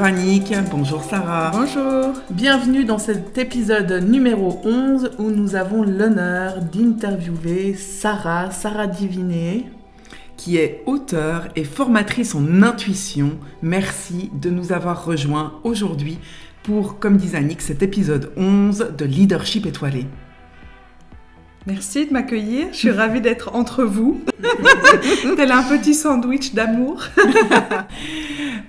Bonjour 0.00 0.16
Annick, 0.16 0.54
bonjour 0.70 1.02
Sarah. 1.02 1.50
Bonjour. 1.52 2.14
Bienvenue 2.30 2.86
dans 2.86 2.96
cet 2.96 3.36
épisode 3.36 3.92
numéro 4.02 4.58
11 4.64 5.10
où 5.18 5.24
nous 5.24 5.56
avons 5.56 5.82
l'honneur 5.82 6.62
d'interviewer 6.62 7.74
Sarah, 7.74 8.50
Sarah 8.50 8.86
Diviné, 8.86 9.66
qui 10.38 10.56
est 10.56 10.82
auteure 10.86 11.48
et 11.54 11.64
formatrice 11.64 12.34
en 12.34 12.62
intuition. 12.62 13.32
Merci 13.60 14.30
de 14.32 14.48
nous 14.48 14.72
avoir 14.72 15.04
rejoints 15.04 15.60
aujourd'hui 15.64 16.16
pour, 16.62 16.98
comme 16.98 17.18
disait 17.18 17.36
Annick, 17.36 17.60
cet 17.60 17.82
épisode 17.82 18.32
11 18.38 18.94
de 18.96 19.04
Leadership 19.04 19.66
étoilé. 19.66 20.06
Merci 21.66 22.06
de 22.06 22.12
m'accueillir. 22.12 22.68
Je 22.72 22.78
suis 22.78 22.90
ravie 22.90 23.20
d'être 23.20 23.54
entre 23.54 23.84
vous. 23.84 24.22
Tel 25.36 25.52
un 25.52 25.62
petit 25.62 25.94
sandwich 25.94 26.54
d'amour. 26.54 27.04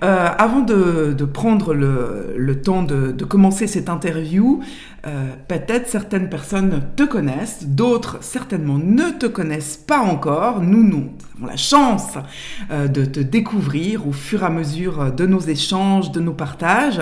Euh, 0.02 0.28
avant 0.36 0.62
de, 0.62 1.24
prendre 1.24 1.74
le, 1.74 2.60
temps 2.60 2.82
de, 2.82 3.24
commencer 3.24 3.68
cette 3.68 3.88
interview, 3.88 4.60
euh, 5.06 5.28
peut-être 5.46 5.88
certaines 5.88 6.28
personnes 6.28 6.82
te 6.96 7.04
connaissent, 7.04 7.66
d'autres 7.68 8.18
certainement 8.20 8.78
ne 8.78 9.10
te 9.10 9.26
connaissent 9.26 9.76
pas 9.76 10.00
encore. 10.00 10.60
Nous, 10.60 10.82
nous 10.82 11.10
avons 11.36 11.46
la 11.46 11.56
chance 11.56 12.14
euh, 12.72 12.88
de 12.88 13.04
te 13.04 13.20
découvrir 13.20 14.08
au 14.08 14.12
fur 14.12 14.42
et 14.42 14.46
à 14.46 14.50
mesure 14.50 15.12
de 15.12 15.24
nos 15.24 15.38
échanges, 15.38 16.10
de 16.10 16.18
nos 16.18 16.34
partages. 16.34 17.00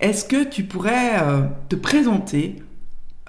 Est-ce 0.00 0.24
que 0.24 0.44
tu 0.44 0.62
pourrais 0.62 1.16
te 1.68 1.74
présenter 1.74 2.62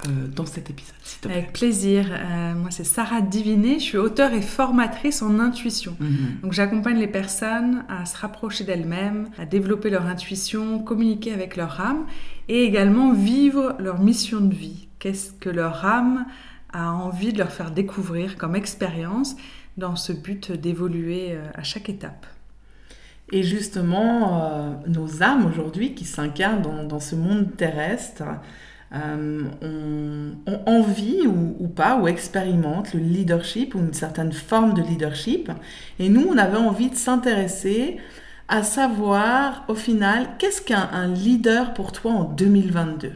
euh, 0.06 0.28
dans 0.28 0.46
cet 0.46 0.70
épisode. 0.70 0.94
Avec 1.26 1.54
plaisir. 1.54 2.06
Euh, 2.12 2.54
moi, 2.54 2.70
c'est 2.70 2.84
Sarah 2.84 3.22
Diviné. 3.22 3.80
Je 3.80 3.84
suis 3.84 3.98
auteure 3.98 4.32
et 4.32 4.44
formatrice 4.44 5.24
en 5.24 5.40
intuition. 5.40 5.98
Mhm. 6.00 6.42
Donc, 6.44 6.54
j'accompagne 6.54 7.00
les 7.00 7.08
personnes 7.08 7.84
à 7.90 8.06
se 8.06 8.16
rapprocher 8.16 8.64
d'elles-mêmes, 8.64 9.30
à 9.40 9.46
développer 9.46 9.90
leur 9.90 10.06
intuition, 10.06 10.78
communiquer 10.78 11.34
avec 11.34 11.56
leur 11.56 11.82
âme 11.82 12.06
et 12.48 12.64
également 12.64 13.12
vivre 13.12 13.76
leur 13.80 14.00
mission 14.00 14.40
de 14.40 14.54
vie. 14.54 14.88
Qu'est-ce 15.00 15.34
que 15.34 15.50
leur 15.50 15.84
âme 15.84 16.28
a 16.74 16.92
envie 16.92 17.34
de 17.34 17.40
leur 17.40 17.52
faire 17.52 17.72
découvrir 17.72 18.38
comme 18.38 18.56
expérience 18.56 19.36
dans 19.78 19.96
ce 19.96 20.14
but 20.14 20.52
d'évoluer 20.52 21.32
euh, 21.32 21.50
à 21.56 21.64
chaque 21.64 21.90
étape? 21.90 22.28
Et 23.32 23.42
justement, 23.42 24.80
nos 24.88 25.22
âmes 25.22 25.48
aujourd'hui 25.48 25.96
qui 25.96 26.06
s'incarnent 26.06 26.62
dans, 26.62 26.86
dans, 26.86 27.02
ce 27.02 27.16
monde 27.16 27.58
terrestre, 27.58 28.24
euh, 28.94 29.44
ont, 29.62 30.62
envie 30.66 31.28
ou, 31.28 31.68
pas, 31.68 31.98
ou 31.98 32.08
expérimentent 32.08 32.94
le 32.94 33.02
leadership 33.02 33.76
ou 33.76 33.80
une 33.80 33.94
certaine 33.94 34.32
forme 34.32 34.74
de 34.74 34.82
leadership. 34.82 35.52
Et 36.00 36.10
nous, 36.10 36.26
on 36.30 36.38
avait 36.38 36.58
envie 36.58 36.90
de 36.90 36.96
s'intéresser 36.96 37.98
à 38.48 38.64
savoir, 38.64 39.66
au 39.68 39.76
final, 39.76 40.30
qu'est-ce 40.40 40.62
qu'un 40.62 41.08
leader 41.08 41.74
pour 41.74 41.92
toi 41.92 42.12
en 42.12 42.24
2022 42.24 43.12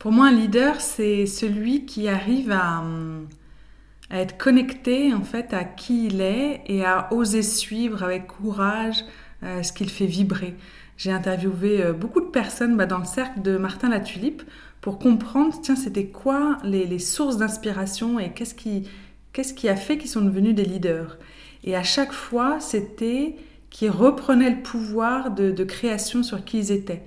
Pour 0.00 0.10
moi, 0.10 0.26
un 0.26 0.32
leader, 0.32 0.80
c'est 0.80 1.26
celui 1.26 1.86
qui 1.86 2.08
arrive 2.08 2.50
à, 2.50 2.82
à, 4.10 4.18
être 4.18 4.36
connecté 4.36 5.14
en 5.14 5.22
fait 5.22 5.54
à 5.54 5.62
qui 5.62 6.06
il 6.06 6.20
est 6.20 6.62
et 6.66 6.84
à 6.84 7.12
oser 7.12 7.42
suivre 7.42 8.02
avec 8.02 8.26
courage 8.26 9.04
euh, 9.44 9.62
ce 9.62 9.72
qu'il 9.72 9.90
fait 9.90 10.06
vibrer. 10.06 10.56
J'ai 10.96 11.12
interviewé 11.12 11.82
euh, 11.82 11.92
beaucoup 11.92 12.20
de 12.20 12.26
personnes 12.26 12.76
bah, 12.76 12.86
dans 12.86 12.98
le 12.98 13.04
cercle 13.04 13.42
de 13.42 13.56
Martin 13.58 13.90
Latulipe 13.90 14.42
pour 14.80 14.98
comprendre, 14.98 15.54
tiens, 15.62 15.76
c'était 15.76 16.06
quoi 16.06 16.58
les, 16.62 16.98
sources 16.98 17.36
d'inspiration 17.36 18.18
et 18.18 18.30
qu'est-ce 18.30 18.54
qui, 18.54 18.88
qu'est-ce 19.32 19.52
qui 19.52 19.68
a 19.68 19.76
fait 19.76 19.98
qu'ils 19.98 20.10
sont 20.10 20.22
devenus 20.22 20.54
des 20.54 20.64
leaders. 20.64 21.18
Et 21.64 21.76
à 21.76 21.82
chaque 21.82 22.12
fois, 22.12 22.60
c'était 22.60 23.34
qu'ils 23.70 23.90
reprenaient 23.90 24.50
le 24.50 24.62
pouvoir 24.62 25.32
de, 25.32 25.64
création 25.64 26.22
sur 26.22 26.44
qui 26.44 26.58
ils 26.58 26.72
étaient. 26.72 27.02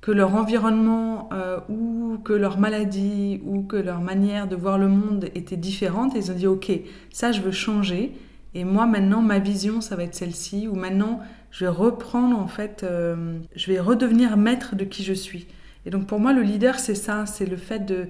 Que 0.00 0.10
leur 0.10 0.34
environnement 0.34 1.30
euh, 1.32 1.58
ou 1.68 2.18
que 2.24 2.32
leur 2.32 2.58
maladie 2.58 3.40
ou 3.44 3.62
que 3.62 3.76
leur 3.76 4.00
manière 4.00 4.48
de 4.48 4.56
voir 4.56 4.76
le 4.76 4.88
monde 4.88 5.30
était 5.34 5.56
différente. 5.56 6.14
Et 6.14 6.18
ils 6.18 6.30
ont 6.30 6.34
dit, 6.34 6.46
OK, 6.46 6.70
ça, 7.10 7.32
je 7.32 7.40
veux 7.40 7.52
changer. 7.52 8.12
Et 8.54 8.64
moi, 8.64 8.86
maintenant, 8.86 9.22
ma 9.22 9.38
vision, 9.38 9.80
ça 9.80 9.96
va 9.96 10.02
être 10.02 10.14
celle-ci. 10.14 10.68
Ou 10.68 10.74
maintenant, 10.74 11.20
je 11.52 11.66
vais 11.66 11.70
reprendre, 11.70 12.36
en 12.38 12.48
fait, 12.48 12.82
euh, 12.82 13.38
je 13.54 13.70
vais 13.70 13.78
redevenir 13.78 14.36
maître 14.36 14.74
de 14.74 14.84
qui 14.84 15.04
je 15.04 15.12
suis. 15.12 15.46
Et 15.84 15.90
donc, 15.90 16.06
pour 16.06 16.18
moi, 16.18 16.32
le 16.32 16.42
leader, 16.42 16.78
c'est 16.78 16.94
ça, 16.94 17.26
c'est 17.26 17.44
le 17.44 17.58
fait 17.58 17.84
de, 17.84 18.08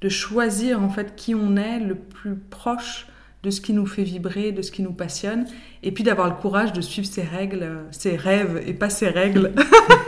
de, 0.00 0.08
choisir, 0.08 0.80
en 0.80 0.88
fait, 0.88 1.16
qui 1.16 1.34
on 1.34 1.56
est 1.56 1.80
le 1.80 1.96
plus 1.96 2.36
proche 2.36 3.08
de 3.42 3.50
ce 3.50 3.60
qui 3.60 3.72
nous 3.72 3.84
fait 3.84 4.04
vibrer, 4.04 4.52
de 4.52 4.62
ce 4.62 4.70
qui 4.70 4.80
nous 4.80 4.92
passionne, 4.92 5.44
et 5.82 5.90
puis 5.90 6.04
d'avoir 6.04 6.28
le 6.28 6.34
courage 6.36 6.72
de 6.72 6.80
suivre 6.80 7.06
ses 7.06 7.24
règles, 7.24 7.80
ses 7.90 8.16
rêves, 8.16 8.62
et 8.64 8.72
pas 8.72 8.90
ses 8.90 9.08
règles, 9.08 9.52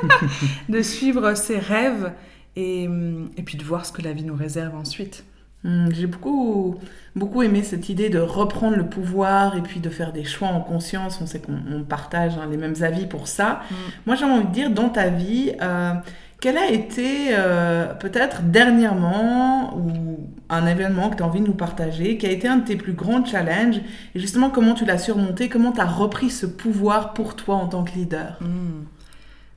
de 0.68 0.80
suivre 0.80 1.34
ses 1.34 1.58
rêves, 1.58 2.12
et, 2.54 2.84
et 2.84 3.42
puis 3.42 3.58
de 3.58 3.64
voir 3.64 3.84
ce 3.84 3.92
que 3.92 4.00
la 4.00 4.12
vie 4.12 4.24
nous 4.24 4.36
réserve 4.36 4.76
ensuite. 4.76 5.24
Hmm, 5.66 5.88
j'ai 5.90 6.06
beaucoup, 6.06 6.76
beaucoup 7.16 7.42
aimé 7.42 7.64
cette 7.64 7.88
idée 7.88 8.08
de 8.08 8.20
reprendre 8.20 8.76
le 8.76 8.86
pouvoir 8.86 9.56
et 9.56 9.62
puis 9.62 9.80
de 9.80 9.90
faire 9.90 10.12
des 10.12 10.22
choix 10.22 10.48
en 10.48 10.60
conscience. 10.60 11.18
On 11.20 11.26
sait 11.26 11.40
qu'on 11.40 11.82
partage 11.82 12.38
hein, 12.38 12.46
les 12.48 12.56
mêmes 12.56 12.76
avis 12.82 13.06
pour 13.06 13.26
ça. 13.26 13.62
Hmm. 13.70 13.74
Moi, 14.06 14.14
j'ai 14.14 14.24
envie 14.24 14.46
de 14.46 14.52
dire, 14.52 14.70
dans 14.70 14.88
ta 14.88 15.08
vie, 15.08 15.52
euh, 15.60 15.92
quel 16.40 16.56
a 16.56 16.70
été 16.70 17.30
euh, 17.30 17.94
peut-être 17.94 18.42
dernièrement 18.42 19.76
ou 19.76 20.28
un 20.48 20.66
événement 20.66 21.10
que 21.10 21.16
tu 21.16 21.24
as 21.24 21.26
envie 21.26 21.40
de 21.40 21.46
nous 21.46 21.54
partager, 21.54 22.16
qui 22.16 22.26
a 22.26 22.30
été 22.30 22.46
un 22.46 22.58
de 22.58 22.64
tes 22.64 22.76
plus 22.76 22.92
grands 22.92 23.24
challenges? 23.24 23.80
Et 24.14 24.20
justement 24.20 24.50
comment 24.50 24.74
tu 24.74 24.84
l'as 24.84 24.98
surmonté, 24.98 25.48
comment 25.48 25.72
tu 25.72 25.80
as 25.80 25.86
repris 25.86 26.30
ce 26.30 26.46
pouvoir 26.46 27.12
pour 27.12 27.34
toi 27.34 27.56
en 27.56 27.66
tant 27.66 27.82
que 27.82 27.92
leader? 27.92 28.38
Hmm. 28.40 28.84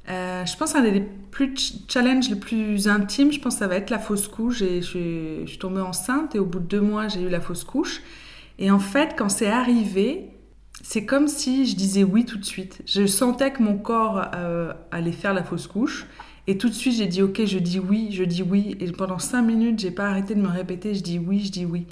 Euh, 0.10 0.44
je 0.44 0.58
pense 0.58 0.74
qu'un 0.74 0.82
des 0.82 1.08
plus 1.32 1.84
challenges 1.88 2.30
les 2.30 2.36
plus 2.36 2.88
intimes, 2.88 3.32
je 3.32 3.40
pense 3.40 3.56
que 3.56 3.60
ça 3.60 3.68
va 3.68 3.76
être 3.76 3.90
la 3.90 4.00
fausse 4.00 4.28
couche. 4.28 4.60
je, 4.60 5.44
suis 5.46 5.58
tombée 5.60 5.82
enceinte 5.82 6.36
et 6.36 6.40
au 6.40 6.46
bout 6.46 6.60
de 6.60 6.66
deux 6.66 6.82
mois, 6.82 7.08
j'ai 7.08 7.22
eu 7.22 7.30
la 7.30 7.42
fausse 7.42 7.64
couche. 7.64 8.02
Et 8.58 8.72
en 8.72 8.80
fait, 8.80 9.16
quand 9.18 9.30
c'est 9.30 9.48
arrivé, 9.48 10.30
c'est 10.82 11.06
comme 11.06 11.28
si 11.28 11.66
je 11.66 11.76
disais 11.76 12.04
oui 12.04 12.26
tout 12.26 12.38
de 12.38 12.46
suite. 12.46 12.82
Je 12.86 13.06
sentais 13.06 13.52
que 13.52 13.64
mon 13.64 13.78
corps 13.78 14.22
euh, 14.36 14.74
allait 14.92 15.12
faire 15.12 15.34
la 15.34 15.44
fausse 15.44 15.68
couche. 15.68 16.06
Et 16.48 16.58
tout 16.58 16.70
de 16.70 16.74
suite, 16.74 16.96
j'ai 16.96 17.08
dit 17.08 17.22
ok, 17.22 17.46
je 17.46 17.60
dis 17.60 17.80
oui, 17.80 18.10
je 18.12 18.24
dis 18.24 18.44
oui. 18.44 18.76
Et 18.80 18.92
pendant 18.92 19.20
cinq 19.20 19.44
minutes, 19.44 19.80
j'ai 19.80 19.92
pas 19.92 20.08
arrêté 20.08 20.36
de 20.36 20.42
me 20.42 20.48
répéter, 20.48 20.96
je 20.96 21.04
dis 21.04 21.20
oui, 21.20 21.42
je 21.46 21.52
dis 21.52 21.66
oui. 21.66 21.86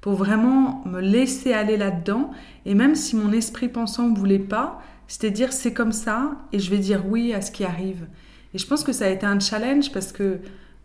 Pour 0.00 0.14
vraiment 0.14 0.82
me 0.86 1.00
laisser 1.00 1.52
aller 1.52 1.76
là-dedans. 1.76 2.30
Et 2.66 2.74
même 2.74 2.94
si 2.94 3.16
mon 3.16 3.32
esprit 3.32 3.68
pensant 3.68 4.08
ne 4.08 4.16
voulait 4.16 4.38
pas, 4.38 4.80
c'était 5.06 5.30
dire 5.30 5.52
c'est 5.52 5.72
comme 5.72 5.92
ça 5.92 6.32
et 6.52 6.58
je 6.58 6.70
vais 6.70 6.78
dire 6.78 7.04
oui 7.06 7.34
à 7.34 7.40
ce 7.40 7.50
qui 7.50 7.64
arrive. 7.64 8.06
Et 8.54 8.58
je 8.58 8.66
pense 8.66 8.84
que 8.84 8.92
ça 8.92 9.06
a 9.06 9.08
été 9.08 9.26
un 9.26 9.38
challenge 9.38 9.92
parce 9.92 10.12
que 10.12 10.40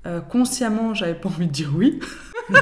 euh, 0.05 0.21
consciemment, 0.21 0.93
j'avais 0.93 1.15
pas 1.15 1.29
envie 1.29 1.47
de 1.47 1.51
dire 1.51 1.71
oui. 1.75 1.99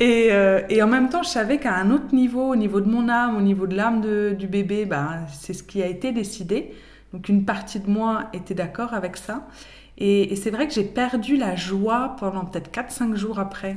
et, 0.00 0.28
euh, 0.30 0.60
et, 0.68 0.82
en 0.82 0.86
même 0.86 1.08
temps, 1.08 1.22
je 1.22 1.30
savais 1.30 1.58
qu'à 1.58 1.74
un 1.74 1.90
autre 1.90 2.14
niveau, 2.14 2.50
au 2.52 2.56
niveau 2.56 2.82
de 2.82 2.90
mon 2.90 3.08
âme, 3.08 3.36
au 3.36 3.40
niveau 3.40 3.66
de 3.66 3.74
l'âme 3.74 4.02
du 4.36 4.46
bébé, 4.46 4.84
bah, 4.84 5.20
c'est 5.32 5.54
ce 5.54 5.62
qui 5.62 5.82
a 5.82 5.86
été 5.86 6.12
décidé. 6.12 6.74
Donc 7.12 7.28
une 7.28 7.44
partie 7.44 7.80
de 7.80 7.88
moi 7.88 8.28
était 8.34 8.54
d'accord 8.54 8.92
avec 8.92 9.16
ça. 9.16 9.48
Et, 9.96 10.34
c'est 10.36 10.50
vrai 10.50 10.66
que 10.66 10.74
j'ai 10.74 10.84
perdu 10.84 11.36
la 11.36 11.56
joie 11.56 12.16
pendant 12.18 12.44
peut-être 12.44 12.70
4-5 12.70 13.14
jours 13.16 13.38
après. 13.38 13.76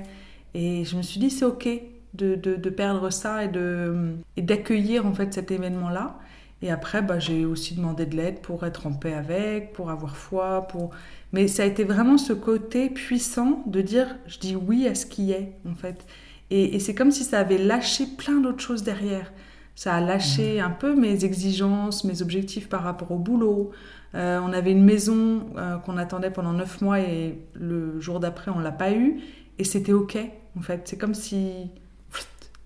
Et 0.54 0.84
je 0.86 0.96
me 0.96 1.01
suis 1.01 1.19
dit, 1.19 1.30
c'est 1.30 1.46
OK 1.46 1.68
de, 2.13 2.36
de, 2.36 2.56
de, 2.56 2.69
perdre 2.69 3.10
ça 3.10 3.44
et 3.44 4.42
d'accueillir 4.42 5.06
en 5.06 5.13
fait 5.13 5.34
cet 5.34 5.51
événement-là. 5.51 6.18
Et 6.63 6.71
après, 6.71 7.01
bah, 7.01 7.19
j'ai 7.19 7.44
aussi 7.44 7.75
demandé 7.75 8.06
de 8.06 8.15
l'aide 8.15 8.39
pour 8.39 8.65
être 8.65 8.88
en 8.88 8.94
paix 8.94 9.13
avec, 9.13 9.74
pour 9.74 9.89
avoir 9.89 10.15
foi, 10.15 10.65
pour... 10.69 10.92
Mais 11.33 11.50
ça 11.50 11.63
a 11.63 11.65
été 11.65 11.83
vraiment 11.83 12.18
ce 12.18 12.31
côté 12.31 12.89
puissant 12.89 13.63
de 13.68 13.81
dire, 13.81 14.15
je 14.27 14.39
dis 14.39 14.56
oui 14.56 14.88
à 14.88 14.95
ce 14.95 15.06
qui 15.06 15.33
est, 15.33 15.56
en 15.69 15.75
fait. 15.75 16.06
Et, 16.51 16.80
c'est 16.80 16.95
comme 16.95 17.12
si 17.12 17.25
ça 17.25 17.39
avait 17.39 17.57
lâché 17.57 18.06
plein 18.18 18.39
d'autres 18.39 18.62
choses 18.62 18.81
derrière. 18.81 19.33
Ça 19.75 19.94
a 19.94 20.00
lâché 20.00 20.62
mmh. 20.62 20.65
un 20.65 20.69
peu 20.69 20.95
mes 20.95 21.25
exigences, 21.25 22.06
mes 22.06 22.21
objectifs 22.21 22.69
par 22.69 22.83
rapport 22.83 23.12
au 23.12 23.18
boulot. 23.18 23.71
Euh, 24.15 24.39
on 24.42 24.54
avait 24.54 24.71
une 24.71 24.86
maison 24.86 25.48
euh, 25.57 25.75
qu'on 25.80 25.98
attendait 25.98 26.31
pendant 26.31 26.54
neuf 26.54 26.80
mois 26.80 27.01
et 27.01 27.39
le 27.56 28.00
jour 28.00 28.21
d'après, 28.21 28.51
on 28.51 28.60
l'a 28.60 28.71
pas 28.71 28.94
eu. 28.94 29.19
Et 29.60 29.65
c'était 29.65 29.92
OK, 29.92 30.18
en 30.57 30.62
fait. 30.62 30.83
C'est 30.86 30.98
comme 30.98 31.13
si 31.13 31.71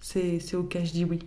c'est 0.01 0.53
ok, 0.53 0.77
je 0.83 0.91
dis 0.91 1.03
oui. 1.03 1.19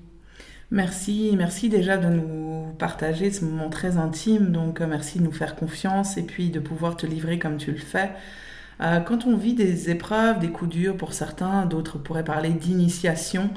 Merci, 0.71 1.35
merci 1.37 1.69
déjà 1.69 1.97
de 1.97 2.09
nous 2.09 2.73
partager 2.79 3.31
ce 3.33 3.45
moment 3.45 3.71
très 3.71 3.97
intime. 3.97 4.53
Donc, 4.53 4.81
euh, 4.81 4.87
merci 4.87 5.19
de 5.19 5.25
nous 5.25 5.33
faire 5.33 5.57
confiance 5.57 6.17
et 6.17 6.23
puis 6.23 6.51
de 6.51 6.61
pouvoir 6.61 6.97
te 6.97 7.07
livrer 7.07 7.39
comme 7.41 7.57
tu 7.57 7.73
le 7.73 7.79
fais. 7.79 8.13
Euh, 8.81 9.01
quand 9.01 9.27
on 9.27 9.37
vit 9.37 9.55
des 9.55 9.91
épreuves, 9.91 10.39
des 10.39 10.51
coups 10.51 10.71
durs 10.71 10.97
pour 10.97 11.13
certains, 11.13 11.67
d'autres 11.67 11.99
pourraient 11.99 12.25
parler 12.25 12.51
d'initiation. 12.51 13.51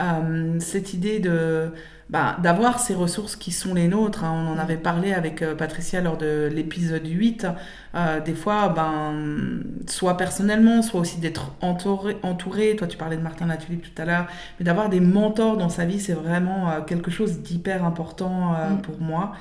Euh, 0.00 0.58
cette 0.60 0.94
idée 0.94 1.20
de 1.20 1.70
bah, 2.08 2.36
d'avoir 2.42 2.80
ces 2.80 2.94
ressources 2.94 3.36
qui 3.36 3.52
sont 3.52 3.74
les 3.74 3.86
nôtres. 3.86 4.24
Hein. 4.24 4.46
On 4.48 4.52
en 4.52 4.58
avait 4.58 4.76
parlé 4.76 5.12
avec 5.12 5.42
euh, 5.42 5.54
Patricia 5.54 6.00
lors 6.00 6.16
de 6.16 6.48
l'épisode 6.52 7.06
8. 7.06 7.46
Euh, 7.94 8.20
des 8.20 8.34
fois, 8.34 8.68
ben, 8.70 9.60
soit 9.86 10.16
personnellement, 10.16 10.82
soit 10.82 11.00
aussi 11.00 11.20
d'être 11.20 11.54
entouré, 11.60 12.16
entouré. 12.22 12.74
Toi, 12.76 12.88
tu 12.88 12.96
parlais 12.96 13.16
de 13.16 13.22
Martin 13.22 13.46
Latuli 13.46 13.78
tout 13.78 14.02
à 14.02 14.04
l'heure. 14.06 14.26
Mais 14.58 14.64
d'avoir 14.64 14.88
des 14.88 15.00
mentors 15.00 15.56
dans 15.56 15.68
sa 15.68 15.84
vie, 15.84 16.00
c'est 16.00 16.14
vraiment 16.14 16.82
quelque 16.82 17.10
chose 17.10 17.40
d'hyper 17.42 17.84
important 17.84 18.52
mm. 18.52 18.82
pour 18.82 19.00
moi 19.00 19.32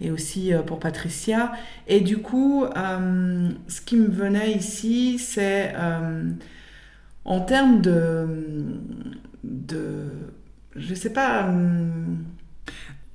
et 0.00 0.10
aussi 0.10 0.52
pour 0.66 0.78
Patricia. 0.78 1.52
Et 1.86 2.00
du 2.00 2.18
coup, 2.18 2.66
ce 2.76 3.80
qui 3.80 3.96
me 3.96 4.08
venait 4.08 4.52
ici, 4.52 5.18
c'est 5.18 5.74
en 7.24 7.40
termes 7.40 7.80
de, 7.80 8.26
de 9.44 10.10
je 10.76 10.94
sais 10.94 11.12
pas. 11.12 11.44
Hum, 11.48 12.24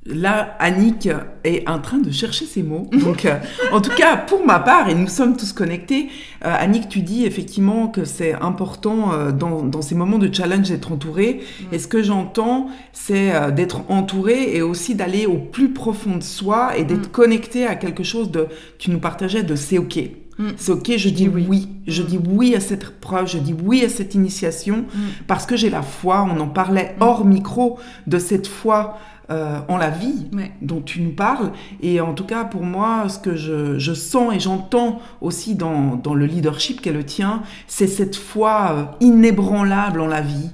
Là, 0.06 0.58
Annick 0.60 1.08
est 1.46 1.68
en 1.70 1.80
train 1.80 1.98
de 1.98 2.12
chercher 2.12 2.46
ses 2.46 2.62
mots. 2.62 2.90
Donc, 3.06 3.24
euh, 3.26 3.38
en 3.72 3.80
tout 3.80 3.92
cas, 3.96 4.18
pour 4.18 4.46
ma 4.46 4.60
part, 4.60 4.90
et 4.90 4.96
nous 4.96 5.08
sommes 5.08 5.38
tous 5.38 5.54
connectés, 5.54 6.10
euh, 6.44 6.54
Annick, 6.54 6.90
tu 6.90 7.00
dis 7.00 7.26
effectivement 7.26 7.88
que 7.88 8.04
c'est 8.04 8.34
important 8.34 9.14
euh, 9.14 9.32
dans, 9.32 9.82
ces 9.82 9.96
moments 9.96 10.18
de 10.18 10.34
challenge 10.34 10.70
d'être 10.70 10.92
entouré. 10.92 11.40
Et 11.72 11.80
ce 11.80 11.88
que 11.88 12.04
j'entends, 12.04 12.68
c'est 12.92 13.32
d'être 13.54 13.90
entouré 13.90 14.56
et 14.56 14.62
aussi 14.62 14.94
d'aller 14.94 15.26
au 15.26 15.38
plus 15.38 15.70
profond 15.70 16.18
de 16.18 16.24
soi 16.24 16.78
et 16.78 16.84
d'être 16.84 17.08
mm. 17.08 17.12
connecté 17.12 17.66
à 17.66 17.76
quelque 17.76 18.04
chose 18.04 18.30
de, 18.30 18.48
tu 18.80 18.92
nous 18.92 19.00
partageais, 19.00 19.44
de 19.44 19.56
c'est 19.56 19.78
OK? 19.78 20.00
Mm. 20.38 20.50
C'est 20.58 20.72
ok, 20.72 20.92
je 20.98 21.10
dis 21.10 21.28
oui. 21.28 21.70
Je 21.88 22.02
mm. 22.02 22.06
dis 22.06 22.20
oui 22.30 22.56
à 22.56 22.60
cette 22.60 23.00
preuve, 23.00 23.28
je 23.28 23.38
dis 23.38 23.54
oui 23.54 23.84
à 23.84 23.90
cette 23.90 24.16
initiation 24.16 24.86
mm. 24.94 25.00
parce 25.28 25.46
que 25.46 25.56
j'ai 25.56 25.70
la 25.70 25.82
foi. 25.82 26.28
On 26.30 26.40
en 26.40 26.48
parlait 26.48 26.96
hors 27.00 27.26
micro 27.26 27.80
de 28.08 28.20
cette 28.20 28.48
foi 28.48 28.98
euh, 29.30 29.60
en 29.70 29.78
la 29.78 29.90
vie 29.90 30.28
dont 30.62 30.82
tu 30.82 31.02
nous 31.02 31.14
parles. 31.14 31.52
Et 31.82 32.02
en 32.02 32.14
tout 32.14 32.26
cas, 32.26 32.44
pour 32.44 32.64
moi, 32.64 33.08
ce 33.08 33.20
que 33.20 33.36
je, 33.36 33.94
sens 33.94 34.34
et 34.36 34.40
j'entends 34.40 35.02
aussi 35.22 35.56
dans, 35.56 35.96
dans, 35.96 36.14
le 36.14 36.26
leadership 36.26 36.82
qu'est 36.82 36.92
le 36.92 37.06
tien, 37.06 37.42
c'est 37.68 37.88
cette 37.88 38.16
foi 38.16 38.72
euh, 38.72 39.06
inébranlable 39.06 40.02
en 40.02 40.08
la 40.08 40.22
vie. 40.22 40.52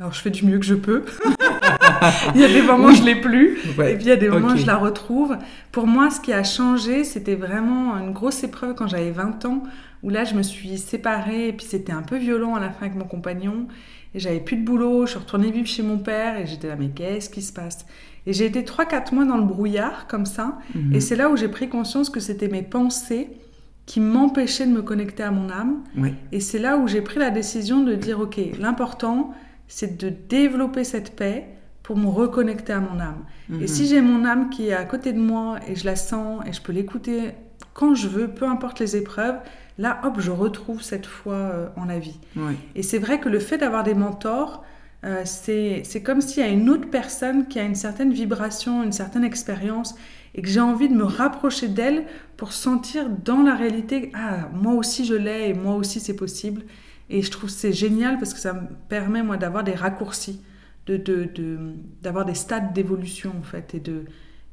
Alors, 0.00 0.12
je 0.12 0.20
fais 0.20 0.30
du 0.30 0.44
mieux 0.46 0.58
que 0.58 0.64
je 0.64 0.74
peux. 0.74 1.04
il 2.34 2.40
y 2.40 2.44
a 2.44 2.48
des 2.48 2.62
moments 2.62 2.88
où 2.88 2.94
je 2.94 3.02
l'ai 3.02 3.20
plus, 3.20 3.58
et 3.58 3.94
puis 3.94 4.04
il 4.04 4.06
y 4.06 4.10
a 4.10 4.16
des 4.16 4.28
moments 4.28 4.52
où 4.52 4.56
je 4.56 4.66
la 4.66 4.76
retrouve. 4.76 5.36
Pour 5.72 5.86
moi, 5.86 6.10
ce 6.10 6.20
qui 6.20 6.32
a 6.32 6.42
changé, 6.42 7.04
c'était 7.04 7.34
vraiment 7.34 7.96
une 7.96 8.12
grosse 8.12 8.42
épreuve 8.44 8.74
quand 8.74 8.86
j'avais 8.86 9.10
20 9.10 9.44
ans, 9.44 9.62
où 10.02 10.10
là, 10.10 10.24
je 10.24 10.34
me 10.34 10.42
suis 10.42 10.78
séparée, 10.78 11.48
et 11.48 11.52
puis 11.52 11.66
c'était 11.66 11.92
un 11.92 12.02
peu 12.02 12.16
violent 12.16 12.54
à 12.54 12.60
la 12.60 12.70
fin 12.70 12.86
avec 12.86 12.96
mon 12.96 13.06
compagnon, 13.06 13.66
et 14.14 14.20
j'avais 14.20 14.40
plus 14.40 14.56
de 14.56 14.64
boulot, 14.64 15.06
je 15.06 15.12
suis 15.12 15.18
retournée 15.18 15.50
vivre 15.50 15.66
chez 15.66 15.82
mon 15.82 15.98
père, 15.98 16.38
et 16.38 16.46
j'étais 16.46 16.68
là, 16.68 16.76
mais 16.78 16.88
qu'est-ce 16.88 17.30
qui 17.30 17.42
se 17.42 17.52
passe? 17.52 17.86
Et 18.26 18.32
j'ai 18.32 18.46
été 18.46 18.62
3-4 18.62 19.14
mois 19.14 19.24
dans 19.24 19.36
le 19.36 19.44
brouillard, 19.44 20.06
comme 20.06 20.26
ça, 20.26 20.58
mhm. 20.74 20.94
et 20.94 21.00
c'est 21.00 21.16
là 21.16 21.28
où 21.28 21.36
j'ai 21.36 21.48
pris 21.48 21.68
conscience 21.68 22.10
que 22.10 22.20
c'était 22.20 22.48
mes 22.48 22.62
pensées 22.62 23.28
qui 23.86 24.00
m'empêchaient 24.00 24.66
de 24.66 24.72
me 24.72 24.82
connecter 24.82 25.22
à 25.22 25.30
mon 25.30 25.50
âme. 25.50 25.82
Et 26.32 26.40
c'est 26.40 26.58
là 26.58 26.78
où 26.78 26.88
j'ai 26.88 27.02
pris 27.02 27.18
la 27.18 27.30
décision 27.30 27.82
de 27.82 27.94
dire, 27.94 28.18
ok, 28.18 28.40
l'important, 28.58 29.34
c'est 29.68 29.98
de 29.98 30.08
développer 30.08 30.84
cette 30.84 31.16
paix 31.16 31.48
pour 31.84 31.96
me 31.96 32.08
reconnecter 32.08 32.72
à 32.72 32.80
mon 32.80 32.98
âme. 32.98 33.24
Et 33.50 33.52
mhm. 33.52 33.66
si 33.68 33.86
j'ai 33.86 34.00
mon 34.00 34.24
âme 34.24 34.50
qui 34.50 34.68
est 34.68 34.72
à 34.72 34.84
côté 34.84 35.12
de 35.12 35.20
moi 35.20 35.58
et 35.68 35.76
je 35.76 35.84
la 35.84 35.94
sens 35.94 36.42
et 36.46 36.52
je 36.52 36.60
peux 36.60 36.72
l'écouter 36.72 37.34
quand 37.74 37.94
je 37.94 38.08
veux, 38.08 38.28
peu 38.28 38.46
importe 38.46 38.80
les 38.80 38.96
épreuves, 38.96 39.36
là, 39.78 40.00
hop, 40.04 40.14
je 40.18 40.30
retrouve 40.30 40.82
cette 40.82 41.06
foi 41.06 41.34
euh, 41.34 41.68
en 41.76 41.84
la 41.84 41.98
vie. 41.98 42.18
Et 42.74 42.82
c'est 42.82 42.98
vrai 42.98 43.20
que 43.20 43.28
le 43.28 43.38
fait 43.38 43.58
d'avoir 43.58 43.82
des 43.82 43.94
mentors, 43.94 44.64
euh, 45.04 45.22
c'est 45.24 46.02
comme 46.02 46.20
s'il 46.20 46.42
y 46.42 46.46
a 46.46 46.48
une 46.48 46.70
autre 46.70 46.88
personne 46.88 47.46
qui 47.48 47.58
a 47.58 47.64
une 47.64 47.74
certaine 47.74 48.12
vibration, 48.12 48.82
une 48.82 48.92
certaine 48.92 49.24
expérience, 49.24 49.94
et 50.34 50.42
que 50.42 50.48
j'ai 50.48 50.60
envie 50.60 50.88
de 50.88 50.94
me 50.94 51.04
rapprocher 51.04 51.68
d'elle 51.68 52.06
pour 52.36 52.52
sentir 52.52 53.10
dans 53.10 53.42
la 53.42 53.54
réalité, 53.54 54.10
ah, 54.14 54.48
moi 54.52 54.74
aussi 54.74 55.04
je 55.04 55.14
l'ai 55.14 55.50
et 55.50 55.54
moi 55.54 55.74
aussi 55.74 56.00
c'est 56.00 56.16
possible. 56.16 56.62
Et 57.10 57.20
je 57.20 57.30
trouve 57.30 57.50
c'est 57.50 57.72
génial 57.72 58.18
parce 58.18 58.32
que 58.32 58.40
ça 58.40 58.54
me 58.54 58.66
permet, 58.88 59.22
moi, 59.22 59.36
d'avoir 59.36 59.64
des 59.64 59.74
raccourcis, 59.74 60.40
d'avoir 60.86 62.24
de, 62.24 62.30
de, 62.30 62.32
des 62.32 62.34
stades 62.34 62.72
d'évolution, 62.72 63.32
en 63.38 63.42
fait, 63.42 63.74
et 63.74 63.80
de 63.80 64.04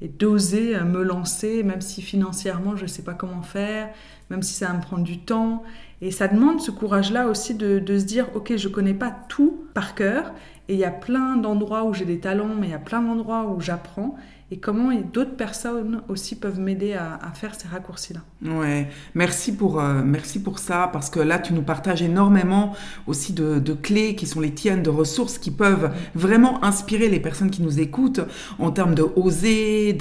et 0.02 0.08
d'oser 0.08 0.80
me 0.80 1.04
lancer, 1.04 1.64
même 1.64 1.82
si 1.82 2.02
financièrement 2.02 2.76
je 2.76 2.84
ne 2.84 2.88
sais 2.88 3.04
pas 3.04 3.14
comment 3.14 3.44
faire, 3.44 3.90
même 4.32 4.42
si 4.42 4.54
ça 4.54 4.68
va 4.68 4.74
me 4.74 4.82
prendre 4.82 5.04
du 5.04 5.20
temps. 5.20 5.64
Et 6.02 6.10
ça 6.10 6.28
demande 6.28 6.60
ce 6.60 6.72
courage-là 6.72 7.28
aussi 7.28 7.54
de, 7.54 7.78
de, 7.78 8.00
se 8.00 8.06
dire, 8.06 8.28
ok, 8.34 8.56
je 8.56 8.68
connais 8.68 8.96
pas 8.96 9.16
tout 9.30 9.68
par 9.76 9.94
cœur, 9.94 10.34
et 10.68 10.74
il 10.74 10.80
y 10.80 10.86
a 10.86 10.92
plein 10.92 11.38
d'endroits 11.38 11.84
où 11.84 11.94
j'ai 11.94 12.06
des 12.06 12.20
talents, 12.20 12.56
mais 12.60 12.68
il 12.68 12.72
y 12.72 12.76
a 12.76 12.80
plein 12.80 13.02
d'endroits 13.02 13.46
où 13.46 13.62
j'apprends 13.62 14.16
et 14.52 14.58
comment 14.58 14.92
d'autres 15.14 15.38
personnes 15.38 16.02
aussi 16.10 16.36
peuvent 16.36 16.60
m'aider 16.60 16.94
à, 16.94 17.20
faire 17.34 17.56
ces 17.56 17.70
raccourcis-là. 17.70 18.20
Ouais, 18.44 18.90
merci 19.16 19.56
pour, 19.56 19.80
euh, 19.80 20.02
merci 20.06 20.44
pour 20.44 20.60
ça, 20.60 20.90
parce 20.92 21.10
que 21.10 21.22
là, 21.22 21.40
tu 21.40 21.54
nous 21.54 21.62
partages 21.62 22.02
énormément 22.02 22.76
aussi 23.08 23.32
de, 23.32 23.60
de, 23.60 23.74
clés 23.74 24.16
qui 24.16 24.28
sont 24.28 24.42
les 24.42 24.54
tiennes, 24.54 24.84
de 24.84 24.90
ressources 24.90 25.38
qui 25.38 25.52
peuvent 25.52 25.92
vraiment 26.16 26.62
inspirer 26.66 27.08
les 27.08 27.22
personnes 27.22 27.50
qui 27.50 27.62
nous 27.62 27.80
écoutent 27.80 28.20
en 28.60 28.72
termes 28.72 28.94
de 28.94 29.06
oser, 29.16 29.98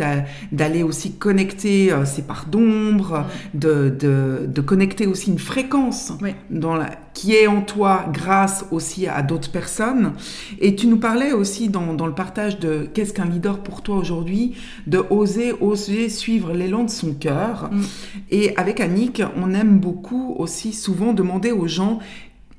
d'aller 0.51 0.83
aussi 0.83 1.13
connecter 1.13 1.93
euh, 1.93 2.05
ces 2.05 2.23
parts 2.23 2.47
d'ombre, 2.47 3.27
de, 3.55 3.89
de, 3.89 4.47
de, 4.49 4.61
connecter 4.61 5.07
aussi 5.07 5.31
une 5.31 5.39
fréquence 5.39 6.13
dans 6.51 6.75
la, 6.75 6.91
qui 7.15 7.35
est 7.35 7.47
en 7.47 7.63
toi 7.63 8.07
grâce 8.13 8.65
aussi 8.71 9.07
à 9.07 9.23
d'autres 9.23 9.51
personnes. 9.51 10.13
Et 10.61 10.75
tu 10.75 10.87
nous 10.87 10.99
parlais 10.99 11.33
aussi 11.33 11.69
dans, 11.69 11.95
dans 11.95 12.07
le 12.07 12.15
partage 12.15 12.59
de 12.59 12.89
qu'est-ce 12.93 13.13
qu'un 13.13 13.27
leader 13.27 13.63
pour 13.63 13.83
toi 13.83 13.97
aujourd'hui 13.97 14.55
de 14.87 15.03
oser, 15.11 15.53
oser 15.61 16.09
suivre 16.09 16.53
l'élan 16.53 16.85
de 16.85 16.91
son 16.91 17.15
cœur. 17.15 17.71
Mm. 17.73 17.81
Et 18.31 18.57
avec 18.57 18.81
Annick, 18.81 19.23
on 19.37 19.55
aime 19.55 19.79
beaucoup 19.79 20.35
aussi 20.39 20.73
souvent 20.73 21.13
demander 21.13 21.53
aux 21.53 21.67
gens, 21.67 21.99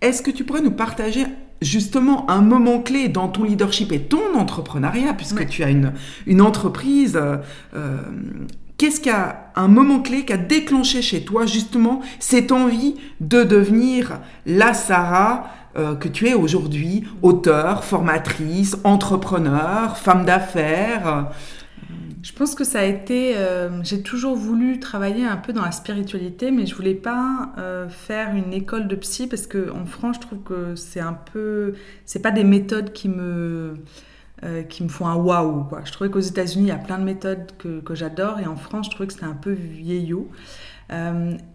est-ce 0.02 0.22
que 0.22 0.32
tu 0.32 0.44
pourrais 0.44 0.62
nous 0.62 0.72
partager 0.72 1.26
justement 1.62 2.30
un 2.30 2.42
moment 2.42 2.82
clé 2.82 3.08
dans 3.08 3.28
ton 3.28 3.44
leadership 3.44 3.92
et 3.92 4.00
ton 4.00 4.36
entrepreneuriat, 4.36 5.14
puisque 5.14 5.48
tu 5.48 5.64
as 5.64 5.70
une, 5.70 5.94
une 6.26 6.42
entreprise 6.42 7.20
euh, 7.76 8.02
Qu'est-ce 8.82 9.00
qui 9.00 9.12
a 9.12 9.52
un 9.56 9.68
moment 9.68 10.02
clé 10.02 10.26
qui 10.26 10.34
a 10.34 10.38
déclenché 10.38 11.04
chez 11.04 11.24
toi 11.24 11.46
justement 11.46 12.02
cette 12.18 12.52
envie 12.52 12.96
de 13.20 13.44
devenir 13.44 14.20
la 14.48 14.74
Sarah 14.74 15.52
euh, 15.78 15.94
que 15.94 16.08
tu 16.08 16.28
es 16.28 16.34
aujourd'hui, 16.34 17.04
auteur, 17.22 17.84
formatrice, 17.84 18.80
entrepreneur, 18.84 19.98
femme 19.98 20.26
d'affaires? 20.26 21.30
Je 22.24 22.34
pense 22.34 22.56
que 22.56 22.64
ça 22.64 22.80
a 22.80 22.86
été. 22.86 23.38
Euh, 23.38 23.84
j'ai 23.84 24.02
toujours 24.02 24.36
voulu 24.36 24.80
travailler 24.80 25.28
un 25.28 25.38
peu 25.38 25.54
dans 25.54 25.64
la 25.64 25.72
spiritualité, 25.72 26.50
mais 26.50 26.66
je 26.66 26.74
voulais 26.74 26.96
pas 26.96 27.52
euh, 27.60 27.88
faire 27.88 28.34
une 28.36 28.52
école 28.52 28.88
de 28.88 28.96
psy 28.96 29.28
parce 29.28 29.46
que 29.46 29.72
en 29.72 29.86
France, 29.86 30.16
je 30.16 30.22
trouve 30.22 30.40
que 30.42 30.74
c'est 30.76 31.02
un 31.02 31.14
peu. 31.32 31.76
C'est 32.08 32.24
pas 32.24 32.32
des 32.32 32.44
méthodes 32.44 32.94
qui 32.94 33.10
me 33.10 33.76
euh, 34.44 34.64
qui 34.64 34.84
me 34.84 34.90
font 34.90 35.08
un 35.08 35.16
waouh. 35.16 35.66
Quoi. 35.66 35.82
Je 35.86 35.92
trouvais 35.92 36.10
qu'aux 36.10 36.20
États-Unis, 36.20 36.66
il 36.66 36.70
y 36.70 36.72
a 36.72 36.78
plein 36.78 36.98
de 36.98 37.04
méthodes 37.04 37.52
que, 37.58 37.80
que 37.82 37.96
j'adore, 37.96 38.40
et 38.40 38.48
en 38.48 38.56
France, 38.56 38.88
je 38.88 38.92
trouvais 38.92 39.08
que 39.08 39.14
c'était 39.14 39.26
un 39.26 39.34
peu 39.34 39.52
vieillot. 39.52 40.30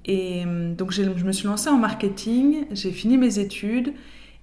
et 0.05 0.45
donc, 0.77 0.93
je 0.93 1.03
me 1.03 1.33
suis 1.33 1.47
lancée 1.47 1.69
en 1.69 1.77
marketing, 1.77 2.67
j'ai 2.73 2.91
fini 2.91 3.19
mes 3.19 3.39
études. 3.39 3.93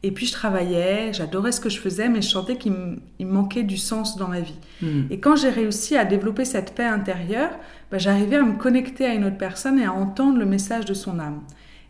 Et 0.06 0.12
puis 0.12 0.26
je 0.26 0.34
travaillais, 0.34 1.14
j'adorais 1.14 1.54
ce 1.54 1.62
que 1.62 1.70
je 1.70 1.80
faisais, 1.80 2.10
mais 2.10 2.22
je 2.22 2.28
sentais 2.28 2.58
qu'il 2.58 2.74
me, 2.74 2.98
manquait 3.22 3.64
du 3.64 3.78
sens 3.78 4.18
dans 4.18 4.28
ma 4.28 4.42
vie. 4.42 4.60
Hmm. 4.82 5.04
Et 5.10 5.22
quand 5.22 5.38
j'ai 5.38 5.50
réussi 5.50 5.96
à 5.96 6.04
développer 6.04 6.44
cette 6.44 6.76
paix 6.76 6.84
intérieure, 6.84 7.52
bah, 7.90 7.98
j'arrivais 7.98 8.36
à 8.36 8.44
me 8.44 8.58
connecter 8.58 9.06
à 9.06 9.14
une 9.14 9.24
autre 9.24 9.38
personne 9.38 9.80
et 9.80 9.86
à 9.86 9.94
entendre 9.94 10.38
le 10.38 10.46
message 10.46 10.84
de 10.84 10.94
son 10.94 11.20
âme. 11.20 11.40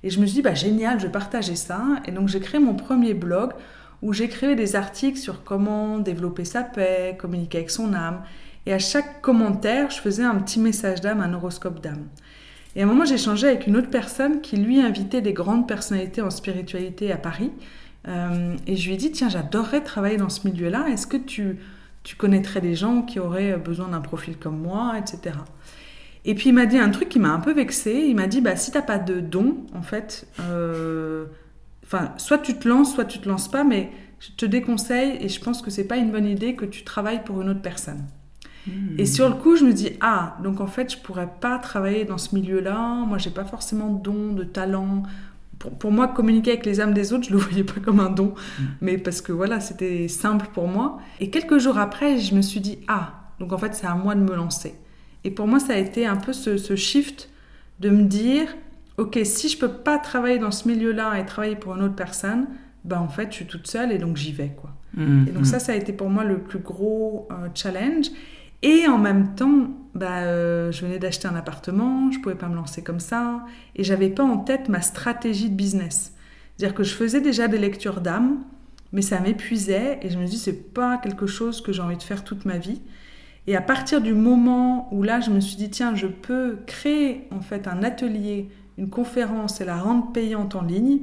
Et 0.04 0.12
je 0.12 0.20
me 0.20 0.28
suis 0.28 0.36
dit, 0.36 0.42
bah, 0.44 0.54
génial, 0.54 1.00
je 1.00 1.08
vais 1.08 1.12
partager 1.12 1.56
ça. 1.56 1.84
Et 2.06 2.12
donc 2.12 2.28
j'ai 2.28 2.40
créé 2.40 2.62
mon 2.62 2.76
premier 2.76 3.16
blog 3.16 3.54
où 4.04 4.12
j'écrivais 4.12 4.56
des 4.56 4.76
articles 4.76 5.18
sur 5.18 5.44
comment 5.44 5.98
développer 5.98 6.44
sa 6.44 6.62
paix, 6.62 7.16
communiquer 7.18 7.60
avec 7.60 7.70
son 7.70 7.94
âme. 7.94 8.22
Et 8.66 8.74
à 8.74 8.80
chaque 8.80 9.22
commentaire, 9.22 9.90
je 9.90 10.00
faisais 10.00 10.24
un 10.24 10.36
petit 10.36 10.60
message 10.60 11.00
d'âme, 11.00 11.22
un 11.22 11.34
horoscope 11.34 11.82
d'âme. 11.82 12.06
Et 12.76 12.82
à 12.82 12.84
un 12.84 12.88
moment, 12.88 13.06
échangé 13.06 13.48
avec 13.48 13.66
une 13.66 13.78
autre 13.78 13.90
personne 13.90 14.42
qui, 14.42 14.58
lui, 14.58 14.82
invitait 14.82 15.22
des 15.22 15.32
grandes 15.32 15.68
personnalités 15.68 16.22
en 16.22 16.30
spiritualité 16.30 17.14
à 17.14 17.18
Paris. 17.18 17.52
Euh, 18.10 18.56
et 18.68 18.76
je 18.76 18.88
lui 18.88 18.96
ai 18.96 18.98
dit, 18.98 19.12
tiens, 19.12 19.30
j'adorerais 19.30 19.82
travailler 19.82 20.18
dans 20.18 20.30
ce 20.30 20.48
milieu-là. 20.48 20.88
Est-ce 20.90 21.08
que 21.08 21.18
tu, 21.18 21.60
tu 22.04 22.18
connaîtrais 22.18 22.60
des 22.60 22.76
gens 22.76 23.04
qui 23.04 23.20
auraient 23.20 23.56
besoin 23.56 23.88
d'un 23.88 24.02
profil 24.02 24.38
comme 24.38 24.60
moi, 24.60 24.96
etc. 24.98 25.38
Et 26.26 26.36
puis 26.36 26.50
il 26.50 26.54
m'a 26.54 26.66
dit 26.66 26.78
un 26.78 26.90
truc 26.90 27.08
qui 27.08 27.20
m'a 27.20 27.32
un 27.32 27.40
peu 27.40 27.54
vexé. 27.54 28.06
Il 28.08 28.16
m'a 28.16 28.28
dit, 28.28 28.42
bah, 28.42 28.58
si 28.58 28.72
t'as 28.72 28.82
pas 28.82 29.00
de 29.00 29.22
don, 29.22 29.58
en 29.74 29.82
fait, 29.82 30.28
euh, 30.42 31.26
enfin, 31.84 32.14
soit 32.18 32.40
tu 32.40 32.58
te 32.58 32.68
lances, 32.68 32.94
soit 32.94 33.06
tu 33.06 33.20
te 33.20 33.28
lances 33.28 33.50
pas, 33.50 33.64
mais 33.64 33.92
je 34.20 34.32
te 34.32 34.46
déconseille 34.46 35.18
et 35.20 35.30
je 35.30 35.40
pense 35.40 35.62
que 35.62 35.70
c'est 35.70 35.88
pas 35.88 35.98
une 35.98 36.12
bonne 36.12 36.26
idée 36.26 36.56
que 36.56 36.66
tu 36.66 36.84
travailles 36.84 37.24
pour 37.24 37.42
une 37.42 37.50
autre 37.50 37.62
personne. 37.62 38.06
Hmm. 38.68 38.98
Et 38.98 39.06
sur 39.06 39.28
le 39.28 39.36
coup, 39.36 39.56
je 39.56 39.66
me 39.66 39.74
dis 39.74 39.92
ah 40.00 40.38
donc 40.44 40.62
en 40.62 40.68
fait 40.68 40.92
je 40.92 40.98
pourrais 40.98 41.30
pas 41.42 41.58
travailler 41.60 42.06
dans 42.06 42.18
ce 42.18 42.34
milieu-là. 42.36 43.04
Moi 43.06 43.18
j'ai 43.18 43.32
pas 43.32 43.46
forcément 43.46 43.90
de 43.90 44.02
don, 44.02 44.34
de 44.34 44.44
talent. 44.44 45.04
Pour, 45.60 45.72
pour, 45.78 45.92
moi, 45.92 46.10
communiquer 46.10 46.52
avec 46.52 46.66
les 46.66 46.82
âmes 46.82 46.94
des 46.94 47.14
autres, 47.14 47.26
je 47.26 47.32
le 47.32 47.38
voyais 47.40 47.64
pas 47.64 47.80
comme 47.80 48.00
un 48.02 48.10
don, 48.10 48.34
Hmm. 48.60 48.64
mais 48.82 48.98
parce 48.98 49.22
que 49.22 49.32
voilà 49.32 49.60
c'était 49.60 50.08
simple 50.08 50.48
pour 50.54 50.68
moi. 50.68 51.00
Et 51.20 51.30
quelques 51.30 51.58
jours 51.58 51.78
après, 51.78 52.20
je 52.20 52.36
me 52.36 52.42
suis 52.42 52.60
dit 52.60 52.80
ah 52.88 53.30
donc 53.40 53.52
en 53.54 53.58
fait 53.58 53.74
c'est 53.76 53.88
à 53.88 53.96
moi 53.96 54.16
de 54.16 54.22
me 54.22 54.36
lancer. 54.36 54.76
Et 55.24 55.32
pour 55.32 55.48
moi, 55.48 55.60
ça 55.60 55.74
a 55.74 55.78
été 55.78 56.06
un 56.06 56.18
peu 56.18 56.34
ce, 56.34 56.58
ce 56.58 56.76
shift 56.76 57.30
de 57.80 57.90
me 57.90 58.04
dire 58.04 58.48
ok 58.98 59.20
si 59.24 59.50
je 59.50 59.58
peux 59.58 59.72
pas 59.72 59.98
travailler 59.98 60.40
dans 60.40 60.52
ce 60.52 60.68
milieu-là 60.68 61.20
et 61.20 61.26
travailler 61.26 61.56
pour 61.56 61.76
une 61.76 61.84
autre 61.84 61.96
personne, 61.96 62.48
ben 62.84 63.00
en 63.00 63.10
fait 63.10 63.32
je 63.32 63.38
suis 63.38 63.48
toute 63.48 63.68
seule 63.68 63.92
et 63.92 63.98
donc 63.98 64.18
j'y 64.18 64.32
vais 64.32 64.50
quoi. 64.50 64.72
Hmm. 64.96 65.26
Et 65.28 65.32
donc 65.32 65.46
ça, 65.46 65.60
ça 65.60 65.72
a 65.72 65.76
été 65.76 65.94
pour 65.94 66.10
moi 66.10 66.24
le 66.24 66.40
plus 66.40 66.60
gros 66.60 67.28
euh, 67.32 67.50
challenge. 67.54 68.08
Et 68.62 68.88
en 68.88 68.98
même 68.98 69.36
temps, 69.36 69.68
bah, 69.94 70.22
euh, 70.22 70.72
je 70.72 70.86
venais 70.86 70.98
d'acheter 70.98 71.28
un 71.28 71.36
appartement, 71.36 72.10
je 72.12 72.20
pouvais 72.20 72.36
pas 72.36 72.48
me 72.48 72.56
lancer 72.56 72.82
comme 72.82 73.02
ça, 73.02 73.46
et 73.76 73.84
j'avais 73.84 74.10
pas 74.10 74.24
en 74.24 74.38
tête 74.38 74.70
ma 74.70 74.82
stratégie 74.82 75.50
de 75.50 75.56
business. 75.56 76.14
C'est-à-dire 76.56 76.74
que 76.74 76.84
je 76.84 76.94
faisais 76.94 77.20
déjà 77.20 77.50
des 77.50 77.58
lectures 77.58 78.00
d'âme, 78.00 78.40
mais 78.94 79.02
ça 79.02 79.20
m'épuisait, 79.20 80.00
et 80.02 80.10
je 80.10 80.18
me 80.18 80.26
dis 80.26 80.38
c'est 80.38 80.74
pas 80.74 80.98
quelque 80.98 81.28
chose 81.28 81.60
que 81.60 81.74
j'ai 81.74 81.82
envie 81.82 81.98
de 81.98 82.04
faire 82.04 82.24
toute 82.24 82.46
ma 82.46 82.58
vie. 82.58 82.82
Et 83.48 83.58
à 83.58 83.62
partir 83.62 84.00
du 84.00 84.14
moment 84.14 84.88
où 84.94 85.04
là, 85.04 85.20
je 85.20 85.30
me 85.30 85.42
suis 85.42 85.58
dit 85.58 85.70
tiens, 85.70 85.94
je 85.94 86.08
peux 86.08 86.60
créer 86.66 87.28
en 87.32 87.42
fait 87.42 87.68
un 87.68 87.84
atelier, 87.84 88.48
une 88.78 88.90
conférence 88.90 89.62
et 89.62 89.66
la 89.66 89.78
rendre 89.78 90.12
payante 90.12 90.56
en 90.56 90.62
ligne, 90.62 91.02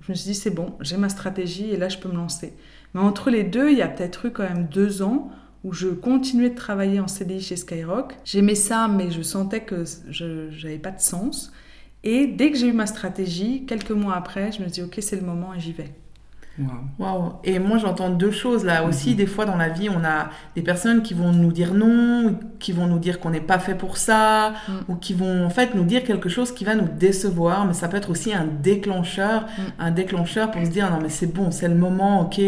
je 0.00 0.12
me 0.12 0.16
suis 0.16 0.30
dit 0.32 0.34
c'est 0.34 0.50
bon, 0.50 0.74
j'ai 0.80 0.96
ma 0.96 1.08
stratégie 1.08 1.70
et 1.70 1.76
là 1.76 1.88
je 1.88 1.98
peux 1.98 2.08
me 2.08 2.16
lancer. 2.16 2.54
Mais 2.94 3.00
entre 3.00 3.30
les 3.30 3.44
deux, 3.44 3.70
il 3.70 3.78
y 3.78 3.82
a 3.82 3.88
peut-être 3.88 4.26
eu 4.26 4.30
quand 4.30 4.42
même 4.42 4.66
deux 4.66 5.02
ans 5.02 5.30
où 5.64 5.72
je 5.72 5.88
continuais 5.88 6.50
de 6.50 6.56
travailler 6.56 6.98
en 7.00 7.06
CDI 7.06 7.40
chez 7.40 7.56
Skyrock. 7.56 8.16
J'aimais 8.24 8.56
ça, 8.56 8.88
mais 8.88 9.10
je 9.10 9.22
sentais 9.22 9.60
que 9.60 9.84
je 10.10 10.50
n'avais 10.62 10.78
pas 10.78 10.90
de 10.90 11.00
sens. 11.00 11.52
Et 12.04 12.26
dès 12.26 12.50
que 12.50 12.58
j'ai 12.58 12.66
eu 12.66 12.72
ma 12.72 12.86
stratégie, 12.86 13.64
quelques 13.64 13.92
mois 13.92 14.16
après, 14.16 14.50
je 14.50 14.60
me 14.60 14.68
dis 14.68 14.82
ok, 14.82 14.98
c'est 15.00 15.16
le 15.16 15.22
moment 15.22 15.54
et 15.54 15.60
j'y 15.60 15.72
vais. 15.72 15.94
Wow. 16.98 17.34
Et 17.44 17.58
moi, 17.58 17.78
j'entends 17.78 18.10
deux 18.10 18.30
choses 18.30 18.64
là 18.64 18.84
aussi. 18.84 19.10
Mhm. 19.10 19.16
Des 19.16 19.26
fois, 19.26 19.44
dans 19.46 19.56
la 19.56 19.68
vie, 19.70 19.88
on 19.88 20.04
a 20.04 20.28
des 20.54 20.62
personnes 20.62 21.02
qui 21.02 21.14
vont 21.14 21.32
nous 21.32 21.50
dire 21.52 21.72
non, 21.74 22.38
qui 22.58 22.72
vont 22.72 22.86
nous 22.86 22.98
dire 22.98 23.20
qu'on 23.20 23.30
n'est 23.30 23.40
pas 23.40 23.58
fait 23.58 23.74
pour 23.74 23.96
ça, 23.96 24.52
Mm. 24.68 24.72
ou 24.88 24.94
qui 24.96 25.14
vont 25.14 25.44
en 25.44 25.50
fait 25.50 25.74
nous 25.74 25.84
dire 25.84 26.04
quelque 26.04 26.28
chose 26.28 26.52
qui 26.52 26.64
va 26.64 26.74
nous 26.74 26.88
décevoir. 26.98 27.64
Mais 27.66 27.72
ça 27.72 27.88
peut 27.88 27.96
être 27.96 28.10
aussi 28.10 28.32
un 28.34 28.46
déclencheur, 28.62 29.42
Mm. 29.42 29.62
un 29.78 29.90
déclencheur 29.90 30.50
pour 30.50 30.64
se 30.64 30.70
dire 30.70 30.90
non 30.90 30.98
mais 31.02 31.08
c'est 31.08 31.32
bon, 31.32 31.50
c'est 31.50 31.68
le 31.68 31.74
moment, 31.74 32.20
ok, 32.22 32.40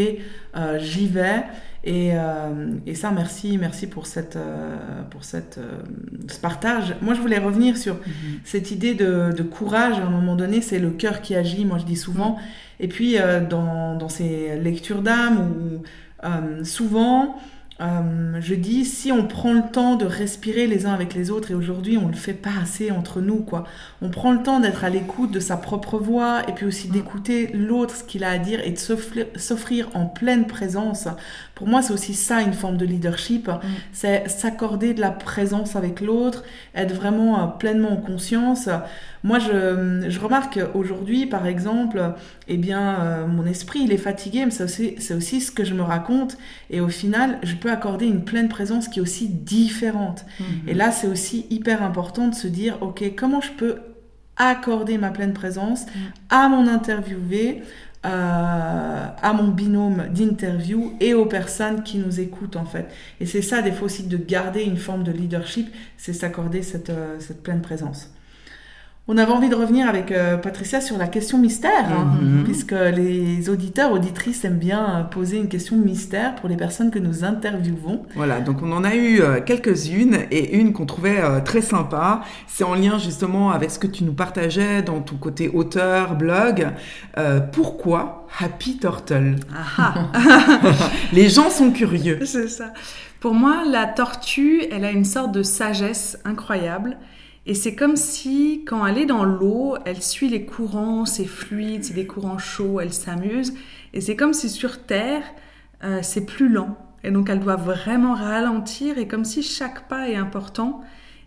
euh, 0.56 0.78
j'y 0.78 1.06
vais. 1.08 1.44
Et, 1.87 2.12
euh, 2.14 2.70
et 2.87 2.94
ça, 2.94 3.11
merci, 3.11 3.58
merci 3.58 3.87
pour 3.87 4.06
cette, 4.06 4.37
euh, 4.37 5.02
pour 5.11 5.23
cette, 5.23 5.58
euh, 5.58 5.82
ce 6.28 6.38
partage. 6.40 6.94
Moi, 7.02 7.12
je 7.12 7.20
voulais 7.20 7.38
revenir 7.38 7.76
sur 7.76 7.94
Mhm. 7.96 8.40
cette 8.44 8.70
idée 8.70 8.94
de, 8.94 9.32
de 9.37 9.42
courage. 9.42 9.99
À 9.99 10.06
un 10.06 10.11
moment 10.11 10.34
donné, 10.34 10.62
c'est 10.62 10.78
le 10.78 10.88
cœur 10.90 11.20
qui 11.20 11.34
agit. 11.34 11.66
Moi, 11.66 11.76
je 11.78 11.84
dis 11.84 11.96
souvent. 11.96 12.38
Et 12.81 12.88
puis, 12.88 13.19
euh, 13.19 13.40
dans, 13.40 13.97
dans 13.97 14.09
ces 14.09 14.59
lectures 14.59 15.02
d'âme, 15.02 15.38
où 15.40 15.83
euh, 16.26 16.64
souvent, 16.64 17.37
euh, 17.81 18.38
je 18.40 18.54
dis, 18.54 18.85
si 18.85 19.11
on 19.11 19.26
prend 19.26 19.52
le 19.52 19.62
temps 19.73 19.97
de 19.97 20.04
respirer 20.04 20.69
les 20.69 20.87
uns 20.87 20.93
avec 20.93 21.12
les 21.12 21.31
autres, 21.31 21.50
et 21.50 21.54
aujourd'hui, 21.54 21.99
on 21.99 22.07
le 22.07 22.14
fait 22.14 22.33
pas 22.33 22.50
assez 22.62 22.93
entre 22.93 23.21
nous, 23.21 23.38
quoi. 23.38 23.64
On 24.00 24.11
prend 24.11 24.33
le 24.33 24.43
temps 24.43 24.61
d'être 24.61 24.85
à 24.85 24.90
l'écoute 24.90 25.33
de 25.33 25.40
sa 25.40 25.57
propre 25.57 25.99
voix, 25.99 26.43
et 26.49 26.52
puis 26.52 26.66
aussi 26.66 26.88
d'écouter 26.88 27.49
l'autre, 27.52 27.97
ce 27.97 28.04
qu'il 28.04 28.23
a 28.23 28.31
à 28.31 28.38
dire, 28.38 28.61
et 28.64 28.71
de 28.71 28.78
s'offrir- 28.78 29.88
en 29.95 30.07
pleine 30.07 30.47
présence. 30.47 31.09
Pour 31.57 31.66
moi, 31.66 31.83
c'est 31.83 31.93
aussi 31.93 32.14
ça, 32.14 32.43
une 32.43 32.52
forme 32.52 32.76
de 32.76 32.85
leadership. 32.87 33.50
C'est 33.93 34.28
s'accorder 34.28 34.95
de 34.95 35.00
la 35.00 35.11
présence 35.11 35.75
avec 35.75 36.00
l'autre, 36.00 36.45
être 36.76 36.95
vraiment 36.95 37.43
euh, 37.43 37.47
pleinement 37.47 37.93
en 37.93 37.97
conscience. 37.97 38.69
Moi, 39.25 39.38
je, 39.38 40.04
je 40.09 40.21
remarque 40.21 40.61
aujourd'hui, 40.75 41.26
par 41.26 41.47
exemple, 41.47 42.14
eh 42.49 42.57
bien, 42.57 43.01
euh, 43.01 43.27
mon 43.27 43.47
esprit, 43.47 43.81
il 43.85 43.93
est 43.93 43.99
fatigué, 43.99 44.45
mais 44.45 44.51
c'est 44.51 45.15
aussi, 45.15 45.41
ce 45.41 45.51
que 45.51 45.65
je 45.65 45.75
me 45.75 45.83
raconte. 45.83 46.37
Et 46.71 46.81
au 46.81 46.89
final, 46.89 47.39
je 47.43 47.55
peux 47.55 47.71
accorder 47.71 48.07
une 48.07 48.25
pleine 48.25 48.49
présence 48.49 48.89
qui 48.89 48.99
est 48.99 49.03
aussi 49.03 49.29
différente. 49.29 50.27
Et 50.67 50.75
là, 50.75 50.93
c'est 50.93 51.07
aussi 51.07 51.47
hyper 51.51 51.83
important 51.83 52.29
de 52.29 52.35
se 52.35 52.47
dire, 52.47 52.79
OK, 52.83 53.03
comment 53.17 53.41
je 53.41 53.51
peux 53.53 53.79
accorder 54.37 54.99
ma 54.99 55.11
pleine 55.11 55.33
présence 55.33 55.87
à 56.29 56.49
mon 56.49 56.67
interviewé, 56.67 57.63
euh, 58.05 59.07
à 59.23 59.33
mon 59.33 59.49
binôme 59.49 60.09
d'interview 60.13 60.93
et 61.01 61.15
aux 61.15 61.25
personnes 61.25 61.83
qui 61.83 61.97
nous 61.97 62.21
écoutent 62.21 62.57
en 62.57 62.67
fait. 62.67 62.89
Et 63.21 63.27
c'est 63.27 63.41
ça, 63.41 63.63
des 63.63 63.73
fois 63.73 63.87
aussi, 63.87 64.03
de 64.03 64.19
garder 64.19 64.63
une 64.63 64.77
forme 64.77 65.05
de 65.05 65.13
leadership, 65.13 65.73
c'est 65.97 66.13
s'accorder 66.13 66.63
cette, 66.63 66.91
euh, 66.91 67.19
cette 67.21 67.43
pleine 67.43 67.63
présence. 67.63 68.11
On 69.06 69.18
avait 69.18 69.32
envie 69.32 69.50
de 69.50 69.54
revenir 69.54 69.87
avec 69.87 70.11
euh, 70.12 70.38
Patricia 70.38 70.80
sur 70.80 70.96
la 70.96 71.06
question 71.06 71.37
mystère, 71.37 71.84
hein, 71.92 72.16
Mhm. 72.23 72.44
puisque 72.44 72.73
les 72.73 73.50
auditeurs, 73.50 73.92
auditrices 73.92 74.46
aiment 74.46 74.56
bien 74.58 75.00
euh, 75.00 75.02
poser 75.02 75.37
une 75.37 75.49
question 75.49 75.76
mystère 75.76 76.34
pour 76.37 76.49
les 76.49 76.56
personnes 76.56 76.90
que 76.90 76.99
nous 76.99 77.23
interviewons. 77.23 78.06
Voilà, 78.14 78.40
donc 78.40 78.62
on 78.62 78.73
en 78.73 78.82
a 78.82 78.94
eu 78.94 79.20
euh, 79.20 79.42
quelques-unes 79.42 80.20
et 80.30 80.56
une 80.56 80.73
qu'on 80.73 80.87
trouvait 80.87 81.20
euh, 81.20 81.40
très 81.40 81.61
sympa. 81.61 82.23
C'est 82.46 82.64
en 82.64 82.75
lien 82.75 82.96
justement 82.96 83.50
avec 83.50 83.70
ce 83.70 83.78
que 83.78 83.87
tu 83.87 84.04
nous 84.04 84.14
partageais 84.14 84.80
dans 84.80 85.00
ton 85.00 85.16
côté 85.16 85.50
auteur, 85.50 86.14
blog. 86.14 86.68
Euh, 87.18 87.40
pourquoi 87.40 88.26
Happy 88.40 88.78
Turtle? 88.78 89.37
Ah 89.78 89.94
Les 91.12 91.28
gens 91.28 91.50
sont 91.50 91.73
curieux. 91.73 92.20
C'est 92.25 92.49
ça. 92.49 92.73
Pour 93.20 93.34
moi, 93.34 93.64
la 93.70 93.84
tortue, 93.84 94.62
elle 94.73 94.84
a 94.87 94.90
une 94.90 95.04
sorte 95.04 95.32
de 95.32 95.42
sagesse 95.42 96.18
incroyable. 96.25 96.96
Et 97.47 97.55
c'est 97.55 97.75
comme 97.75 97.97
si, 97.97 98.65
quand 98.67 98.87
elle 98.87 98.97
est 98.97 99.07
dans 99.07 99.25
l'eau, 99.25 99.77
elle 99.85 100.03
suit 100.03 100.29
les 100.29 100.47
courants, 100.47 101.05
c'est 101.05 101.27
fluide, 101.27 101.85
c'est 101.85 101.95
des 101.95 102.07
courants 102.07 102.39
chauds, 102.39 102.81
elle 102.81 102.93
s'amuse. 102.93 103.53
Et 103.93 104.01
c'est 104.01 104.17
comme 104.17 104.33
si 104.33 104.49
sur 104.49 104.83
Terre, 104.87 105.23
euh, 105.83 105.99
c'est 106.03 106.25
plus 106.25 106.49
lent. 106.49 106.79
Et 107.03 107.11
donc, 107.11 107.29
elle 107.29 107.41
doit 107.41 107.57
vraiment 107.57 108.15
ralentir, 108.15 108.97
et 108.97 109.07
comme 109.07 109.27
si 109.27 109.43
chaque 109.43 109.89
pas 109.89 110.09
est 110.09 110.17
important. 110.17 110.81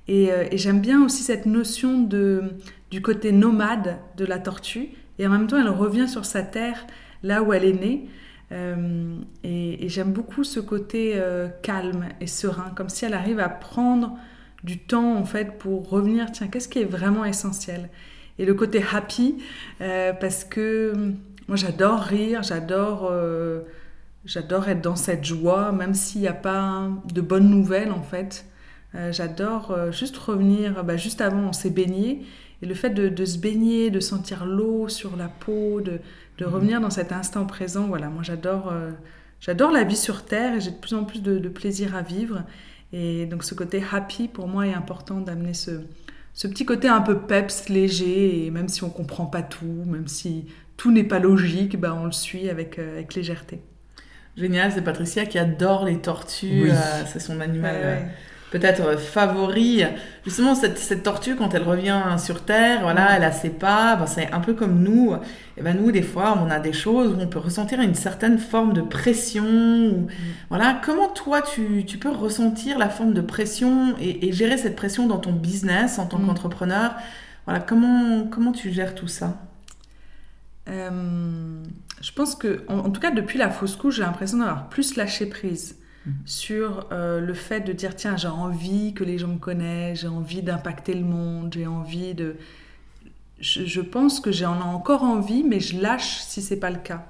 Et, 0.08 0.32
euh, 0.32 0.46
et 0.52 0.58
j'aime 0.58 0.82
bien 0.82 1.04
aussi 1.04 1.22
cette 1.22 1.46
notion 1.46 2.02
de, 2.02 2.56
du 2.90 3.04
côté 3.04 3.32
nomade 3.32 4.00
de 4.18 4.26
la 4.26 4.40
tortue. 4.40 4.90
Et 5.20 5.28
en 5.28 5.30
même 5.30 5.46
temps, 5.46 5.58
elle 5.58 5.70
revient 5.70 6.08
sur 6.08 6.26
sa 6.26 6.42
terre, 6.42 6.88
là 7.22 7.44
où 7.44 7.54
elle 7.54 7.66
est 7.66 7.80
née. 7.80 8.10
Euh, 8.52 9.20
et, 9.44 9.88
j'aime 9.88 10.14
beaucoup 10.14 10.44
ce 10.44 10.60
côté 10.60 11.22
calme 11.62 12.08
et 12.22 12.28
serein, 12.28 12.72
comme 12.76 12.90
si 12.90 13.06
elle 13.06 13.14
arrive 13.14 13.40
à 13.40 13.50
prendre 13.50 14.18
du 14.68 14.78
temps 14.78 15.18
en 15.18 15.26
fait 15.26 15.58
pour 15.58 15.90
revenir, 15.90 16.32
tiens, 16.32 16.48
qu'est-ce 16.48 16.70
qui 16.70 16.80
est 16.80 16.86
vraiment 16.86 17.26
essentiel? 17.26 17.90
Et 18.38 18.46
le 18.46 18.54
côté 18.54 18.84
happy, 18.94 19.40
euh, 19.82 20.14
parce 20.14 20.44
que 20.44 20.94
moi 21.48 21.56
j'adore 21.56 22.02
rire, 22.02 22.44
j'adore 22.44 23.08
euh, 23.10 23.62
j'adore 24.26 24.68
être 24.70 24.82
dans 24.82 24.96
cette 24.96 25.24
joie, 25.24 25.72
même 25.72 25.96
s'il 25.96 26.22
n'y 26.22 26.28
a 26.28 26.34
pas 26.34 26.90
de 27.12 27.22
bonnes 27.22 27.50
nouvelles 27.50 27.92
en 27.92 28.04
fait. 28.04 28.46
Euh, 28.96 29.12
j'adore 29.12 29.72
euh, 29.72 29.92
juste 29.92 30.18
revenir, 30.18 30.84
bah, 30.84 30.98
juste 30.98 31.22
avant 31.22 31.50
on 31.50 31.54
s'est 31.54 31.70
baigné, 31.70 32.26
et 32.62 32.66
le 32.66 32.74
fait 32.74 32.90
de, 32.90 33.10
de, 33.10 33.26
se 33.26 33.38
baigner, 33.38 33.90
de 33.90 34.00
sentir 34.00 34.46
l'eau 34.46 34.88
sur 34.88 35.16
la 35.18 35.28
peau, 35.28 35.82
de, 35.82 36.00
de 36.38 36.46
mmh. 36.46 36.50
revenir 36.50 36.82
dans 36.82 36.90
cet 36.90 37.12
instant 37.12 37.46
présent, 37.46 37.88
voilà, 37.88 38.10
moi 38.10 38.24
j'adore 38.24 38.70
euh, 38.72 38.92
j'adore 39.40 39.72
la 39.72 39.84
vie 39.84 39.98
sur 39.98 40.26
Terre 40.26 40.56
et 40.56 40.62
j'ai 40.62 40.72
de 40.72 40.78
plus 40.78 40.94
en 40.94 41.04
plus 41.04 41.22
de, 41.22 41.38
de, 41.38 41.50
plaisir 41.50 41.96
à 41.96 42.02
vivre. 42.02 42.44
Et 42.94 43.26
donc 43.26 43.44
ce 43.44 43.54
côté 43.54 43.84
happy, 43.92 44.28
pour 44.28 44.48
moi, 44.48 44.68
est 44.68 44.74
important 44.74 45.20
d'amener 45.20 45.54
ce, 45.54 45.82
ce 46.34 46.48
petit 46.48 46.66
côté 46.66 46.88
un 46.88 47.02
peu 47.02 47.20
peps, 47.20 47.70
léger, 47.70 48.46
et 48.46 48.52
même 48.52 48.70
si 48.70 48.84
on 48.84 48.90
comprend 48.90 49.26
pas 49.26 49.42
tout, 49.42 49.84
même 49.86 50.08
si 50.08 50.46
tout 50.78 50.92
n'est 50.92 51.04
pas 51.04 51.20
logique, 51.20 51.80
bah, 51.80 51.98
on 52.00 52.06
le 52.06 52.12
suit 52.12 52.50
avec, 52.50 52.80
euh, 52.80 52.94
avec 52.94 53.16
légèreté. 53.16 53.62
Génial, 54.38 54.72
c'est 54.72 54.84
Patricia 54.84 55.26
qui 55.26 55.40
adore 55.40 55.86
les 55.86 56.00
tortues, 56.00 56.66
oui. 56.66 56.72
euh, 56.72 57.04
c'est 57.08 57.20
son 57.20 57.40
animal 57.42 57.76
ouais, 57.76 57.84
ouais. 57.84 58.08
Peut-être 58.52 58.98
favori. 59.00 59.84
Justement, 60.26 60.56
cette, 60.56 60.78
cette, 60.78 61.04
tortue, 61.04 61.36
quand 61.36 61.54
elle 61.54 61.64
revient 61.64 62.02
sur 62.18 62.44
Terre, 62.44 62.82
voilà, 62.82 63.16
elle 63.16 63.24
a 63.24 63.32
ses 63.32 63.50
pas, 63.50 63.96
ben, 63.96 64.06
c'est 64.06 64.32
un 64.32 64.40
peu 64.40 64.54
comme 64.54 64.82
nous. 64.82 65.16
Et 65.58 65.62
ben 65.62 65.76
nous, 65.76 65.92
des 65.92 66.02
fois, 66.02 66.42
on 66.42 66.50
a 66.50 66.60
des 66.60 66.74
choses 66.74 67.12
où 67.12 67.20
on 67.20 67.28
peut 67.28 67.40
ressentir 67.40 67.82
une 67.82 67.96
certaine 67.96 68.38
forme 68.38 68.74
de 68.74 68.82
pression. 68.82 69.46
Ou, 69.46 70.02
mm. 70.02 70.08
Voilà, 70.50 70.80
comment 70.84 71.10
toi, 71.10 71.42
tu, 71.42 71.86
tu, 71.86 71.98
peux 71.98 72.10
ressentir 72.10 72.78
la 72.78 72.90
forme 72.90 73.14
de 73.14 73.22
pression 73.22 73.96
et, 74.00 74.28
et, 74.28 74.32
gérer 74.32 74.58
cette 74.58 74.76
pression 74.76 75.08
dans 75.08 75.20
ton 75.20 75.34
business 75.34 76.00
en 76.00 76.06
tant 76.06 76.20
mm. 76.20 76.28
qu'entrepreneur? 76.28 76.96
Voilà, 77.46 77.60
comment, 77.60 78.28
comment 78.28 78.52
tu 78.52 78.72
gères 78.72 78.96
tout 78.96 79.08
ça? 79.08 79.38
Euh, 80.70 81.64
Je 82.02 82.12
pense 82.12 82.36
que, 82.36 82.64
en, 82.68 82.80
en, 82.80 82.90
tout 82.92 83.02
cas, 83.02 83.12
depuis 83.12 83.40
la 83.40 83.50
fausse 83.50 83.76
couche, 83.76 83.98
j'ai 83.98 84.04
l'impression 84.04 84.38
d'avoir 84.38 84.70
plus 84.70 84.96
lâché 84.96 85.26
prise 85.26 85.78
sur 86.26 86.88
euh, 86.92 87.20
le 87.20 87.34
fait 87.34 87.62
de 87.62 87.74
dire 87.74 87.96
tiens 87.96 88.18
j'ai 88.18 88.28
envie 88.28 88.94
que 88.94 89.04
les 89.04 89.18
gens 89.18 89.28
me 89.28 89.38
connaissent, 89.38 90.02
j'ai 90.02 90.08
envie 90.08 90.42
d'impacter 90.42 90.94
le 90.94 91.04
monde, 91.04 91.54
j'ai 91.54 91.68
envie 91.68 92.14
de... 92.14 92.36
Je, 93.40 93.82
pense 93.82 94.20
que 94.20 94.32
j'en 94.32 94.60
ai 94.60 94.64
encore 94.64 95.04
envie 95.04 95.44
mais 95.44 95.60
je 95.60 95.80
lâche 95.80 96.22
si 96.22 96.42
c'est 96.42 96.60
pas 96.60 96.72
le 96.72 96.80
cas. 96.80 97.06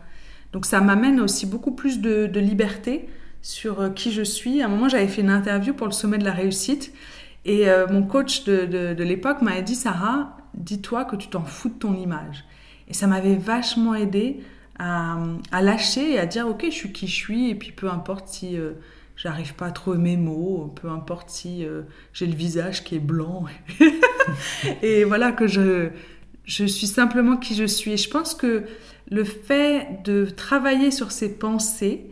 Donc 0.52 0.66
ça 0.66 0.82
m'amène 0.82 1.20
aussi 1.22 1.46
beaucoup 1.46 1.72
plus 1.72 2.00
de, 2.02 2.40
liberté 2.40 3.08
sur 3.42 3.82
euh, 3.82 3.90
qui 3.90 4.12
je 4.12 4.24
suis. 4.24 4.62
À 4.62 4.66
un 4.66 4.68
moment, 4.68 4.90
j'avais 4.90 5.08
fait 5.08 5.22
une 5.22 5.30
interview 5.30 5.74
pour 5.74 5.88
le 5.88 5.94
sommet 5.94 6.18
de 6.18 6.26
la 6.26 6.34
réussite 6.34 6.94
et 7.46 7.70
euh, 7.70 7.88
mon 7.88 8.04
coach 8.04 8.44
de, 8.44 8.66
de 8.66 9.04
l'époque 9.04 9.42
m'avait 9.42 9.62
dit, 9.62 9.76
Sarah, 9.76 10.38
dis-toi 10.54 11.06
que 11.06 11.16
tu 11.16 11.30
t'en 11.30 11.44
fous 11.44 11.70
de 11.70 11.76
ton 11.76 11.96
image. 11.96 12.44
Et 12.90 12.94
ça 12.94 13.08
m'avait 13.08 13.36
vachement 13.36 13.96
aidé 13.96 14.42
à, 14.80 15.62
lâcher 15.62 16.14
et 16.14 16.20
à 16.20 16.26
dire, 16.26 16.48
ok, 16.48 16.66
je 16.66 16.72
suis 16.72 16.92
qui 16.92 17.08
je 17.08 17.16
suis 17.16 17.50
et 17.50 17.56
puis 17.56 17.72
peu 17.72 17.90
importe 17.90 18.28
si 18.28 18.58
j'arrive 19.18 19.56
pas 19.56 19.66
à 19.66 19.72
trouver 19.72 19.98
mes 19.98 20.16
mots, 20.16 20.74
peu 20.80 20.90
importe 20.90 21.30
si 21.30 21.66
euh, 21.66 21.82
j'ai 22.14 22.28
le 22.28 22.36
visage 22.36 22.84
qui 22.84 22.96
est 22.96 23.00
blanc. 23.00 23.46
et 24.84 25.04
voilà 25.04 25.32
que 25.32 25.48
je, 25.48 25.90
je 26.46 26.66
suis 26.66 26.88
simplement 26.88 27.36
qui 27.36 27.56
je 27.56 27.66
suis. 27.66 27.94
Et 27.94 27.98
je 27.98 28.10
pense 28.10 28.36
que 28.36 28.66
le 29.10 29.24
fait 29.24 30.04
de 30.06 30.26
travailler 30.26 30.92
sur 30.92 31.12
ces 31.12 31.34
pensées, 31.38 32.12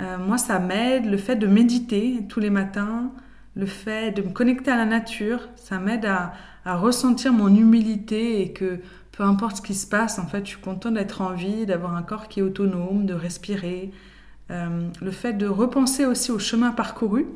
euh, 0.00 0.18
moi, 0.18 0.38
ça 0.38 0.58
m'aide. 0.58 1.06
Le 1.06 1.16
fait 1.16 1.36
de 1.36 1.46
méditer 1.46 2.20
tous 2.28 2.40
les 2.40 2.50
matins, 2.50 3.10
le 3.56 3.66
fait 3.66 4.12
de 4.12 4.22
me 4.22 4.30
connecter 4.30 4.70
à 4.70 4.76
la 4.76 4.86
nature, 4.86 5.48
ça 5.56 5.78
m'aide 5.78 6.04
à, 6.04 6.34
à 6.64 6.76
ressentir 6.76 7.32
mon 7.32 7.54
humilité 7.54 8.42
et 8.42 8.52
que 8.52 8.80
peu 9.12 9.22
importe 9.22 9.58
ce 9.58 9.62
qui 9.62 9.74
se 9.74 9.86
passe, 9.86 10.18
en 10.18 10.26
fait, 10.26 10.44
je 10.44 10.50
suis 10.50 10.60
contente 10.60 10.94
d'être 10.94 11.20
en 11.20 11.32
vie, 11.32 11.66
d'avoir 11.66 11.94
un 11.94 12.02
corps 12.02 12.28
qui 12.28 12.40
est 12.40 12.42
autonome, 12.42 13.04
de 13.04 13.12
respirer, 13.12 13.90
euh, 14.50 14.88
le 15.00 15.10
fait 15.10 15.34
de 15.34 15.46
repenser 15.46 16.06
aussi 16.06 16.32
au 16.32 16.38
chemin 16.38 16.72
parcouru. 16.72 17.26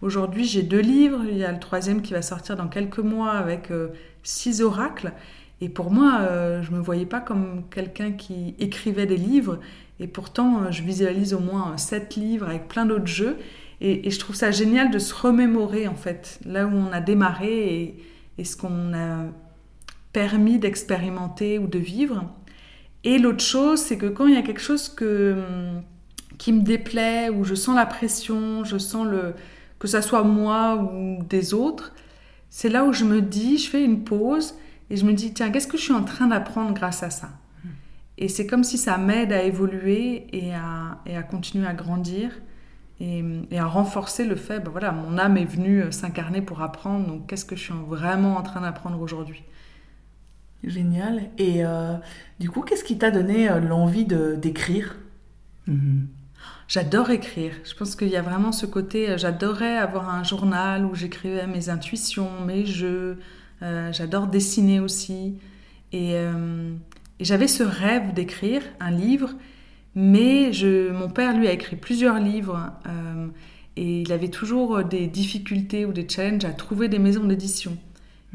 Aujourd'hui, 0.00 0.44
j'ai 0.44 0.62
deux 0.62 0.80
livres. 0.80 1.20
Il 1.30 1.36
y 1.36 1.44
a 1.44 1.52
le 1.52 1.60
troisième 1.60 2.00
qui 2.02 2.14
va 2.14 2.22
sortir 2.22 2.56
dans 2.56 2.68
quelques 2.68 2.98
mois 2.98 3.32
avec 3.32 3.70
euh, 3.70 3.88
six 4.22 4.62
oracles. 4.62 5.12
Et 5.60 5.68
pour 5.68 5.90
moi, 5.90 6.20
euh, 6.20 6.62
je 6.62 6.70
ne 6.70 6.76
me 6.76 6.82
voyais 6.82 7.06
pas 7.06 7.20
comme 7.20 7.64
quelqu'un 7.70 8.12
qui 8.12 8.54
écrivait 8.58 9.06
des 9.06 9.16
livres. 9.16 9.58
Et 10.00 10.06
pourtant, 10.06 10.70
je 10.70 10.82
visualise 10.82 11.34
au 11.34 11.40
moins 11.40 11.76
sept 11.76 12.16
livres 12.16 12.48
avec 12.48 12.68
plein 12.68 12.86
d'autres 12.86 13.06
jeux. 13.06 13.36
Et, 13.80 14.10
je 14.10 14.18
trouve 14.18 14.34
ça 14.34 14.50
génial 14.50 14.90
de 14.90 14.98
se 14.98 15.14
remémorer, 15.14 15.88
en 15.88 15.94
fait, 15.94 16.40
là 16.44 16.66
où 16.66 16.72
on 16.72 16.92
a 16.92 17.00
démarré 17.00 17.74
et, 17.74 18.04
et 18.38 18.44
ce 18.44 18.56
qu'on 18.56 18.94
a 18.94 19.26
permis 20.12 20.58
d'expérimenter 20.58 21.58
ou 21.58 21.66
de 21.66 21.78
vivre. 21.78 22.24
Et 23.04 23.18
l'autre 23.18 23.44
chose, 23.44 23.80
c'est 23.80 23.96
que 23.98 24.06
quand 24.06 24.26
il 24.26 24.34
y 24.34 24.38
a 24.38 24.42
quelque 24.42 24.60
chose 24.60 24.88
que 24.88 25.36
qui 26.38 26.52
me 26.52 26.62
déplaît, 26.62 27.30
où 27.30 27.44
je 27.44 27.54
sens 27.54 27.74
la 27.74 27.86
pression, 27.86 28.64
je 28.64 28.78
sens 28.78 29.06
le 29.06 29.34
que 29.78 29.88
ça 29.88 30.02
soit 30.02 30.22
moi 30.22 30.76
ou 30.76 31.22
des 31.24 31.54
autres, 31.54 31.94
c'est 32.50 32.68
là 32.68 32.84
où 32.84 32.92
je 32.92 33.04
me 33.04 33.22
dis, 33.22 33.58
je 33.58 33.70
fais 33.70 33.84
une 33.84 34.02
pause 34.02 34.54
et 34.90 34.96
je 34.96 35.04
me 35.04 35.12
dis 35.12 35.32
tiens, 35.32 35.50
qu'est-ce 35.50 35.68
que 35.68 35.76
je 35.76 35.84
suis 35.84 35.92
en 35.92 36.04
train 36.04 36.26
d'apprendre 36.28 36.72
grâce 36.74 37.02
à 37.02 37.10
ça? 37.10 37.28
Et 38.20 38.26
c'est 38.26 38.46
comme 38.46 38.64
si 38.64 38.78
ça 38.78 38.98
m'aide 38.98 39.32
à 39.32 39.42
évoluer 39.44 40.26
et 40.32 40.52
à, 40.52 40.98
et 41.06 41.16
à 41.16 41.22
continuer 41.22 41.68
à 41.68 41.74
grandir 41.74 42.32
et, 42.98 43.22
et, 43.52 43.58
à 43.60 43.66
renforcer 43.66 44.24
le 44.24 44.34
fait, 44.34 44.58
ben 44.58 44.72
voilà, 44.72 44.90
mon 44.90 45.18
âme 45.18 45.36
est 45.36 45.44
venue 45.44 45.84
s'incarner 45.92 46.42
pour 46.42 46.60
apprendre, 46.62 47.06
donc 47.06 47.28
qu'est-ce 47.28 47.44
que 47.44 47.54
je 47.54 47.62
suis 47.62 47.74
vraiment 47.86 48.36
en 48.36 48.42
train 48.42 48.60
d'apprendre 48.62 49.00
aujourd'hui? 49.00 49.44
Génial. 50.64 51.30
Et 51.38 51.64
euh, 51.64 51.94
du 52.40 52.50
coup, 52.50 52.62
qu'est-ce 52.62 52.84
qui 52.84 52.98
t'a 52.98 53.10
donné 53.10 53.48
euh, 53.48 53.60
l'envie 53.60 54.04
d'écrire? 54.04 54.96
Mm-hmm. 55.68 56.06
J'adore 56.66 57.10
écrire. 57.10 57.52
Je 57.64 57.74
pense 57.74 57.94
qu'il 57.96 58.08
y 58.08 58.16
a 58.16 58.22
vraiment 58.22 58.52
ce 58.52 58.66
côté, 58.66 59.10
euh, 59.10 59.18
j'adorais 59.18 59.76
avoir 59.76 60.10
un 60.10 60.24
journal 60.24 60.84
où 60.84 60.94
j'écrivais 60.94 61.46
mes 61.46 61.68
intuitions, 61.68 62.40
mes 62.46 62.66
jeux. 62.66 63.18
J'adore 63.60 64.28
dessiner 64.28 64.78
aussi. 64.78 65.36
Et, 65.92 66.14
j'avais 67.18 67.48
ce 67.48 67.64
rêve 67.64 68.14
d'écrire 68.14 68.62
un 68.78 68.92
livre, 68.92 69.34
mais 69.96 70.52
mon 70.92 71.08
père, 71.08 71.36
lui, 71.36 71.48
a 71.48 71.52
écrit 71.52 71.74
plusieurs 71.74 72.20
livres. 72.20 72.70
et 73.74 74.02
il 74.02 74.12
avait 74.12 74.28
toujours 74.28 74.84
des 74.84 75.08
difficultés 75.08 75.84
ou 75.86 75.92
des 75.92 76.08
challenges 76.08 76.44
à 76.44 76.52
trouver 76.52 76.88
des 76.88 77.00
maisons 77.00 77.24
d'édition. 77.24 77.76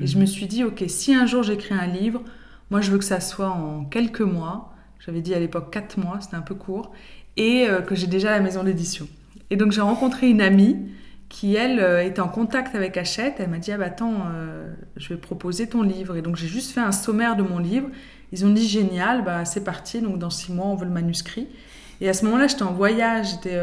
Et 0.01 0.07
je 0.07 0.17
me 0.17 0.25
suis 0.25 0.47
dit, 0.47 0.63
ok, 0.63 0.83
si 0.87 1.13
un 1.13 1.25
jour 1.25 1.43
j'écris 1.43 1.75
un 1.75 1.87
livre, 1.87 2.21
moi 2.71 2.81
je 2.81 2.91
veux 2.91 2.97
que 2.97 3.05
ça 3.05 3.19
soit 3.19 3.49
en 3.49 3.85
quelques 3.85 4.21
mois. 4.21 4.73
J'avais 4.99 5.21
dit 5.21 5.33
à 5.33 5.39
l'époque 5.39 5.71
quatre 5.71 5.97
mois, 5.97 6.19
c'était 6.21 6.35
un 6.35 6.41
peu 6.41 6.55
court 6.55 6.91
et 7.37 7.67
euh, 7.67 7.81
que 7.81 7.95
j'ai 7.95 8.07
déjà 8.07 8.31
la 8.31 8.39
maison 8.39 8.63
d'édition. 8.63 9.07
Et 9.49 9.55
donc 9.55 9.71
j'ai 9.71 9.81
rencontré 9.81 10.29
une 10.29 10.41
amie 10.41 10.77
qui, 11.29 11.55
elle, 11.55 11.79
euh, 11.79 12.03
était 12.03 12.21
en 12.21 12.27
contact 12.27 12.75
avec 12.75 12.95
Hachette. 12.97 13.35
Elle 13.39 13.49
m'a 13.49 13.57
dit, 13.57 13.71
ah 13.71 13.77
bah 13.77 13.85
attends, 13.85 14.13
euh, 14.33 14.71
je 14.97 15.09
vais 15.09 15.19
proposer 15.19 15.67
ton 15.67 15.81
livre. 15.81 16.15
Et 16.15 16.21
donc 16.21 16.35
j'ai 16.35 16.47
juste 16.47 16.71
fait 16.71 16.81
un 16.81 16.91
sommaire 16.91 17.35
de 17.35 17.43
mon 17.43 17.59
livre. 17.59 17.89
Ils 18.31 18.45
ont 18.45 18.49
dit, 18.49 18.67
génial, 18.67 19.23
bah 19.23 19.45
c'est 19.45 19.63
parti, 19.63 20.01
donc 20.01 20.17
dans 20.17 20.29
six 20.29 20.51
mois, 20.51 20.65
on 20.65 20.75
veut 20.75 20.85
le 20.85 20.91
manuscrit. 20.91 21.47
Et 22.01 22.09
à 22.09 22.13
ce 22.13 22.25
moment-là, 22.25 22.47
j'étais 22.47 22.63
en 22.63 22.73
voyage, 22.73 23.31
j'étais 23.31 23.59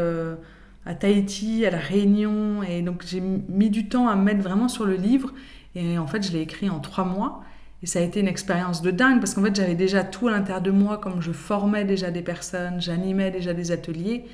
à 0.85 0.95
Tahiti, 0.95 1.65
à 1.65 1.71
La 1.71 1.77
Réunion, 1.77 2.63
et 2.63 2.81
donc 2.81 3.03
j'ai 3.05 3.19
mis 3.19 3.69
du 3.69 3.89
temps 3.89 4.07
à 4.07 4.15
me 4.15 4.23
mettre 4.23 4.41
vraiment 4.41 4.69
sur 4.69 4.85
le 4.85 4.95
livre. 4.95 5.33
Et 5.75 5.97
en 5.97 6.07
fait, 6.07 6.25
je 6.25 6.31
l'ai 6.31 6.41
écrit 6.41 6.69
en 6.69 6.79
trois 6.79 7.05
mois. 7.05 7.41
Et 7.83 7.87
ça 7.87 7.99
a 7.99 8.01
été 8.03 8.19
une 8.19 8.27
expérience 8.27 8.81
de 8.81 8.91
dingue 8.91 9.19
parce 9.19 9.33
qu'en 9.33 9.43
fait, 9.43 9.55
j'avais 9.55 9.75
déjà 9.75 10.03
tout 10.03 10.27
à 10.27 10.31
l'intérieur 10.31 10.61
de 10.61 10.71
moi, 10.71 10.97
comme 10.99 11.21
je 11.21 11.31
formais 11.31 11.83
déjà 11.83 12.11
des 12.11 12.21
personnes, 12.21 12.79
j'animais 12.79 13.31
déjà 13.31 13.53
des 13.53 13.71
ateliers. 13.71 14.25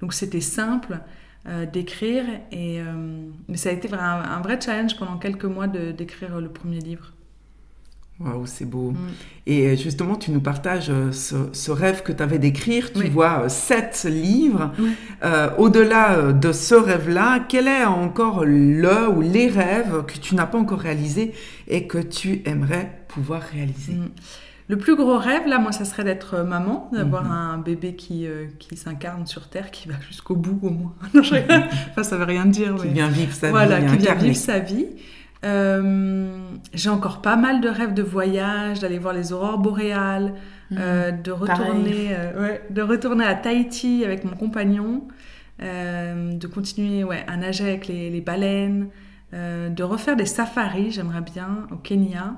Donc 0.00 0.12
c'était 0.12 0.40
simple 0.40 0.98
euh, 1.46 1.66
d'écrire. 1.66 2.24
Et, 2.50 2.80
euh, 2.80 3.28
mais 3.48 3.56
ça 3.56 3.68
a 3.68 3.72
été 3.72 3.88
un, 3.92 4.40
vrai 4.40 4.60
challenge 4.60 4.96
pendant 4.96 5.18
quelques 5.18 5.44
mois 5.44 5.68
d'écrire 5.68 6.40
le 6.40 6.48
premier 6.48 6.80
livre. 6.80 7.12
Waouh, 8.18 8.46
c'est 8.46 8.64
beau. 8.64 8.92
Mm. 8.92 8.96
Et 9.46 9.66
euh, 9.66 9.76
justement, 9.76 10.16
tu 10.16 10.30
nous 10.30 10.40
partages 10.40 10.88
euh, 10.88 11.12
ce, 11.12 11.70
rêve 11.70 12.02
que 12.02 12.12
tu 12.12 12.22
avais 12.22 12.38
d'écrire. 12.38 12.92
Tu 12.92 13.08
vois 13.08 13.42
euh, 13.44 13.48
sept 13.48 14.06
livres. 14.08 14.72
Au-delà 15.58 16.32
de 16.32 16.52
ce 16.52 16.74
rêve-là, 16.74 17.44
quel 17.48 17.68
est 17.68 17.84
encore 17.84 18.44
le 18.44 19.08
ou 19.10 19.20
les 19.20 19.48
rêves 19.48 20.04
que 20.06 20.18
tu 20.18 20.34
n'as 20.34 20.46
pas 20.46 20.58
encore 20.58 20.80
réalisés 20.80 21.32
et 21.68 21.86
que 21.86 21.98
tu 21.98 22.42
aimerais 22.46 23.04
pouvoir 23.08 23.42
réaliser? 23.42 23.92
Mm. 23.92 24.08
Le 24.68 24.78
plus 24.78 24.96
gros 24.96 25.16
rêve, 25.16 25.46
là, 25.46 25.58
moi, 25.60 25.70
ça 25.70 25.84
serait 25.84 26.02
d'être 26.02 26.38
maman, 26.42 26.90
d'avoir 26.92 27.24
mm-hmm. 27.24 27.54
un 27.54 27.58
bébé 27.58 27.94
qui, 27.94 28.26
qui 28.58 28.76
s'incarne 28.76 29.24
sur 29.24 29.48
Terre, 29.48 29.70
qui 29.70 29.88
va 29.88 29.94
jusqu'au 30.08 30.34
bout 30.34 30.58
au 30.62 30.70
moins. 30.70 30.94
non, 31.14 31.22
je... 31.22 31.36
enfin, 31.90 32.02
ça 32.02 32.16
veut 32.16 32.24
rien 32.24 32.46
dire. 32.46 32.74
Qui 32.74 32.88
vient 32.88 33.08
vivre 33.08 33.32
sa 33.32 33.50
voilà, 33.50 33.76
vie. 33.76 33.82
Voilà, 33.82 33.96
qui 33.96 34.02
vient 34.02 34.14
vivre 34.14 34.36
sa 34.36 34.58
vie. 34.58 34.86
Euh, 35.44 36.38
j'ai 36.72 36.88
encore 36.88 37.20
pas 37.20 37.36
mal 37.36 37.60
de 37.60 37.68
rêves 37.68 37.94
de 37.94 38.02
voyage, 38.02 38.80
d'aller 38.80 38.98
voir 38.98 39.14
les 39.14 39.32
aurores 39.32 39.58
boréales, 39.58 40.34
mmh. 40.70 40.76
euh, 40.78 41.12
de, 41.12 41.30
retourner, 41.30 42.08
euh, 42.10 42.56
de 42.70 42.82
retourner 42.82 43.24
à 43.24 43.34
Tahiti 43.34 44.04
avec 44.04 44.24
mon 44.24 44.34
compagnon, 44.34 45.06
de 45.60 46.46
continuer 46.46 47.04
ouais, 47.04 47.24
à 47.28 47.36
nager 47.36 47.64
avec 47.64 47.86
les, 47.86 48.20
baleines, 48.20 48.88
de 49.32 49.82
refaire 49.82 50.16
des 50.16 50.26
safaris, 50.26 50.90
j'aimerais 50.90 51.22
bien, 51.22 51.66
au 51.70 51.76
Kenya, 51.76 52.34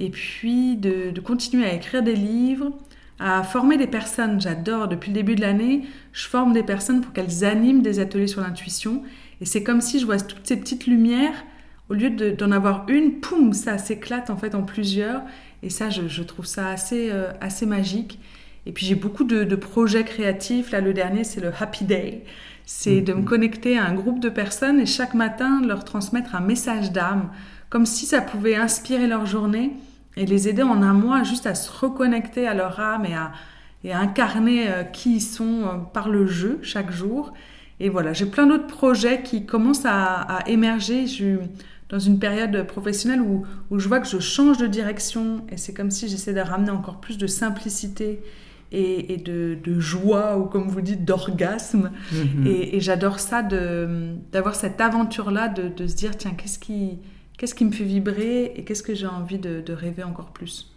et 0.00 0.10
puis 0.10 0.76
de, 0.76 1.10
de, 1.10 1.20
continuer 1.20 1.64
à 1.64 1.72
écrire 1.72 2.02
des 2.02 2.14
livres, 2.14 2.72
à 3.18 3.42
former 3.42 3.78
des 3.78 3.86
personnes. 3.86 4.38
J'adore, 4.40 4.88
depuis 4.88 5.10
le 5.10 5.14
début 5.14 5.34
de 5.34 5.40
l'année, 5.40 5.84
je 6.12 6.26
forme 6.26 6.52
des 6.52 6.62
personnes 6.62 7.00
pour 7.00 7.12
qu'elles 7.12 7.44
animent 7.44 7.82
des 7.82 8.00
ateliers 8.00 8.26
sur 8.26 8.42
l'intuition. 8.42 9.02
Et 9.40 9.46
c'est 9.46 9.62
comme 9.62 9.80
si 9.80 9.98
je 9.98 10.04
vois 10.04 10.18
toutes 10.18 10.46
ces 10.46 10.56
petites 10.58 10.86
lumières 10.86 11.44
au 11.88 11.94
lieu 11.94 12.10
d'en 12.10 12.50
avoir 12.52 12.86
une, 12.88 13.20
poum, 13.20 13.52
ça 13.52 13.78
s'éclate 13.78 14.30
en 14.30 14.36
fait 14.36 14.54
en 14.54 14.62
plusieurs. 14.62 15.22
Et 15.62 15.70
ça, 15.70 15.90
je, 15.90 16.22
trouve 16.22 16.46
ça 16.46 16.68
assez, 16.68 17.10
euh, 17.10 17.32
assez 17.40 17.66
magique. 17.66 18.18
Et 18.66 18.72
puis 18.72 18.86
j'ai 18.86 18.94
beaucoup 18.94 19.24
de, 19.24 19.54
projets 19.56 20.04
créatifs. 20.04 20.70
Là, 20.70 20.80
le 20.80 20.92
dernier, 20.92 21.24
c'est 21.24 21.40
le 21.40 21.50
Happy 21.58 21.84
Day. 21.84 22.24
C'est 22.64 23.00
de 23.00 23.12
me 23.12 23.20
mhm. 23.20 23.24
connecter 23.24 23.78
à 23.78 23.84
un 23.84 23.94
groupe 23.94 24.20
de 24.20 24.28
personnes 24.28 24.80
et 24.80 24.86
chaque 24.86 25.14
matin 25.14 25.60
leur 25.66 25.84
transmettre 25.84 26.34
un 26.34 26.40
message 26.40 26.92
d'âme, 26.92 27.30
comme 27.70 27.86
si 27.86 28.06
ça 28.06 28.20
pouvait 28.20 28.54
inspirer 28.54 29.06
leur 29.06 29.26
journée 29.26 29.72
et 30.16 30.26
les 30.26 30.48
aider 30.48 30.62
en 30.62 30.82
un 30.82 30.92
mois 30.92 31.24
juste 31.24 31.46
à 31.46 31.54
se 31.54 31.70
reconnecter 31.70 32.46
à 32.46 32.54
leur 32.54 32.78
âme 32.78 33.04
et 33.04 33.14
à, 33.14 33.32
et 33.84 33.92
incarner 33.92 34.68
euh, 34.68 34.84
qui 34.84 35.16
ils 35.16 35.20
sont 35.20 35.62
euh, 35.62 35.78
par 35.92 36.08
le 36.08 36.26
jeu 36.26 36.60
chaque 36.62 36.92
jour. 36.92 37.32
Et 37.80 37.88
voilà, 37.88 38.12
j'ai 38.12 38.26
plein 38.26 38.46
d'autres 38.46 38.68
projets 38.68 39.22
qui 39.22 39.44
commencent 39.44 39.86
à, 39.86 40.20
à 40.20 40.48
émerger. 40.48 41.08
Je, 41.08 41.38
dans 41.92 41.98
une 41.98 42.18
période 42.18 42.66
professionnelle 42.66 43.20
où, 43.20 43.44
où 43.70 43.78
je 43.78 43.86
vois 43.86 44.00
que 44.00 44.08
je 44.08 44.18
change 44.18 44.56
de 44.56 44.66
direction 44.66 45.44
et 45.52 45.58
c'est 45.58 45.74
comme 45.74 45.90
si 45.90 46.08
j'essaie 46.08 46.32
de 46.32 46.40
ramener 46.40 46.70
encore 46.70 47.00
plus 47.00 47.18
de 47.18 47.26
simplicité 47.26 48.22
et, 48.72 49.12
et 49.12 49.16
de, 49.18 49.58
de, 49.62 49.78
joie 49.78 50.38
ou 50.38 50.46
comme 50.46 50.68
vous 50.68 50.80
dites 50.80 51.04
d'orgasme. 51.04 51.92
Mhm. 52.10 52.46
Et, 52.46 52.76
et 52.76 52.80
j'adore 52.80 53.20
ça 53.20 53.42
d'avoir 53.42 54.54
cette 54.54 54.80
aventure-là 54.80 55.48
de, 55.48 55.68
de, 55.68 55.86
se 55.86 55.94
dire 55.94 56.16
tiens, 56.16 56.32
qu'est-ce 56.32 56.58
qui, 56.58 56.98
qu'est-ce 57.36 57.54
qui 57.54 57.66
me 57.66 57.72
fait 57.72 57.84
vibrer 57.84 58.54
et 58.56 58.64
qu'est-ce 58.64 58.82
que 58.82 58.94
j'ai 58.94 59.06
envie 59.06 59.38
de, 59.38 59.60
de 59.60 59.72
rêver 59.74 60.02
encore 60.02 60.32
plus? 60.32 60.71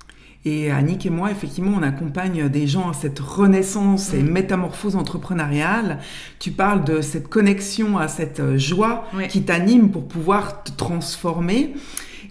Et 0.46 0.70
Annick 0.70 1.08
et 1.08 1.10
moi, 1.10 1.32
effectivement, 1.32 1.76
on 1.76 1.82
accompagne 1.82 2.50
des 2.50 2.68
gens 2.68 2.90
à 2.90 2.94
cette 2.94 3.20
renaissance 3.20 4.14
et 4.14 4.22
mm. 4.22 4.30
métamorphose 4.30 4.96
entrepreneuriale. 4.96 5.98
Tu 6.40 6.52
parles 6.52 6.84
de 6.84 7.02
cette 7.02 7.28
connexion 7.28 7.98
à 7.98 8.08
cette 8.08 8.56
joie 8.58 9.06
qui 9.30 9.42
t'anime 9.42 9.90
pour 9.90 10.08
pouvoir 10.08 10.64
te 10.64 10.72
transformer. 10.72 11.74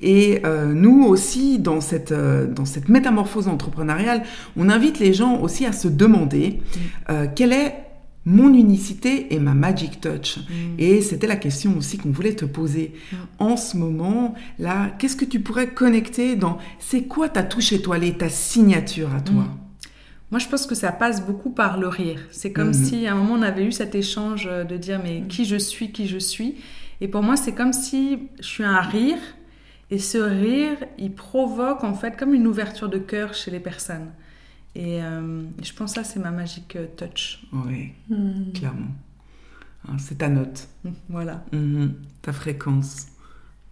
Et 0.00 0.42
euh, 0.44 0.72
nous 0.74 1.05
aussi, 1.05 1.59
dans 1.59 1.81
cette, 1.81 2.12
euh, 2.12 2.46
dans 2.46 2.66
cette 2.66 2.88
métamorphose 2.88 3.48
entrepreneuriale, 3.48 4.22
on 4.57 4.68
invite 4.68 4.98
les 4.98 5.12
gens 5.12 5.40
aussi 5.40 5.66
à 5.66 5.72
se 5.72 5.88
demander 5.88 6.61
Mm. 6.61 6.79
euh, 7.11 7.27
quelle 7.35 7.53
est 7.53 7.84
mon 8.27 8.55
unicité 8.55 9.35
et 9.35 9.39
ma 9.39 9.55
magic 9.55 10.01
touch. 10.01 10.39
Mm. 10.39 10.43
Et 10.79 11.03
c'était 11.03 11.27
la 11.27 11.37
question 11.37 11.77
aussi 11.77 11.99
qu'on 11.99 12.11
voulait 12.11 12.35
te 12.35 12.45
poser. 12.45 12.95
Mm. 13.13 13.17
En 13.39 13.57
ce 13.57 13.77
moment, 13.77 14.35
là, 14.59 14.91
qu'est-ce 14.99 15.17
que 15.17 15.25
tu 15.25 15.41
pourrais 15.41 15.69
connecter 15.69 16.37
dans... 16.37 16.59
C'est 16.79 17.05
quoi 17.05 17.29
ta 17.29 17.43
touche 17.43 17.73
étoilée, 17.73 18.15
ta 18.15 18.29
signature 18.29 19.15
à 19.15 19.21
toi? 19.21 19.43
Mm. 19.43 19.59
Moi, 20.31 20.39
je 20.41 20.49
pense 20.49 20.67
que 20.67 20.75
ça 20.75 20.91
passe 20.91 21.25
beaucoup 21.25 21.51
par 21.51 21.79
le 21.79 21.87
rire. 21.87 22.21
C'est 22.31 22.51
comme 22.51 22.73
si 22.73 23.07
à 23.07 23.13
un 23.13 23.15
moment 23.15 23.35
on 23.35 23.43
avait 23.43 23.65
eu 23.65 23.73
cet 23.73 23.95
échange 23.95 24.49
euh, 24.51 24.65
de 24.65 24.77
dire 24.77 25.01
mais 25.03 25.23
qui 25.29 25.45
je 25.45 25.57
suis, 25.57 25.93
qui 25.93 26.09
je 26.09 26.19
suis? 26.19 26.57
Et 27.01 27.09
pour 27.09 27.23
moi, 27.23 27.37
c'est 27.37 27.53
comme 27.53 27.73
si 27.73 28.19
je 28.41 28.47
suis 28.47 28.65
un 28.65 28.81
rire 28.81 29.19
et 29.91 29.99
ce 29.99 30.19
rire, 30.19 30.79
il 30.99 31.13
provoque 31.13 31.85
en 31.85 31.95
fait 31.95 32.17
comme 32.17 32.35
une 32.35 32.47
ouverture 32.47 32.89
de 32.89 32.99
cœur 32.99 33.35
chez 33.35 33.51
les 33.51 33.61
personnes. 33.61 34.11
Et 34.77 35.03
euh, 35.03 35.45
je 35.63 35.73
pense 35.73 35.95
que 35.95 36.03
ça, 36.03 36.05
c'est 36.05 36.19
ma 36.21 36.31
magique 36.31 36.77
euh, 36.77 36.87
touch. 36.97 37.45
Oui, 37.53 37.93
Hmm. 38.09 38.53
clairement. 38.53 38.89
Hein, 39.89 39.97
C'est 39.99 40.19
ta 40.19 40.29
note. 40.29 40.69
Voilà. 41.09 41.45
Mhm, 41.53 41.95
ta 42.23 42.33
fréquence. 42.33 43.07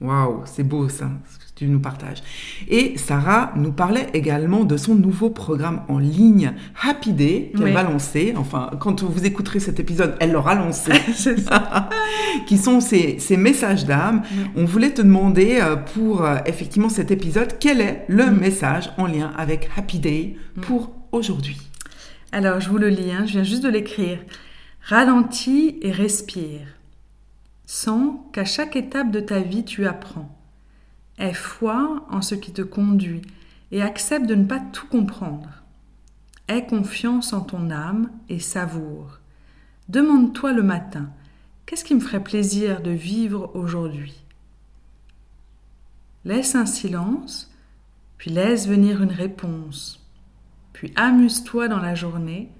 Waouh, 0.02 0.42
c'est 0.46 0.64
beau 0.64 0.88
ça, 0.88 1.10
ce 1.30 1.38
que 1.38 1.44
tu 1.54 1.66
nous 1.68 1.78
partages. 1.78 2.22
Et 2.68 2.98
Sarah 2.98 3.52
nous 3.54 3.70
parlait 3.72 4.08
également 4.14 4.64
de 4.64 4.76
son 4.76 4.94
nouveau 4.96 5.30
programme 5.30 5.82
en 5.88 5.98
ligne 5.98 6.52
Happy 6.82 7.12
Day 7.12 7.52
qu'elle 7.54 7.64
Oui. 7.66 7.72
va 7.72 7.84
lancer. 7.84 8.34
Enfin, 8.36 8.70
quand 8.80 9.02
vous 9.04 9.24
écouterez 9.24 9.60
cet 9.60 9.78
épisode, 9.78 10.16
elle 10.18 10.32
l'aura 10.32 10.54
lancé. 10.56 10.90
c'est 11.14 11.38
ça. 11.38 11.88
qui 12.46 12.58
sont 12.58 12.80
ces, 12.80 13.18
ces 13.20 13.36
messages 13.36 13.84
d'âme. 13.84 14.16
Mm. 14.22 14.36
On 14.56 14.64
voulait 14.64 14.90
te 14.92 15.02
demander 15.02 15.60
euh, 15.62 15.76
pour 15.76 16.24
euh, 16.24 16.38
effectivement 16.46 16.88
cet 16.88 17.10
épisode, 17.12 17.54
quel 17.60 17.80
est 17.80 18.04
le 18.08 18.26
Mm. 18.26 18.38
message 18.40 18.90
en 18.98 19.06
lien 19.06 19.32
avec 19.36 19.70
Happy 19.76 19.98
Day 20.00 20.36
pour 20.62 20.90
aujourd'hui? 21.12 21.58
Alors, 22.32 22.58
je 22.60 22.68
vous 22.70 22.78
le 22.78 22.88
lis, 22.88 23.12
hein, 23.12 23.24
je 23.26 23.32
viens 23.32 23.42
juste 23.44 23.62
de 23.62 23.68
l'écrire. 23.68 24.18
Ralentis 24.80 25.78
et 25.82 25.92
respire. 25.92 26.60
Sens 27.74 28.16
qu'à 28.34 28.44
chaque 28.44 28.76
étape 28.76 29.10
de 29.10 29.20
ta 29.20 29.40
vie, 29.40 29.64
tu 29.64 29.86
apprends. 29.86 30.38
Aie 31.16 31.32
foi 31.32 32.04
en 32.10 32.20
ce 32.20 32.34
qui 32.34 32.52
te 32.52 32.60
conduit 32.60 33.22
et 33.70 33.80
accepte 33.80 34.26
de 34.26 34.34
ne 34.34 34.44
pas 34.44 34.60
tout 34.60 34.86
comprendre. 34.88 35.48
Aie 36.48 36.66
confiance 36.66 37.32
en 37.32 37.40
ton 37.40 37.70
âme 37.70 38.10
et 38.28 38.40
savoure. 38.40 39.20
Demande-toi 39.88 40.52
le 40.52 40.62
matin, 40.62 41.08
qu'est-ce 41.64 41.82
qui 41.82 41.94
me 41.94 42.00
ferait 42.00 42.22
plaisir 42.22 42.82
de 42.82 42.90
vivre 42.90 43.50
aujourd'hui? 43.54 44.22
Laisse 46.26 46.54
un 46.54 46.66
silence, 46.66 47.50
puis 48.18 48.30
laisse 48.30 48.68
venir 48.68 49.02
une 49.02 49.12
réponse. 49.12 50.06
Puis 50.74 50.92
amuse-toi 50.94 51.68
dans 51.68 51.80
la 51.80 51.94
journée 51.94 52.50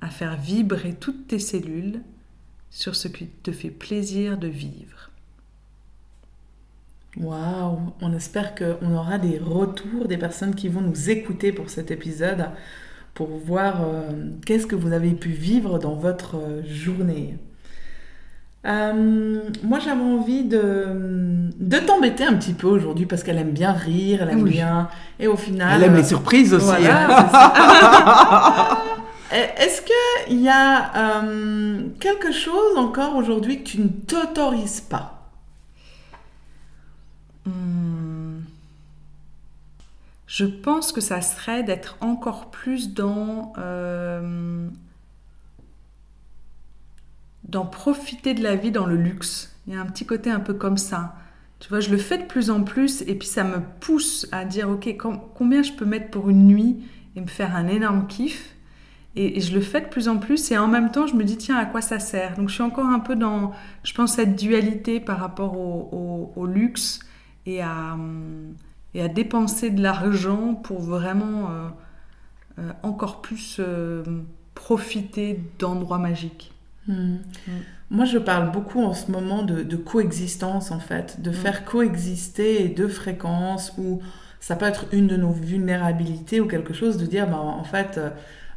à 0.00 0.08
faire 0.08 0.36
vibrer 0.36 0.94
toutes 0.94 1.28
tes 1.28 1.38
cellules 1.38 2.02
sur 2.72 2.96
ce 2.96 3.06
qui 3.06 3.26
te 3.26 3.52
fait 3.52 3.68
plaisir 3.70 4.38
de 4.38 4.48
vivre. 4.48 5.10
Waouh, 7.20 7.78
on 8.00 8.12
espère 8.14 8.54
qu'on 8.54 8.94
aura 8.96 9.18
des 9.18 9.38
retours 9.38 10.08
des 10.08 10.16
personnes 10.16 10.54
qui 10.54 10.68
vont 10.68 10.80
nous 10.80 11.10
écouter 11.10 11.52
pour 11.52 11.68
cet 11.68 11.90
épisode 11.90 12.46
pour 13.12 13.28
voir 13.28 13.82
euh, 13.82 14.10
qu'est-ce 14.46 14.66
que 14.66 14.74
vous 14.74 14.94
avez 14.94 15.10
pu 15.10 15.28
vivre 15.28 15.78
dans 15.78 15.94
votre 15.94 16.36
euh, 16.38 16.62
journée. 16.64 17.36
Euh, 18.64 19.40
moi, 19.62 19.78
j'avais 19.80 20.00
envie 20.00 20.44
de, 20.44 21.50
de 21.60 21.76
t'embêter 21.78 22.24
un 22.24 22.32
petit 22.34 22.54
peu 22.54 22.68
aujourd'hui 22.68 23.04
parce 23.04 23.22
qu'elle 23.22 23.36
aime 23.36 23.50
bien 23.50 23.72
rire, 23.72 24.20
elle 24.22 24.30
aime 24.30 24.42
Oui. 24.44 24.52
bien. 24.52 24.88
Et 25.20 25.26
au 25.26 25.36
final. 25.36 25.74
Elle 25.82 25.88
aime 25.88 25.96
les 25.96 26.04
surprises 26.04 26.54
aussi. 26.54 26.64
Voilà, 26.64 27.26
c'est 27.26 27.32
ça. 27.36 28.82
Est-ce 29.32 29.82
qu'il 29.82 30.42
y 30.42 30.48
a 30.48 31.22
euh, 31.24 31.88
quelque 32.00 32.32
chose 32.32 32.76
encore 32.76 33.16
aujourd'hui 33.16 33.62
que 33.62 33.68
tu 33.68 33.80
ne 33.80 33.88
t'autorises 33.88 34.80
pas? 34.82 35.30
Hmm. 37.46 38.40
Je 40.26 40.44
pense 40.44 40.92
que 40.92 41.00
ça 41.00 41.20
serait 41.20 41.62
d'être 41.62 41.96
encore 42.00 42.50
plus 42.50 42.94
dans 42.94 43.52
euh, 43.58 44.68
d'en 47.44 47.66
profiter 47.66 48.34
de 48.34 48.42
la 48.42 48.54
vie 48.54 48.70
dans 48.70 48.86
le 48.86 48.96
luxe. 48.96 49.54
Il 49.66 49.74
y 49.74 49.76
a 49.76 49.80
un 49.80 49.86
petit 49.86 50.06
côté 50.06 50.30
un 50.30 50.40
peu 50.40 50.54
comme 50.54 50.78
ça. 50.78 51.14
Tu 51.58 51.68
vois, 51.68 51.80
je 51.80 51.90
le 51.90 51.98
fais 51.98 52.18
de 52.18 52.24
plus 52.24 52.50
en 52.50 52.64
plus 52.64 53.02
et 53.02 53.14
puis 53.14 53.28
ça 53.28 53.44
me 53.44 53.60
pousse 53.80 54.26
à 54.32 54.44
dire 54.44 54.68
ok 54.68 54.96
com- 54.96 55.20
combien 55.34 55.62
je 55.62 55.72
peux 55.72 55.84
mettre 55.84 56.10
pour 56.10 56.28
une 56.28 56.46
nuit 56.46 56.82
et 57.14 57.20
me 57.20 57.26
faire 57.26 57.54
un 57.54 57.68
énorme 57.68 58.06
kiff? 58.06 58.54
Et, 59.16 59.36
et 59.38 59.40
je 59.40 59.54
le 59.54 59.60
fais 59.60 59.80
de 59.82 59.86
plus 59.88 60.08
en 60.08 60.18
plus 60.18 60.50
et 60.52 60.58
en 60.58 60.68
même 60.68 60.90
temps 60.90 61.06
je 61.06 61.14
me 61.14 61.24
dis 61.24 61.36
tiens 61.36 61.56
à 61.56 61.66
quoi 61.66 61.80
ça 61.82 61.98
sert? 61.98 62.36
Donc 62.36 62.48
je 62.48 62.54
suis 62.54 62.62
encore 62.62 62.86
un 62.86 63.00
peu 63.00 63.14
dans 63.16 63.52
je 63.84 63.92
pense 63.94 64.14
cette 64.14 64.36
dualité 64.36 65.00
par 65.00 65.18
rapport 65.18 65.58
au, 65.58 65.88
au- 65.92 66.32
au 66.40 66.46
luxe 66.46 67.00
et 67.46 67.62
à, 67.62 67.92
hum, 67.94 68.54
et 68.94 69.02
à 69.02 69.08
dépenser 69.08 69.70
de 69.70 69.82
l'argent 69.82 70.54
pour 70.54 70.80
vraiment 70.80 71.50
euh, 71.50 71.68
euh, 72.58 72.72
encore 72.82 73.20
plus 73.22 73.56
euh, 73.60 74.02
profiter 74.54 75.40
d'endroits 75.58 75.98
magiques. 75.98 76.52
Hmm. 76.88 77.16
Moi, 77.90 78.06
je 78.06 78.18
parle 78.18 78.50
beaucoup 78.52 78.82
en 78.82 78.94
ce 78.94 79.10
moment 79.10 79.42
de, 79.42 79.62
de 79.62 79.76
coexistence, 79.76 80.70
en 80.70 80.80
fait, 80.80 81.20
de 81.22 81.30
faire 81.30 81.64
coexister 81.64 82.68
deux 82.68 82.88
fréquences 82.88 83.72
où 83.78 84.00
ça 84.40 84.56
peut 84.56 84.64
être 84.66 84.86
une 84.92 85.06
de 85.06 85.16
nos 85.16 85.30
vulnérabilités 85.30 86.40
ou 86.40 86.46
quelque 86.48 86.74
chose 86.74 86.96
de 86.96 87.06
dire, 87.06 87.28
bah, 87.28 87.38
en 87.38 87.64
fait, 87.64 88.00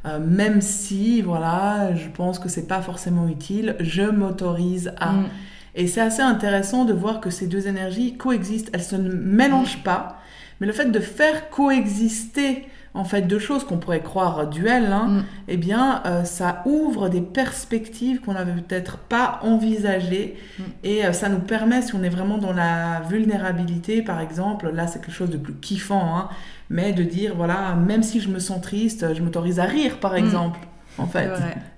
euh, 0.05 0.19
même 0.19 0.61
si, 0.61 1.21
voilà, 1.21 1.95
je 1.95 2.07
pense 2.09 2.37
que 2.37 2.49
c'est 2.49 2.67
pas 2.67 2.81
forcément 2.81 3.27
utile, 3.27 3.75
je 3.79 4.03
m'autorise 4.03 4.93
à. 4.99 5.13
Mm. 5.13 5.29
Et 5.75 5.87
c'est 5.87 6.01
assez 6.01 6.21
intéressant 6.21 6.85
de 6.85 6.93
voir 6.93 7.19
que 7.19 7.29
ces 7.29 7.47
deux 7.47 7.67
énergies 7.67 8.15
coexistent, 8.15 8.69
elles 8.73 8.83
se 8.83 8.95
mélangent 8.95 9.83
pas, 9.83 10.19
mais 10.59 10.67
le 10.67 10.73
fait 10.73 10.91
de 10.91 10.99
faire 10.99 11.49
coexister 11.49 12.65
en 12.95 13.03
fait 13.05 13.21
deux 13.23 13.39
choses 13.39 13.63
qu'on 13.65 13.77
pourrait 13.77 14.01
croire 14.01 14.47
duelles, 14.47 14.91
hein, 14.91 15.07
Mm. 15.07 15.23
eh 15.49 15.57
bien 15.57 16.01
euh, 16.05 16.23
ça 16.23 16.63
ouvre 16.65 17.09
des 17.09 17.21
perspectives 17.21 18.21
qu'on 18.21 18.33
n'avait 18.33 18.53
peut-être 18.53 18.97
pas 18.97 19.39
envisagées 19.43 20.37
Mm. 20.57 20.63
et 20.83 21.05
euh, 21.05 21.11
ça 21.13 21.29
nous 21.29 21.39
permet, 21.39 21.81
si 21.81 21.93
on 21.95 22.03
est 22.03 22.09
vraiment 22.09 22.37
dans 22.37 22.53
la 22.53 23.01
vulnérabilité 23.09 24.01
par 24.01 24.19
exemple, 24.21 24.71
là 24.73 24.87
c'est 24.87 24.99
quelque 25.01 25.11
chose 25.13 25.29
de 25.29 25.37
plus 25.37 25.53
kiffant, 25.55 26.15
hein, 26.17 26.29
mais 26.69 26.93
de 26.93 27.03
dire 27.03 27.33
voilà, 27.35 27.75
même 27.75 28.01
si 28.03 28.19
je 28.19 28.29
me 28.29 28.39
sens 28.39 28.61
triste, 28.61 29.13
je 29.13 29.21
m'autorise 29.21 29.59
à 29.59 29.65
rire 29.65 29.99
par 29.99 30.13
Mm. 30.13 30.17
En 30.97 31.07
fait, 31.07 31.29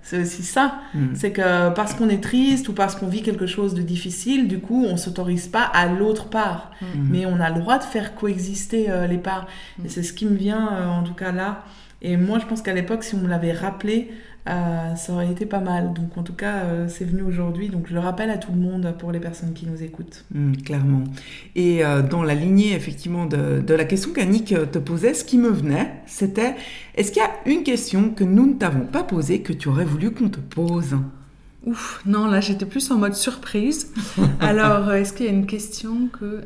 c'est 0.03 0.21
aussi 0.21 0.43
ça. 0.43 0.79
Mm. 0.93 1.15
C'est 1.15 1.31
que 1.31 1.69
parce 1.69 1.93
qu'on 1.93 2.09
est 2.09 2.21
triste 2.23 2.69
ou 2.69 2.73
parce 2.73 2.95
qu'on 2.95 3.07
vit 3.07 3.23
quelque 3.23 3.47
chose 3.47 3.73
de 3.73 3.81
difficile, 3.81 4.47
du 4.47 4.59
coup, 4.59 4.85
on 4.85 4.97
s'autorise 4.97 5.47
pas 5.47 5.63
à 5.63 5.87
l'autre 5.87 6.29
part. 6.29 6.71
Mhm. 6.81 7.07
Mais 7.09 7.25
on 7.25 7.39
a 7.39 7.49
le 7.49 7.59
droit 7.59 7.77
de 7.77 7.83
faire 7.83 8.15
coexister 8.15 8.89
euh, 8.89 9.07
les 9.07 9.17
parts. 9.17 9.47
Et 9.83 9.89
c'est 9.89 10.03
ce 10.03 10.13
qui 10.13 10.25
me 10.25 10.35
vient, 10.35 10.73
euh, 10.73 10.87
en 10.87 11.03
tout 11.03 11.13
cas 11.13 11.31
là. 11.31 11.63
Et 12.01 12.17
moi, 12.17 12.39
je 12.39 12.45
pense 12.45 12.61
qu'à 12.61 12.73
l'époque, 12.73 13.03
si 13.03 13.15
on 13.15 13.19
me 13.19 13.27
l'avait 13.27 13.53
rappelé, 13.53 14.11
euh, 14.47 14.95
ça 14.95 15.13
aurait 15.13 15.31
été 15.31 15.45
pas 15.45 15.59
mal. 15.59 15.93
Donc, 15.93 16.17
en 16.17 16.23
tout 16.23 16.33
cas, 16.33 16.63
euh, 16.63 16.87
c'est 16.87 17.05
venu 17.05 17.21
aujourd'hui. 17.23 17.69
Donc, 17.69 17.87
je 17.87 17.93
le 17.93 17.99
rappelle 17.99 18.29
à 18.29 18.37
tout 18.37 18.51
le 18.51 18.59
monde 18.59 18.95
pour 18.97 19.11
les 19.11 19.19
personnes 19.19 19.53
qui 19.53 19.65
nous 19.65 19.83
écoutent. 19.83 20.25
Mm, 20.33 20.53
clairement. 20.57 21.03
Et 21.55 21.83
euh, 21.83 22.01
dans 22.01 22.23
la 22.23 22.35
lignée, 22.35 22.73
effectivement, 22.73 23.25
de, 23.25 23.61
de 23.61 23.73
la 23.73 23.83
question 23.83 24.13
qu'Annick 24.13 24.53
te 24.71 24.79
posait, 24.79 25.13
ce 25.13 25.25
qui 25.25 25.37
me 25.37 25.49
venait, 25.49 25.91
c'était 26.05 26.55
est-ce 26.95 27.11
qu'il 27.11 27.21
y 27.21 27.25
a 27.25 27.31
une 27.51 27.63
question 27.63 28.11
que 28.11 28.23
nous 28.23 28.45
ne 28.45 28.53
t'avons 28.53 28.85
pas 28.85 29.03
posée 29.03 29.41
que 29.41 29.53
tu 29.53 29.67
aurais 29.67 29.85
voulu 29.85 30.11
qu'on 30.11 30.29
te 30.29 30.39
pose? 30.39 30.95
Ouf, 31.65 32.01
non, 32.05 32.27
là 32.27 32.39
j'étais 32.39 32.65
plus 32.65 32.89
en 32.91 32.97
mode 32.97 33.15
surprise. 33.15 33.91
Alors, 34.39 34.93
est-ce 34.93 35.11
qu'il 35.11 35.25
y 35.25 35.29
a 35.29 35.33
une 35.33 35.47
question 35.47 36.07
que... 36.07 36.41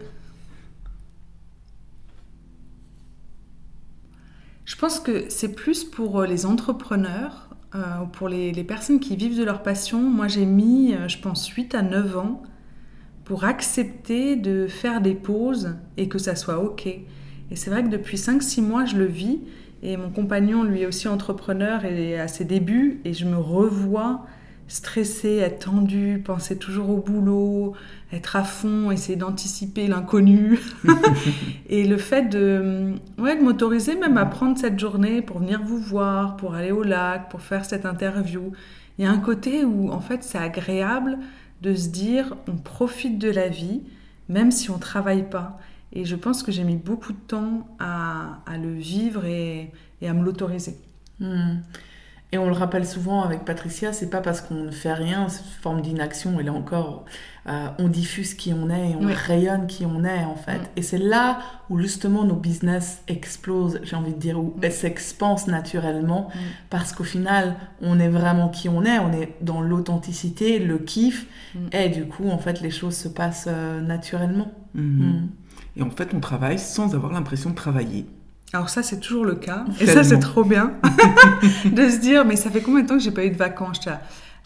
Je 4.71 4.77
pense 4.77 5.01
que 5.01 5.25
c'est 5.27 5.53
plus 5.53 5.83
pour 5.83 6.21
euh, 6.21 6.25
les 6.25 6.45
entrepreneurs, 6.45 7.49
euh, 7.75 8.03
ou 8.03 8.07
pour 8.07 8.29
les, 8.29 8.53
les 8.53 8.63
personnes 8.63 9.01
qui 9.01 9.17
vivent 9.17 9.37
de 9.37 9.43
leur 9.43 9.63
passion. 9.63 9.99
Moi 9.99 10.29
j'ai 10.29 10.45
mis, 10.45 10.93
euh, 10.93 11.09
je 11.09 11.17
pense, 11.17 11.45
8 11.49 11.75
à 11.75 11.81
9 11.81 12.17
ans 12.17 12.41
pour 13.25 13.43
accepter 13.43 14.37
de 14.37 14.67
faire 14.67 15.01
des 15.01 15.13
pauses 15.13 15.75
et 15.97 16.07
que 16.07 16.17
ça 16.17 16.37
soit 16.37 16.59
OK. 16.59 16.87
Et 16.87 17.03
c'est 17.55 17.69
vrai 17.69 17.83
que 17.83 17.89
depuis 17.89 18.15
5-6 18.15 18.61
mois, 18.61 18.85
je 18.85 18.95
le 18.95 19.07
vis. 19.07 19.41
Et 19.83 19.97
mon 19.97 20.09
compagnon, 20.09 20.63
lui 20.63 20.85
aussi 20.85 21.09
entrepreneur 21.09 21.83
est 21.83 22.17
à 22.17 22.29
ses 22.29 22.45
débuts. 22.45 23.01
Et 23.03 23.13
je 23.13 23.25
me 23.25 23.35
revois 23.35 24.25
stressée, 24.71 25.37
être 25.37 25.65
tendue, 25.65 26.21
penser 26.23 26.57
toujours 26.57 26.89
au 26.91 26.97
boulot, 26.97 27.73
être 28.13 28.37
à 28.37 28.43
fond, 28.43 28.89
essayer 28.89 29.17
d'anticiper 29.17 29.87
l'inconnu. 29.87 30.59
et 31.69 31.85
le 31.85 31.97
fait 31.97 32.29
de, 32.29 32.93
ouais, 33.17 33.35
de 33.35 33.43
m'autoriser 33.43 33.95
même 33.95 34.17
à 34.17 34.25
prendre 34.25 34.57
cette 34.57 34.79
journée 34.79 35.21
pour 35.21 35.39
venir 35.39 35.61
vous 35.61 35.77
voir, 35.77 36.37
pour 36.37 36.55
aller 36.55 36.71
au 36.71 36.83
lac, 36.83 37.29
pour 37.29 37.41
faire 37.41 37.65
cette 37.65 37.85
interview. 37.85 38.53
Il 38.97 39.03
y 39.03 39.07
a 39.07 39.11
un 39.11 39.19
côté 39.19 39.65
où, 39.65 39.91
en 39.91 39.99
fait, 39.99 40.23
c'est 40.23 40.37
agréable 40.37 41.17
de 41.61 41.75
se 41.75 41.89
dire 41.89 42.37
on 42.47 42.55
profite 42.55 43.19
de 43.19 43.29
la 43.29 43.49
vie, 43.49 43.81
même 44.29 44.51
si 44.51 44.69
on 44.69 44.75
ne 44.75 44.81
travaille 44.81 45.29
pas. 45.29 45.59
Et 45.91 46.05
je 46.05 46.15
pense 46.15 46.43
que 46.43 46.51
j'ai 46.53 46.63
mis 46.63 46.77
beaucoup 46.77 47.11
de 47.11 47.19
temps 47.27 47.67
à, 47.77 48.41
le 48.57 48.73
vivre 48.73 49.25
et, 49.25 49.69
à 50.01 50.13
me 50.13 50.23
l'autoriser. 50.23 50.77
Hmm. 51.19 51.57
Et 52.33 52.37
on 52.37 52.47
le 52.47 52.53
rappelle 52.53 52.87
souvent 52.87 53.23
avec 53.23 53.43
Patricia, 53.43 53.91
c'est 53.91 54.09
pas 54.09 54.21
parce 54.21 54.39
qu'on 54.39 54.55
ne 54.55 54.71
fait 54.71 54.93
rien, 54.93 55.27
cette 55.27 55.45
forme 55.61 55.81
d'inaction, 55.81 56.39
et 56.39 56.43
là 56.43 56.53
encore, 56.53 57.03
euh, 57.47 57.67
on 57.77 57.89
diffuse 57.89 58.35
qui 58.35 58.53
on 58.53 58.69
est 58.69 58.91
et 58.91 58.95
on 58.95 59.07
rayonne 59.13 59.67
qui 59.67 59.85
on 59.85 60.05
est 60.05 60.23
en 60.23 60.35
fait. 60.35 60.59
Mm. 60.59 60.67
Et 60.77 60.81
c'est 60.81 60.97
là 60.97 61.39
où 61.69 61.77
justement 61.77 62.23
nos 62.23 62.35
business 62.35 63.01
explosent, 63.09 63.81
j'ai 63.83 63.97
envie 63.97 64.13
de 64.13 64.19
dire, 64.19 64.39
où 64.39 64.55
elles 64.61 64.71
s'expansent 64.71 65.47
naturellement, 65.47 66.29
mm. 66.33 66.39
parce 66.69 66.93
qu'au 66.93 67.03
final, 67.03 67.57
on 67.81 67.99
est 67.99 68.09
vraiment 68.09 68.47
qui 68.47 68.69
on 68.69 68.85
est, 68.85 68.99
on 68.99 69.11
est 69.11 69.35
dans 69.41 69.59
l'authenticité, 69.59 70.59
le 70.59 70.77
kiff, 70.77 71.27
mm. 71.53 71.59
et 71.73 71.89
du 71.89 72.05
coup, 72.05 72.29
en 72.29 72.37
fait, 72.37 72.61
les 72.61 72.71
choses 72.71 72.95
se 72.95 73.09
passent 73.09 73.49
euh, 73.49 73.81
naturellement. 73.81 74.53
Mm-hmm. 74.77 75.27
Et 75.75 75.81
en 75.81 75.89
fait, 75.89 76.13
on 76.13 76.21
travaille 76.21 76.59
sans 76.59 76.95
avoir 76.95 77.11
l'impression 77.11 77.49
de 77.49 77.55
travailler. 77.55 78.05
Alors 78.53 78.69
ça, 78.69 78.83
c'est 78.83 78.99
toujours 78.99 79.25
le 79.25 79.35
cas. 79.35 79.65
Et 79.79 79.85
ça, 79.85 80.03
c'est 80.03 80.19
trop 80.19 80.43
bien 80.43 80.73
de 81.65 81.89
se 81.89 81.99
dire, 81.99 82.25
mais 82.25 82.35
ça 82.35 82.49
fait 82.49 82.61
combien 82.61 82.83
de 82.83 82.87
temps 82.87 82.97
que 82.97 83.03
j'ai 83.03 83.11
pas 83.11 83.25
eu 83.25 83.31
de 83.31 83.37
vacances 83.37 83.79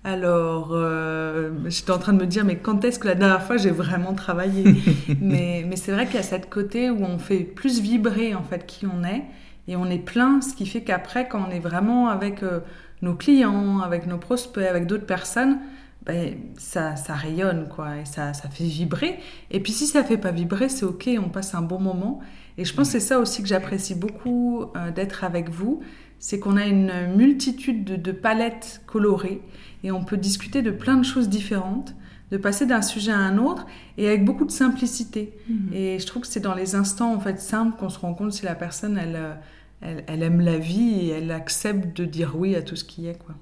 alors, 0.07 0.69
euh, 0.71 1.49
j'étais 1.65 1.89
en 1.89 1.97
train 1.97 2.13
de 2.13 2.19
me 2.19 2.27
dire, 2.27 2.45
mais 2.45 2.57
quand 2.57 2.85
est-ce 2.85 2.99
que 2.99 3.07
la 3.07 3.15
dernière 3.15 3.41
fois 3.41 3.57
j'ai 3.57 3.71
vraiment 3.71 4.13
travaillé? 4.13 4.63
Mais, 5.19 5.65
mais 5.67 5.75
c'est 5.77 5.91
vrai 5.91 6.05
qu'il 6.05 6.17
y 6.17 6.19
a 6.19 6.23
cette 6.23 6.47
côté 6.47 6.91
où 6.91 7.03
on 7.03 7.17
fait 7.17 7.39
plus 7.39 7.81
vibrer 7.81 8.35
en 8.35 8.43
fait 8.43 8.67
qui 8.67 8.85
on 8.85 9.03
est. 9.03 9.23
Et 9.67 9.75
on 9.75 9.89
est 9.89 9.97
plein, 9.97 10.41
ce 10.41 10.53
qui 10.53 10.67
fait 10.67 10.81
qu'après, 10.81 11.27
quand 11.27 11.43
on 11.47 11.49
est 11.49 11.59
vraiment 11.59 12.09
avec 12.09 12.43
euh, 12.43 12.59
nos 13.01 13.15
clients, 13.15 13.79
avec 13.79 14.05
nos 14.05 14.19
prospects, 14.19 14.63
avec 14.63 14.85
d'autres 14.85 15.07
personnes, 15.07 15.57
ben, 16.05 16.35
ça, 16.57 16.95
ça 16.95 17.13
rayonne 17.15 17.67
quoi 17.67 17.97
et 17.97 18.05
ça, 18.05 18.33
ça 18.33 18.47
fait 18.49 18.63
vibrer. 18.63 19.19
Et 19.49 19.59
puis 19.59 19.71
si 19.71 19.87
ça 19.87 20.03
fait 20.03 20.17
pas 20.17 20.31
vibrer, 20.31 20.69
c'est 20.69 20.85
ok, 20.85 21.09
on 21.17 21.29
passe 21.29 21.55
un 21.55 21.61
bon 21.61 21.79
moment. 21.79 22.19
Et 22.57 22.65
je 22.65 22.73
pense 22.73 22.87
que 22.87 22.99
c'est 22.99 23.07
ça 23.07 23.19
aussi 23.19 23.41
que 23.41 23.47
j'apprécie 23.47 23.95
beaucoup 23.95 24.65
euh, 24.75 24.91
d'être 24.91 25.23
avec 25.23 25.49
vous, 25.49 25.81
c'est 26.19 26.39
qu'on 26.39 26.57
a 26.57 26.65
une 26.65 27.15
multitude 27.15 27.83
de, 27.83 28.11
palettes 28.11 28.81
colorées 28.85 29.41
et 29.83 29.91
on 29.91 30.03
peut 30.03 30.17
discuter 30.17 30.61
de 30.61 30.71
plein 30.71 30.95
de 30.95 31.03
choses 31.03 31.27
différentes, 31.27 31.95
de 32.31 32.37
passer 32.37 32.65
d'un 32.65 32.81
sujet 32.81 33.11
à 33.11 33.19
un 33.19 33.37
autre 33.37 33.65
et 33.97 34.07
avec 34.07 34.25
beaucoup 34.25 34.45
de 34.45 34.51
simplicité. 34.51 35.37
Mhm. 35.49 35.73
Et 35.73 35.99
je 35.99 36.05
trouve 36.05 36.21
que 36.21 36.27
c'est 36.27 36.39
dans 36.39 36.55
les 36.55 36.75
instants 36.75 37.13
en 37.13 37.19
fait 37.19 37.39
simples 37.39 37.77
qu'on 37.77 37.89
se 37.89 37.99
rend 37.99 38.13
compte 38.13 38.31
si 38.31 38.45
la 38.45 38.55
personne 38.55 38.97
elle, 38.97 39.15
euh, 39.15 39.33
elle, 39.81 40.03
elle, 40.07 40.23
aime 40.23 40.39
la 40.39 40.57
vie 40.57 40.99
et 41.01 41.09
elle 41.09 41.31
accepte 41.31 41.97
de 41.97 42.05
dire 42.05 42.35
oui 42.37 42.55
à 42.55 42.61
tout 42.61 42.75
ce 42.75 42.83
qui 42.85 43.07
est 43.07 43.17
quoi. 43.17 43.35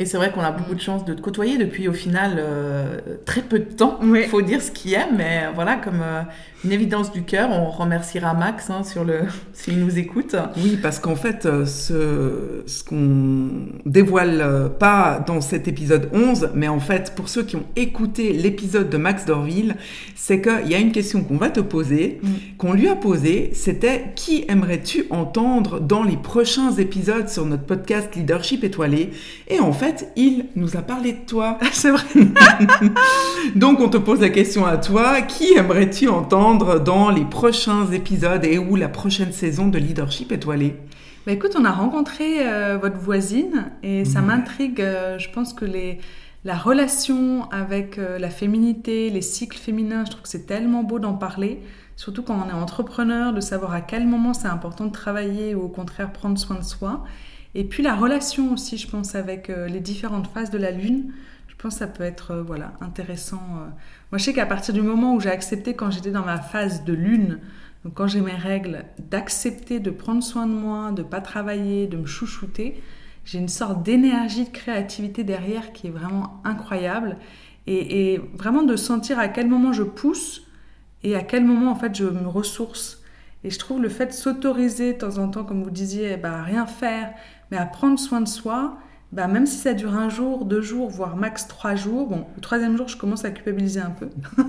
Et 0.00 0.04
c'est 0.04 0.16
vrai 0.16 0.30
qu'on 0.30 0.42
a 0.42 0.52
beaucoup 0.52 0.76
de 0.76 0.80
chance 0.80 1.04
de 1.04 1.12
te 1.12 1.20
côtoyer 1.20 1.58
depuis 1.58 1.88
au 1.88 1.92
final 1.92 2.36
euh, 2.38 2.98
très 3.26 3.42
peu 3.42 3.58
de 3.58 3.64
temps. 3.64 3.98
Il 4.00 4.28
faut 4.28 4.42
dire 4.42 4.62
ce 4.62 4.70
qu'il 4.70 4.92
y 4.92 4.96
a, 4.96 5.08
mais 5.10 5.46
voilà, 5.56 5.74
comme 5.74 6.00
euh, 6.00 6.22
une 6.64 6.70
évidence 6.70 7.10
du 7.10 7.24
cœur, 7.24 7.50
on 7.50 7.68
remerciera 7.68 8.32
Max 8.32 8.70
hein, 8.70 8.84
sur 8.84 9.02
le 9.02 9.22
s'il 9.52 9.80
nous 9.80 9.98
écoute. 9.98 10.36
Oui, 10.56 10.78
parce 10.80 11.00
qu'en 11.00 11.16
fait, 11.16 11.46
euh, 11.46 11.66
ce, 11.66 12.62
ce 12.64 12.84
qu'on 12.84 13.72
dévoile 13.86 14.70
pas 14.78 15.18
dans 15.26 15.40
cet 15.40 15.66
épisode 15.66 16.08
11, 16.12 16.50
mais 16.54 16.68
en 16.68 16.78
fait, 16.78 17.12
pour 17.16 17.28
ceux 17.28 17.42
qui 17.42 17.56
ont 17.56 17.66
écouté 17.74 18.32
l'épisode 18.32 18.90
de 18.90 18.98
Max 18.98 19.24
Dorville, 19.24 19.74
c'est 20.14 20.40
qu'il 20.40 20.68
y 20.68 20.76
a 20.76 20.78
une 20.78 20.92
question 20.92 21.24
qu'on 21.24 21.38
va 21.38 21.50
te 21.50 21.60
poser, 21.60 22.20
mm. 22.22 22.28
qu'on 22.56 22.72
lui 22.72 22.86
a 22.86 22.94
posée, 22.94 23.50
c'était 23.52 24.12
qui 24.14 24.44
aimerais-tu 24.48 25.06
entendre 25.10 25.80
dans 25.80 26.04
les 26.04 26.16
prochains 26.16 26.70
épisodes 26.76 27.28
sur 27.28 27.46
notre 27.46 27.64
podcast 27.64 28.14
Leadership 28.14 28.62
étoilé? 28.62 29.10
Et 29.50 29.60
en 29.60 29.72
fait, 29.72 30.12
il 30.14 30.46
nous 30.56 30.76
a 30.76 30.82
parlé 30.82 31.12
de 31.12 31.24
toi. 31.26 31.58
C'est 31.72 31.90
vrai. 31.90 32.04
Donc, 33.56 33.80
on 33.80 33.88
te 33.88 33.96
pose 33.96 34.20
la 34.20 34.28
question 34.28 34.66
à 34.66 34.76
toi. 34.76 35.22
Qui 35.22 35.54
aimerais-tu 35.54 36.08
entendre 36.08 36.78
dans 36.78 37.08
les 37.08 37.24
prochains 37.24 37.90
épisodes 37.90 38.44
et 38.44 38.58
ou 38.58 38.76
la 38.76 38.88
prochaine 38.88 39.32
saison 39.32 39.68
de 39.68 39.78
Leadership 39.78 40.32
étoilé? 40.32 40.76
Bah, 41.26 41.32
écoute, 41.32 41.56
on 41.58 41.64
a 41.64 41.72
rencontré 41.72 42.46
euh, 42.46 42.76
votre 42.76 42.98
voisine 42.98 43.66
et 43.82 44.04
ça 44.04 44.20
m'intrigue. 44.20 44.82
Euh, 44.82 45.18
je 45.18 45.30
pense 45.30 45.54
que 45.54 45.64
les, 45.64 45.98
la 46.44 46.54
relation 46.54 47.50
avec 47.50 47.98
euh, 47.98 48.18
la 48.18 48.30
féminité, 48.30 49.08
les 49.08 49.22
cycles 49.22 49.58
féminins, 49.58 50.04
je 50.04 50.10
trouve 50.10 50.22
que 50.22 50.28
c'est 50.28 50.46
tellement 50.46 50.82
beau 50.82 50.98
d'en 50.98 51.14
parler. 51.14 51.60
Surtout 51.96 52.22
quand 52.22 52.38
on 52.46 52.48
est 52.48 52.52
entrepreneur, 52.52 53.32
de 53.32 53.40
savoir 53.40 53.72
à 53.72 53.80
quel 53.80 54.06
moment 54.06 54.34
c'est 54.34 54.46
important 54.46 54.84
de 54.84 54.92
travailler 54.92 55.54
ou 55.54 55.62
au 55.62 55.68
contraire 55.68 56.12
prendre 56.12 56.38
soin 56.38 56.56
de 56.56 56.64
soi. 56.64 57.04
Et 57.54 57.64
puis 57.64 57.82
la 57.82 57.94
relation 57.94 58.52
aussi, 58.52 58.76
je 58.76 58.88
pense, 58.88 59.14
avec 59.14 59.50
euh, 59.50 59.68
les 59.68 59.80
différentes 59.80 60.26
phases 60.28 60.50
de 60.50 60.58
la 60.58 60.70
Lune, 60.70 61.12
je 61.48 61.54
pense 61.56 61.74
que 61.74 61.78
ça 61.80 61.86
peut 61.86 62.04
être 62.04 62.32
euh, 62.32 62.42
voilà, 62.42 62.74
intéressant. 62.80 63.42
Euh. 63.56 63.64
Moi, 64.12 64.18
je 64.18 64.24
sais 64.24 64.32
qu'à 64.32 64.46
partir 64.46 64.74
du 64.74 64.82
moment 64.82 65.14
où 65.14 65.20
j'ai 65.20 65.30
accepté, 65.30 65.74
quand 65.74 65.90
j'étais 65.90 66.10
dans 66.10 66.24
ma 66.24 66.40
phase 66.40 66.84
de 66.84 66.92
Lune, 66.92 67.40
donc 67.84 67.94
quand 67.94 68.06
j'ai 68.06 68.20
mes 68.20 68.34
règles, 68.34 68.84
d'accepter 68.98 69.80
de 69.80 69.90
prendre 69.90 70.22
soin 70.22 70.46
de 70.46 70.52
moi, 70.52 70.92
de 70.92 71.02
pas 71.02 71.20
travailler, 71.20 71.86
de 71.86 71.96
me 71.96 72.06
chouchouter, 72.06 72.82
j'ai 73.24 73.38
une 73.38 73.48
sorte 73.48 73.82
d'énergie, 73.82 74.44
de 74.44 74.50
créativité 74.50 75.24
derrière 75.24 75.72
qui 75.72 75.88
est 75.88 75.90
vraiment 75.90 76.40
incroyable. 76.44 77.16
Et, 77.66 78.14
et, 78.14 78.20
vraiment 78.34 78.62
de 78.62 78.76
sentir 78.76 79.18
à 79.18 79.28
quel 79.28 79.46
moment 79.46 79.72
je 79.74 79.82
pousse 79.82 80.46
et 81.02 81.14
à 81.14 81.22
quel 81.22 81.44
moment 81.44 81.70
en 81.70 81.74
fait 81.74 81.94
je 81.94 82.04
me 82.04 82.26
ressource. 82.26 83.02
Et 83.44 83.50
je 83.50 83.58
trouve 83.58 83.80
le 83.80 83.88
fait 83.88 84.06
de 84.06 84.12
s'autoriser 84.12 84.94
de 84.94 84.98
temps 84.98 85.18
en 85.18 85.28
temps, 85.28 85.44
comme 85.44 85.62
vous 85.62 85.70
disiez, 85.70 86.16
bah, 86.16 86.42
rien 86.42 86.66
faire, 86.66 87.12
mais 87.50 87.56
à 87.56 87.66
prendre 87.66 87.98
soin 87.98 88.20
de 88.20 88.28
soi, 88.28 88.78
bah, 89.10 89.26
même 89.26 89.46
si 89.46 89.56
ça 89.56 89.72
dure 89.72 89.94
un 89.94 90.10
jour, 90.10 90.44
deux 90.44 90.60
jours, 90.60 90.90
voire 90.90 91.16
max 91.16 91.48
trois 91.48 91.74
jours, 91.74 92.08
bon, 92.08 92.26
le 92.36 92.40
troisième 92.42 92.76
jour, 92.76 92.88
je 92.88 92.96
commence 92.96 93.24
à 93.24 93.30
culpabiliser 93.30 93.80
un 93.80 93.90
peu. 93.90 94.10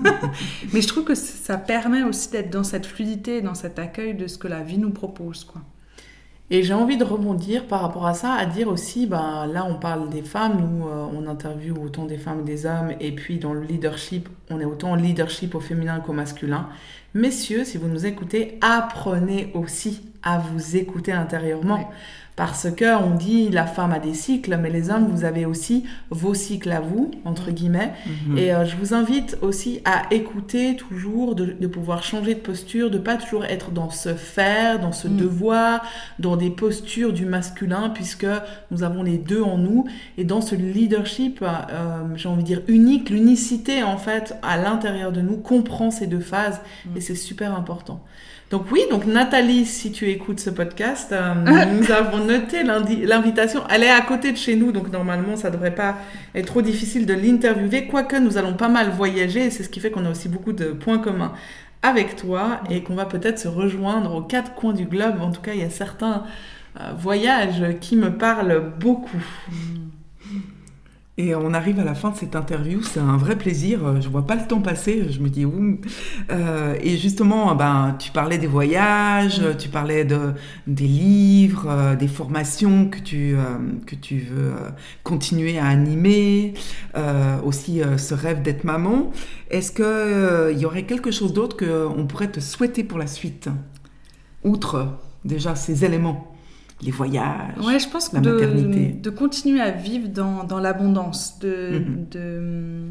mais 0.72 0.82
je 0.82 0.88
trouve 0.88 1.04
que 1.04 1.14
ça 1.14 1.56
permet 1.56 2.02
aussi 2.02 2.30
d'être 2.30 2.50
dans 2.50 2.64
cette 2.64 2.84
fluidité, 2.84 3.40
dans 3.40 3.54
cet 3.54 3.78
accueil 3.78 4.14
de 4.14 4.26
ce 4.26 4.36
que 4.36 4.48
la 4.48 4.62
vie 4.62 4.78
nous 4.78 4.90
propose, 4.90 5.44
quoi. 5.44 5.62
Et 6.52 6.64
j'ai 6.64 6.74
envie 6.74 6.96
de 6.96 7.04
rebondir 7.04 7.68
par 7.68 7.80
rapport 7.80 8.08
à 8.08 8.14
ça, 8.14 8.32
à 8.32 8.44
dire 8.44 8.66
aussi, 8.66 9.06
ben, 9.06 9.46
là 9.46 9.64
on 9.64 9.76
parle 9.76 10.10
des 10.10 10.22
femmes, 10.22 10.60
nous 10.60 10.88
euh, 10.88 11.06
on 11.14 11.28
interviewe 11.28 11.78
autant 11.78 12.06
des 12.06 12.18
femmes 12.18 12.42
que 12.42 12.46
des 12.46 12.66
hommes, 12.66 12.92
et 12.98 13.12
puis 13.12 13.38
dans 13.38 13.54
le 13.54 13.60
leadership, 13.60 14.28
on 14.50 14.58
est 14.58 14.64
autant 14.64 14.90
en 14.90 14.94
leadership 14.96 15.54
au 15.54 15.60
féminin 15.60 16.00
qu'au 16.00 16.12
masculin. 16.12 16.68
Messieurs, 17.14 17.64
si 17.64 17.78
vous 17.78 17.86
nous 17.86 18.04
écoutez, 18.04 18.58
apprenez 18.62 19.52
aussi 19.54 20.10
à 20.24 20.38
vous 20.38 20.76
écouter 20.76 21.12
intérieurement. 21.12 21.88
Parce 22.40 22.70
que 22.70 22.96
on 22.98 23.16
dit 23.16 23.50
la 23.50 23.66
femme 23.66 23.92
a 23.92 23.98
des 23.98 24.14
cycles, 24.14 24.56
mais 24.56 24.70
les 24.70 24.88
hommes, 24.88 25.08
vous 25.08 25.26
avez 25.26 25.44
aussi 25.44 25.84
vos 26.08 26.32
cycles 26.32 26.72
à 26.72 26.80
vous, 26.80 27.10
entre 27.26 27.50
guillemets. 27.50 27.92
Mhm. 28.06 28.38
Et 28.38 28.54
euh, 28.54 28.64
je 28.64 28.76
vous 28.76 28.94
invite 28.94 29.36
aussi 29.42 29.82
à 29.84 30.04
écouter 30.10 30.74
toujours, 30.74 31.34
de, 31.34 31.66
pouvoir 31.66 32.02
changer 32.02 32.34
de 32.34 32.40
posture, 32.40 32.90
de 32.90 32.96
pas 32.96 33.16
toujours 33.16 33.44
être 33.44 33.72
dans 33.72 33.90
ce 33.90 34.14
faire, 34.14 34.80
dans 34.80 34.92
ce 34.92 35.06
mhm. 35.06 35.18
devoir, 35.18 35.82
dans 36.18 36.38
des 36.38 36.48
postures 36.48 37.12
du 37.12 37.26
masculin, 37.26 37.90
puisque 37.90 38.26
nous 38.70 38.84
avons 38.84 39.02
les 39.02 39.18
deux 39.18 39.42
en 39.42 39.58
nous. 39.58 39.84
Et 40.16 40.24
dans 40.24 40.40
ce 40.40 40.54
leadership, 40.54 41.42
euh, 41.42 42.04
j'ai 42.16 42.30
envie 42.30 42.42
de 42.42 42.46
dire 42.46 42.62
unique, 42.68 43.10
l'unicité 43.10 43.82
en 43.82 43.98
fait 43.98 44.34
à 44.40 44.56
l'intérieur 44.56 45.12
de 45.12 45.20
nous 45.20 45.36
comprend 45.36 45.90
ces 45.90 46.06
deux 46.06 46.20
phases, 46.20 46.62
mhm. 46.86 46.96
et 46.96 47.00
c'est 47.02 47.14
super 47.16 47.54
important. 47.54 48.02
Donc 48.50 48.64
oui, 48.72 48.80
donc 48.90 49.06
Nathalie, 49.06 49.64
si 49.64 49.92
tu 49.92 50.08
écoutes 50.10 50.40
ce 50.40 50.50
podcast, 50.50 51.12
euh, 51.12 51.34
nous 51.72 51.92
avons 51.92 52.24
noté 52.24 52.64
l'invitation. 52.64 53.62
Elle 53.70 53.84
est 53.84 53.90
à 53.90 54.00
côté 54.00 54.32
de 54.32 54.36
chez 54.36 54.56
nous, 54.56 54.72
donc 54.72 54.90
normalement 54.90 55.36
ça 55.36 55.50
devrait 55.50 55.74
pas 55.74 55.96
être 56.34 56.46
trop 56.46 56.60
difficile 56.60 57.06
de 57.06 57.14
l'interviewer, 57.14 57.86
quoique 57.86 58.16
nous 58.16 58.38
allons 58.38 58.54
pas 58.54 58.68
mal 58.68 58.90
voyager, 58.90 59.46
et 59.46 59.50
c'est 59.50 59.62
ce 59.62 59.68
qui 59.68 59.78
fait 59.78 59.92
qu'on 59.92 60.04
a 60.04 60.10
aussi 60.10 60.28
beaucoup 60.28 60.52
de 60.52 60.72
points 60.72 60.98
communs 60.98 61.32
avec 61.82 62.16
toi 62.16 62.60
et 62.68 62.82
qu'on 62.82 62.96
va 62.96 63.06
peut-être 63.06 63.38
se 63.38 63.46
rejoindre 63.46 64.16
aux 64.16 64.22
quatre 64.22 64.54
coins 64.54 64.72
du 64.72 64.84
globe. 64.84 65.20
En 65.20 65.30
tout 65.30 65.40
cas, 65.40 65.52
il 65.54 65.60
y 65.60 65.64
a 65.64 65.70
certains 65.70 66.24
euh, 66.80 66.90
voyages 66.98 67.64
qui 67.80 67.94
me 67.94 68.10
parlent 68.10 68.72
beaucoup. 68.80 69.22
Mm. 71.20 71.28
Et 71.28 71.34
on 71.34 71.52
arrive 71.54 71.78
à 71.80 71.84
la 71.84 71.94
fin 71.94 72.10
de 72.10 72.16
cette 72.16 72.36
interview, 72.36 72.82
c'est 72.82 73.00
un 73.00 73.16
vrai 73.16 73.36
plaisir. 73.36 74.00
Je 74.00 74.08
vois 74.08 74.26
pas 74.26 74.34
le 74.34 74.46
temps 74.46 74.60
passer. 74.60 75.06
Je 75.10 75.20
me 75.20 75.28
dis 75.28 75.44
ouh. 75.44 75.78
Euh, 76.30 76.76
et 76.82 76.96
justement, 76.96 77.54
ben, 77.54 77.96
tu 77.98 78.10
parlais 78.10 78.38
des 78.38 78.46
voyages, 78.46 79.42
tu 79.58 79.68
parlais 79.68 80.04
de 80.04 80.32
des 80.66 80.86
livres, 80.86 81.66
euh, 81.68 81.96
des 81.96 82.08
formations 82.08 82.88
que 82.88 82.98
tu 82.98 83.34
euh, 83.34 83.40
que 83.86 83.94
tu 83.94 84.18
veux 84.18 84.52
continuer 85.02 85.58
à 85.58 85.66
animer, 85.66 86.54
aussi 87.44 87.80
ce 87.96 88.14
rêve 88.14 88.42
d'être 88.42 88.64
maman. 88.64 89.10
Est-ce 89.50 89.72
que 89.72 90.52
il 90.52 90.58
y 90.58 90.66
aurait 90.66 90.84
quelque 90.84 91.10
chose 91.10 91.32
d'autre 91.32 91.56
qu'on 91.56 92.06
pourrait 92.06 92.30
te 92.30 92.40
souhaiter 92.40 92.84
pour 92.84 92.98
la 92.98 93.06
suite, 93.06 93.48
outre 94.44 94.98
déjà 95.24 95.54
ces 95.54 95.84
éléments? 95.84 96.29
Les 96.82 96.90
voyages, 96.90 97.58
ouais, 97.62 97.78
je 97.78 97.88
pense 97.88 98.12
la 98.12 98.20
maternité. 98.20 98.92
De, 98.92 99.10
continuer 99.10 99.60
à 99.60 99.70
vivre 99.70 100.08
dans, 100.08 100.44
dans 100.44 100.58
l'abondance, 100.58 101.38
de, 101.38 101.78
mhm. 101.78 102.06
de, 102.10 102.82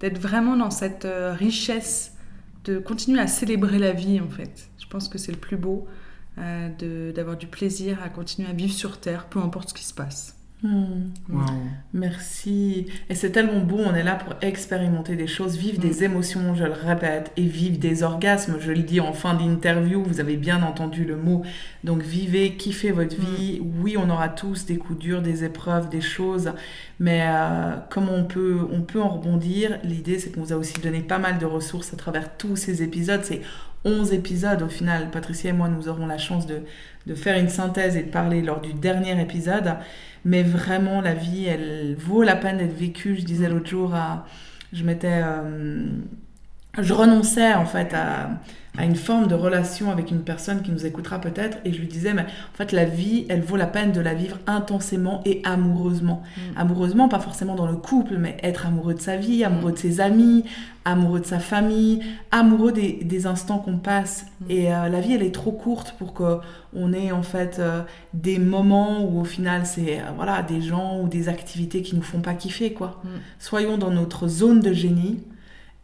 d'être 0.00 0.18
vraiment 0.18 0.56
dans 0.56 0.70
cette 0.70 1.04
euh, 1.04 1.32
richesse, 1.32 2.14
de 2.64 2.78
continuer 2.78 3.20
à 3.20 3.26
célébrer 3.26 3.78
la 3.78 3.92
vie 3.92 4.20
en 4.20 4.28
fait. 4.28 4.70
Je 4.78 4.86
pense 4.86 5.08
que 5.08 5.18
c'est 5.18 5.32
le 5.32 5.38
plus 5.38 5.56
beau, 5.56 5.86
euh, 6.38 7.12
d'avoir 7.12 7.36
du 7.36 7.46
plaisir 7.46 7.98
à 8.04 8.08
continuer 8.08 8.48
à 8.48 8.52
vivre 8.52 8.72
sur 8.72 9.00
Terre, 9.00 9.26
peu 9.26 9.40
importe 9.40 9.70
ce 9.70 9.74
qui 9.74 9.84
se 9.84 9.94
passe. 9.94 10.37
Hmm. 10.62 11.12
Merci. 11.92 12.86
Et 13.08 13.14
c'est 13.14 13.30
tellement 13.30 13.60
beau, 13.60 13.78
on 13.78 13.94
est 13.94 14.02
là 14.02 14.16
pour 14.16 14.34
expérimenter 14.40 15.14
des 15.14 15.28
choses, 15.28 15.56
vivre 15.56 15.78
des 15.78 16.00
hmm. 16.00 16.04
émotions, 16.04 16.54
je 16.56 16.64
le 16.64 16.72
répète, 16.72 17.30
et 17.36 17.44
vivre 17.44 17.78
des 17.78 18.02
orgasmes. 18.02 18.56
Je 18.58 18.72
le 18.72 18.82
dis 18.82 19.00
en 19.00 19.12
fin 19.12 19.34
d'interview, 19.34 20.02
vous 20.02 20.18
avez 20.18 20.36
bien 20.36 20.62
entendu 20.64 21.04
le 21.04 21.16
mot. 21.16 21.44
Donc 21.84 22.02
vivez, 22.02 22.56
kiffez 22.56 22.90
votre 22.90 23.16
hmm. 23.16 23.36
vie. 23.36 23.62
Oui, 23.80 23.96
on 23.96 24.10
aura 24.10 24.28
tous 24.28 24.66
des 24.66 24.78
coups 24.78 24.98
durs, 24.98 25.22
des 25.22 25.44
épreuves, 25.44 25.88
des 25.90 26.00
choses, 26.00 26.52
mais 26.98 27.22
euh, 27.22 27.76
comment 27.88 28.14
on 28.14 28.24
peut, 28.24 28.66
on 28.72 28.80
peut 28.80 29.00
en 29.00 29.08
rebondir 29.08 29.78
L'idée, 29.84 30.18
c'est 30.18 30.30
qu'on 30.30 30.42
vous 30.42 30.52
a 30.52 30.56
aussi 30.56 30.80
donné 30.80 31.00
pas 31.00 31.18
mal 31.18 31.38
de 31.38 31.46
ressources 31.46 31.94
à 31.94 31.96
travers 31.96 32.36
tous 32.36 32.56
ces 32.56 32.82
épisodes. 32.82 33.20
C'est 33.22 33.42
11 33.84 34.12
épisodes 34.12 34.62
au 34.62 34.68
final. 34.68 35.10
Patricia 35.10 35.50
et 35.50 35.52
moi, 35.52 35.68
nous 35.68 35.88
aurons 35.88 36.06
la 36.06 36.18
chance 36.18 36.46
de, 36.46 36.62
de 37.08 37.14
faire 37.14 37.38
une 37.38 37.48
synthèse 37.48 37.96
et 37.96 38.02
de 38.02 38.10
parler 38.10 38.42
lors 38.42 38.60
du 38.60 38.74
dernier 38.74 39.20
épisode. 39.20 39.76
Mais 40.24 40.42
vraiment, 40.42 41.00
la 41.00 41.14
vie, 41.14 41.46
elle 41.46 41.96
vaut 41.98 42.22
la 42.22 42.36
peine 42.36 42.58
d'être 42.58 42.76
vécue. 42.76 43.16
Je 43.16 43.24
disais 43.24 43.48
l'autre 43.48 43.68
jour, 43.68 43.94
à, 43.94 44.26
je 44.72 44.84
m'étais... 44.84 45.22
Euh, 45.24 45.86
je 46.82 46.92
renonçais 46.92 47.54
en 47.54 47.66
fait 47.66 47.94
à, 47.94 48.30
à, 48.76 48.84
une 48.84 48.96
forme 48.96 49.26
de 49.26 49.34
relation 49.34 49.90
avec 49.90 50.10
une 50.10 50.22
personne 50.22 50.62
qui 50.62 50.70
nous 50.70 50.86
écoutera 50.86 51.20
peut-être 51.20 51.58
et 51.64 51.72
je 51.72 51.80
lui 51.80 51.88
disais 51.88 52.14
mais 52.14 52.22
en 52.22 52.56
fait 52.56 52.72
la 52.72 52.84
vie 52.84 53.26
elle 53.28 53.42
vaut 53.42 53.56
la 53.56 53.66
peine 53.66 53.92
de 53.92 54.00
la 54.00 54.14
vivre 54.14 54.38
intensément 54.46 55.20
et 55.24 55.40
amoureusement 55.44 56.22
mm. 56.36 56.58
amoureusement 56.58 57.08
pas 57.08 57.18
forcément 57.18 57.54
dans 57.54 57.66
le 57.66 57.76
couple 57.76 58.16
mais 58.18 58.36
être 58.42 58.66
amoureux 58.66 58.94
de 58.94 59.00
sa 59.00 59.16
vie 59.16 59.44
amoureux 59.44 59.72
de 59.72 59.78
ses 59.78 60.00
amis 60.00 60.44
amoureux 60.84 61.20
de 61.20 61.26
sa 61.26 61.40
famille 61.40 62.00
amoureux 62.30 62.72
des, 62.72 62.92
des 63.02 63.26
instants 63.26 63.58
qu'on 63.58 63.78
passe 63.78 64.26
mm. 64.42 64.50
et 64.50 64.72
euh, 64.72 64.88
la 64.88 65.00
vie 65.00 65.14
elle 65.14 65.22
est 65.22 65.34
trop 65.34 65.52
courte 65.52 65.94
pour 65.98 66.14
que 66.14 66.38
on 66.74 66.92
ait 66.92 67.10
en 67.10 67.22
fait 67.22 67.58
euh, 67.58 67.82
des 68.14 68.38
moments 68.38 69.04
où 69.04 69.20
au 69.20 69.24
final 69.24 69.66
c'est 69.66 69.98
euh, 69.98 70.12
voilà 70.14 70.42
des 70.42 70.60
gens 70.60 71.00
ou 71.00 71.08
des 71.08 71.28
activités 71.28 71.82
qui 71.82 71.96
nous 71.96 72.02
font 72.02 72.20
pas 72.20 72.34
kiffer 72.34 72.72
quoi 72.72 73.00
mm. 73.02 73.08
soyons 73.38 73.78
dans 73.78 73.90
notre 73.90 74.28
zone 74.28 74.60
de 74.60 74.72
génie 74.72 75.20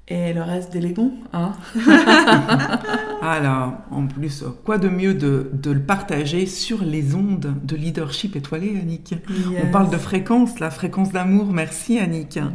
et 0.07 0.35
le 0.35 0.43
reste 0.43 0.71
des 0.71 0.81
légons, 0.81 1.12
hein 1.33 1.53
Alors, 3.23 3.73
en 3.90 4.07
plus, 4.07 4.45
quoi 4.64 4.77
de 4.77 4.90
mieux 4.90 5.14
de, 5.14 5.51
de, 5.55 5.71
le 5.71 5.81
partager 5.81 6.45
sur 6.45 6.85
les 6.85 7.14
ondes 7.14 7.55
de 7.62 7.75
leadership 7.75 8.37
étoilé, 8.37 8.79
Annick? 8.79 9.14
On 9.62 9.71
parle 9.71 9.90
de 9.90 9.97
fréquence, 9.97 10.61
la 10.61 10.71
fréquence 10.71 11.11
d'amour. 11.11 11.47
Merci, 11.53 11.99
Annick. 11.99 12.37
Mm. 12.37 12.53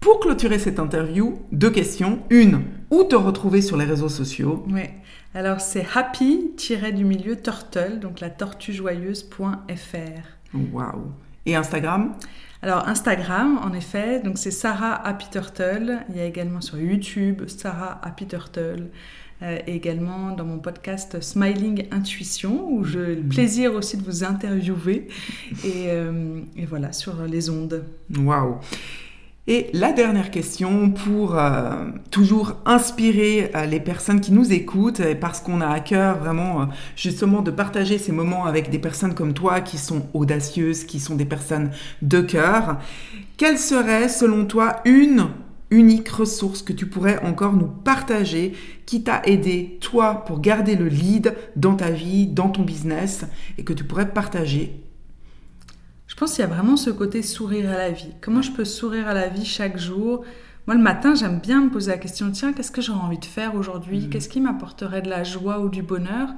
Pour 0.00 0.20
clôturer 0.20 0.58
cette 0.58 0.78
interview, 0.78 1.38
deux 1.52 1.70
questions. 1.70 2.20
Une, 2.30 2.62
où 2.90 3.04
te 3.04 3.14
retrouver 3.14 3.60
sur 3.60 3.76
les 3.76 3.84
réseaux 3.84 4.08
sociaux? 4.08 4.64
Oui. 4.70 4.84
Alors, 5.34 5.60
c'est 5.60 5.86
happy-du 5.94 7.04
milieu 7.04 7.36
turtle, 7.36 7.98
donc 8.00 8.20
la 8.20 8.30
tortue 8.30 8.72
joyeuse.fr. 8.72 10.54
Waouh. 10.72 11.12
Et 11.44 11.56
Instagram? 11.56 12.14
Alors 12.62 12.88
Instagram, 12.88 13.58
en 13.62 13.72
effet, 13.72 14.20
donc 14.20 14.36
c'est 14.38 14.50
Sarah 14.50 14.94
Happy 15.06 15.30
Turtle. 15.30 15.98
Il 16.08 16.16
y 16.16 16.20
a 16.20 16.24
également 16.24 16.60
sur 16.60 16.78
YouTube 16.78 17.42
Sarah 17.46 18.00
Happy 18.02 18.26
Turtle. 18.26 18.88
Euh, 19.40 19.58
et 19.68 19.76
également 19.76 20.32
dans 20.32 20.44
mon 20.44 20.58
podcast 20.58 21.20
Smiling 21.20 21.86
Intuition, 21.92 22.72
où 22.72 22.82
j'ai 22.82 23.14
le 23.14 23.22
plaisir 23.22 23.72
aussi 23.74 23.96
de 23.96 24.02
vous 24.02 24.24
interviewer. 24.24 25.06
Et, 25.64 25.86
euh, 25.90 26.40
et 26.56 26.66
voilà, 26.66 26.92
sur 26.92 27.22
les 27.22 27.48
ondes. 27.48 27.84
Waouh 28.16 28.58
et 29.50 29.70
la 29.72 29.94
dernière 29.94 30.30
question 30.30 30.90
pour 30.90 31.38
euh, 31.38 31.86
toujours 32.10 32.56
inspirer 32.66 33.50
euh, 33.54 33.64
les 33.64 33.80
personnes 33.80 34.20
qui 34.20 34.30
nous 34.30 34.52
écoutent, 34.52 35.00
parce 35.22 35.40
qu'on 35.40 35.62
a 35.62 35.68
à 35.68 35.80
cœur 35.80 36.18
vraiment 36.18 36.60
euh, 36.60 36.64
justement 36.96 37.40
de 37.40 37.50
partager 37.50 37.96
ces 37.96 38.12
moments 38.12 38.44
avec 38.44 38.68
des 38.68 38.78
personnes 38.78 39.14
comme 39.14 39.32
toi 39.32 39.62
qui 39.62 39.78
sont 39.78 40.06
audacieuses, 40.12 40.84
qui 40.84 41.00
sont 41.00 41.14
des 41.14 41.24
personnes 41.24 41.70
de 42.02 42.20
cœur. 42.20 42.76
Quelle 43.38 43.56
serait 43.56 44.10
selon 44.10 44.44
toi 44.44 44.80
une 44.84 45.28
unique 45.70 46.10
ressource 46.10 46.60
que 46.60 46.74
tu 46.74 46.84
pourrais 46.84 47.18
encore 47.24 47.54
nous 47.54 47.68
partager 47.68 48.52
qui 48.84 49.02
t'a 49.02 49.22
aidé 49.24 49.78
toi 49.80 50.26
pour 50.26 50.40
garder 50.40 50.76
le 50.76 50.88
lead 50.88 51.34
dans 51.56 51.74
ta 51.74 51.90
vie, 51.90 52.26
dans 52.26 52.50
ton 52.50 52.64
business 52.64 53.24
et 53.56 53.64
que 53.64 53.72
tu 53.72 53.84
pourrais 53.84 54.10
partager 54.10 54.87
pense 56.18 56.34
qu'il 56.34 56.40
y 56.40 56.48
a 56.48 56.50
vraiment 56.52 56.76
ce 56.76 56.90
côté 56.90 57.22
sourire 57.22 57.70
à 57.70 57.76
la 57.76 57.90
vie. 57.90 58.12
Comment 58.20 58.42
je 58.42 58.52
peux 58.52 58.64
sourire 58.64 59.08
à 59.08 59.14
la 59.14 59.28
vie 59.28 59.44
chaque 59.44 59.78
jour? 59.78 60.24
Moi, 60.66 60.76
le 60.76 60.82
matin, 60.82 61.14
j'aime 61.14 61.38
bien 61.38 61.62
me 61.62 61.70
poser 61.70 61.92
la 61.92 61.96
question, 61.96 62.30
tiens, 62.30 62.52
qu'est-ce 62.52 62.70
que 62.70 62.82
j'aurais 62.82 63.00
envie 63.00 63.18
de 63.18 63.24
faire 63.24 63.54
aujourd'hui? 63.54 64.00
Mmh. 64.00 64.10
Qu'est-ce 64.10 64.28
qui 64.28 64.40
m'apporterait 64.40 65.00
de 65.00 65.08
la 65.08 65.24
joie 65.24 65.60
ou 65.60 65.70
du 65.70 65.82
bonheur? 65.82 66.28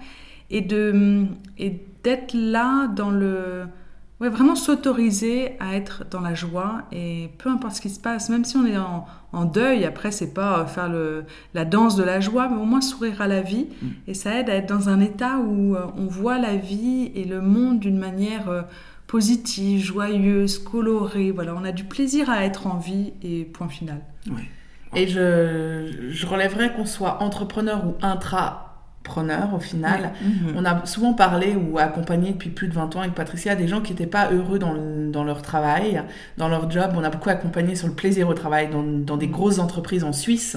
Et 0.50 0.60
de 0.60 1.26
et 1.58 1.84
d'être 2.04 2.34
là 2.34 2.86
dans 2.86 3.10
le... 3.10 3.64
Ouais, 4.20 4.28
vraiment 4.28 4.54
s'autoriser 4.54 5.56
à 5.60 5.74
être 5.74 6.04
dans 6.10 6.20
la 6.20 6.34
joie 6.34 6.82
et 6.92 7.30
peu 7.38 7.48
importe 7.48 7.76
ce 7.76 7.80
qui 7.80 7.88
se 7.88 7.98
passe, 7.98 8.28
même 8.28 8.44
si 8.44 8.56
on 8.58 8.66
est 8.66 8.76
en, 8.76 9.44
deuil, 9.46 9.86
après 9.86 10.10
c'est 10.10 10.34
pas 10.34 10.66
faire 10.66 10.90
le, 10.90 11.24
la 11.54 11.64
danse 11.64 11.96
de 11.96 12.02
la 12.02 12.20
joie, 12.20 12.48
mais 12.48 12.60
au 12.60 12.66
moins 12.66 12.82
sourire 12.82 13.22
à 13.22 13.28
la 13.28 13.40
vie 13.40 13.68
mmh. 13.80 13.86
et 14.08 14.14
ça 14.14 14.34
aide 14.38 14.50
à 14.50 14.54
être 14.56 14.68
dans 14.68 14.90
un 14.90 15.00
état 15.00 15.38
où 15.38 15.74
euh, 15.74 15.86
on 15.96 16.04
voit 16.04 16.38
la 16.38 16.54
vie 16.54 17.10
et 17.14 17.24
le 17.24 17.40
monde 17.40 17.80
d'une 17.80 17.98
manière 17.98 18.50
euh, 18.50 18.62
positive, 19.11 19.83
joyeuse, 19.83 20.59
colorée. 20.59 21.33
Voilà, 21.33 21.55
on 21.57 21.64
a 21.64 21.73
du 21.73 21.83
plaisir 21.83 22.31
à 22.31 22.44
être 22.44 22.68
en 22.68 22.79
vie 22.79 23.12
et 23.23 23.44
point 23.44 23.68
final. 23.68 24.03
Et 24.94 25.09
je, 25.09 26.09
je 26.11 26.27
relèverais 26.27 26.73
qu'on 26.73 26.87
soit 26.87 27.20
entrepreneur 27.20 27.85
ou 27.87 27.94
intrapreneur 29.00 29.54
au 29.54 29.58
final. 29.58 30.12
Mhm. 30.22 30.54
On 30.56 30.64
a 30.64 30.84
souvent 30.86 31.12
parlé 31.12 31.56
ou 31.56 31.78
accompagné 31.78 32.32
depuis 32.32 32.50
plus 32.50 32.68
de 32.68 32.74
20 32.74 32.96
ans 32.96 33.00
avec 33.00 33.14
Patricia 33.14 33.54
des 33.54 33.68
gens 33.68 33.80
qui 33.80 33.92
n'étaient 33.92 34.06
pas 34.06 34.30
heureux 34.32 34.58
dans, 34.58 34.74
dans, 35.10 35.24
leur 35.24 35.42
travail, 35.42 36.02
dans 36.36 36.48
leur 36.48 36.70
job. 36.70 36.92
On 36.94 37.04
a 37.04 37.10
beaucoup 37.10 37.30
accompagné 37.30 37.74
sur 37.74 37.88
le 37.88 37.94
plaisir 37.94 38.28
au 38.28 38.34
travail 38.34 38.68
dans, 38.70 38.82
dans 38.82 39.16
des 39.16 39.28
grosses 39.28 39.58
entreprises 39.58 40.04
en 40.04 40.12
Suisse. 40.12 40.56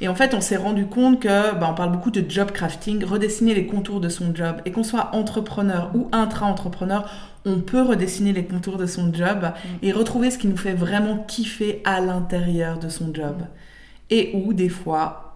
Et 0.00 0.08
en 0.08 0.14
fait, 0.14 0.34
on 0.34 0.40
s'est 0.40 0.56
rendu 0.56 0.86
compte 0.86 1.20
que, 1.20 1.54
bah, 1.54 1.68
on 1.70 1.74
parle 1.74 1.92
beaucoup 1.92 2.10
de 2.10 2.24
job 2.28 2.52
crafting, 2.52 3.04
redessiner 3.04 3.54
les 3.54 3.66
contours 3.66 4.00
de 4.00 4.08
son 4.08 4.34
job. 4.34 4.56
Et 4.64 4.72
qu'on 4.72 4.84
soit 4.84 5.10
entrepreneur 5.14 5.90
ou 5.94 6.08
intra-entrepreneur, 6.12 7.10
on 7.44 7.60
peut 7.60 7.82
redessiner 7.82 8.32
les 8.32 8.44
contours 8.44 8.76
de 8.76 8.86
son 8.86 9.12
job 9.12 9.42
mm. 9.42 9.68
et 9.82 9.92
retrouver 9.92 10.30
ce 10.30 10.38
qui 10.38 10.46
nous 10.46 10.56
fait 10.56 10.74
vraiment 10.74 11.18
kiffer 11.18 11.82
à 11.84 12.00
l'intérieur 12.00 12.78
de 12.78 12.88
son 12.88 13.12
job. 13.12 13.42
Et 14.10 14.32
où, 14.34 14.52
des 14.52 14.68
fois, 14.68 15.29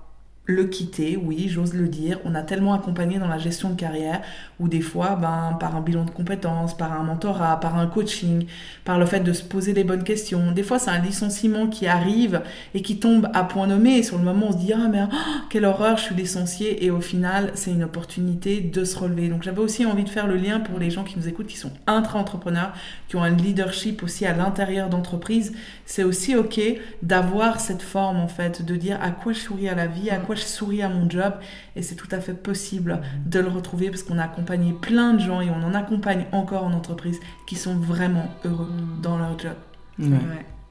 le 0.47 0.65
quitter, 0.65 1.17
oui, 1.17 1.49
j'ose 1.49 1.73
le 1.73 1.89
dire. 1.89 2.19
On 2.27 2.35
a 2.35 2.43
tellement 2.43 2.75
accompagné 2.75 3.19
dans 3.19 3.29
la 3.29 3.39
gestion 3.39 3.71
de 3.71 3.77
carrière 3.77 4.21
où 4.61 4.69
des 4.69 4.83
fois, 4.83 5.17
ben, 5.17 5.57
par 5.59 5.75
un 5.75 5.81
bilan 5.81 6.05
de 6.05 6.11
compétences, 6.11 6.77
par 6.77 6.93
un 6.93 7.03
mentorat, 7.03 7.59
par 7.61 7.79
un 7.79 7.87
coaching, 7.87 8.47
par 8.85 8.99
le 8.99 9.07
fait 9.07 9.21
de 9.21 9.33
se 9.33 9.43
poser 9.43 9.73
les 9.73 9.85
bonnes 9.85 10.05
questions. 10.05 10.53
Des 10.53 10.63
fois, 10.63 10.79
c'est 10.79 10.91
un 10.91 10.99
licenciement 10.99 11.67
qui 11.67 11.87
arrive 11.87 12.43
et 12.75 12.83
qui 12.83 12.99
tombe 12.99 13.29
à 13.33 13.45
point 13.45 13.67
nommé. 13.67 13.97
Et 13.97 14.03
sur 14.03 14.19
le 14.19 14.25
moment, 14.25 14.49
on 14.49 14.53
se 14.53 14.59
dit, 14.59 14.75
ah, 14.75 14.87
mais 14.91 15.05
oh, 15.05 15.15
quelle 15.49 15.65
horreur, 15.65 15.97
je 15.97 16.03
suis 16.03 16.15
licencié. 16.15 16.85
Et 16.85 16.91
au 16.91 17.01
final, 17.01 17.51
c'est 17.55 17.71
une 17.71 17.85
opportunité 17.85 18.61
de 18.61 18.85
se 18.85 18.99
relever. 18.99 19.29
Donc, 19.29 19.45
j'avais 19.45 19.61
aussi 19.61 19.87
envie 19.87 20.05
de 20.05 20.11
faire 20.11 20.27
le 20.27 20.37
lien 20.37 20.61
pour 20.61 20.79
les 20.79 20.91
gens 20.91 21.05
qui 21.05 21.19
nous 21.19 21.27
écoutent, 21.27 21.47
qui 21.47 21.57
sont 21.57 21.73
intra-entrepreneurs, 21.87 22.75
qui 23.09 23.17
ont 23.17 23.23
un 23.23 23.31
leadership 23.31 24.03
aussi 24.03 24.27
à 24.27 24.37
l'intérieur 24.37 24.91
d'entreprise. 24.91 25.55
C'est 25.87 26.05
aussi 26.05 26.37
OK 26.37 26.61
d'avoir 27.03 27.61
cette 27.61 27.83
forme, 27.83 28.19
en 28.19 28.29
fait, 28.29 28.63
de 28.63 28.77
dire 28.77 28.99
à 29.01 29.11
quoi 29.11 29.33
je 29.33 29.39
souris 29.39 29.71
à 29.71 29.75
la 29.75 29.87
vie, 29.87 30.11
à 30.11 30.19
quoi 30.19 30.34
je 30.37 30.43
souris 30.43 30.83
à 30.83 30.89
mon 30.89 31.09
job. 31.09 31.35
Et 31.77 31.83
c'est 31.83 31.95
tout 31.95 32.09
à 32.11 32.21
fait 32.21 32.35
possible 32.35 33.01
de 33.27 33.41
le 33.41 33.49
retrouver 33.49 33.91
parce 33.91 34.03
qu'on 34.03 34.19
a 34.19 34.25
accompagné 34.25 34.73
plein 34.73 35.15
de 35.15 35.21
gens 35.21 35.41
et 35.41 35.51
on 35.51 35.63
en 35.65 35.75
accompagne 35.75 36.27
encore 36.33 36.65
en 36.65 36.73
entreprise 36.73 37.21
qui 37.47 37.57
sont 37.57 37.75
vraiment 37.75 38.29
heureux 38.45 38.71
dans 39.03 39.19
leur 39.19 39.39
job. 39.39 39.55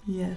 Yes. 0.07 0.27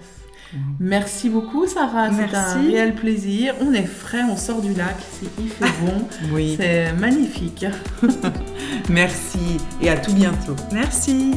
Merci 0.79 1.29
beaucoup 1.29 1.67
Sarah, 1.67 2.09
c'est 2.13 2.33
un 2.33 2.61
réel 2.61 2.95
plaisir. 2.95 3.53
On 3.59 3.73
est 3.73 3.85
frais, 3.85 4.23
on 4.23 4.37
sort 4.37 4.61
du 4.61 4.73
lac, 4.73 4.95
il 5.39 5.49
fait 5.49 5.65
bon. 5.81 6.07
oui. 6.33 6.55
C'est 6.57 6.93
magnifique. 6.93 7.65
Merci 8.89 9.57
et 9.81 9.89
à 9.89 9.97
tout 9.97 10.13
bientôt. 10.13 10.55
Merci. 10.71 11.31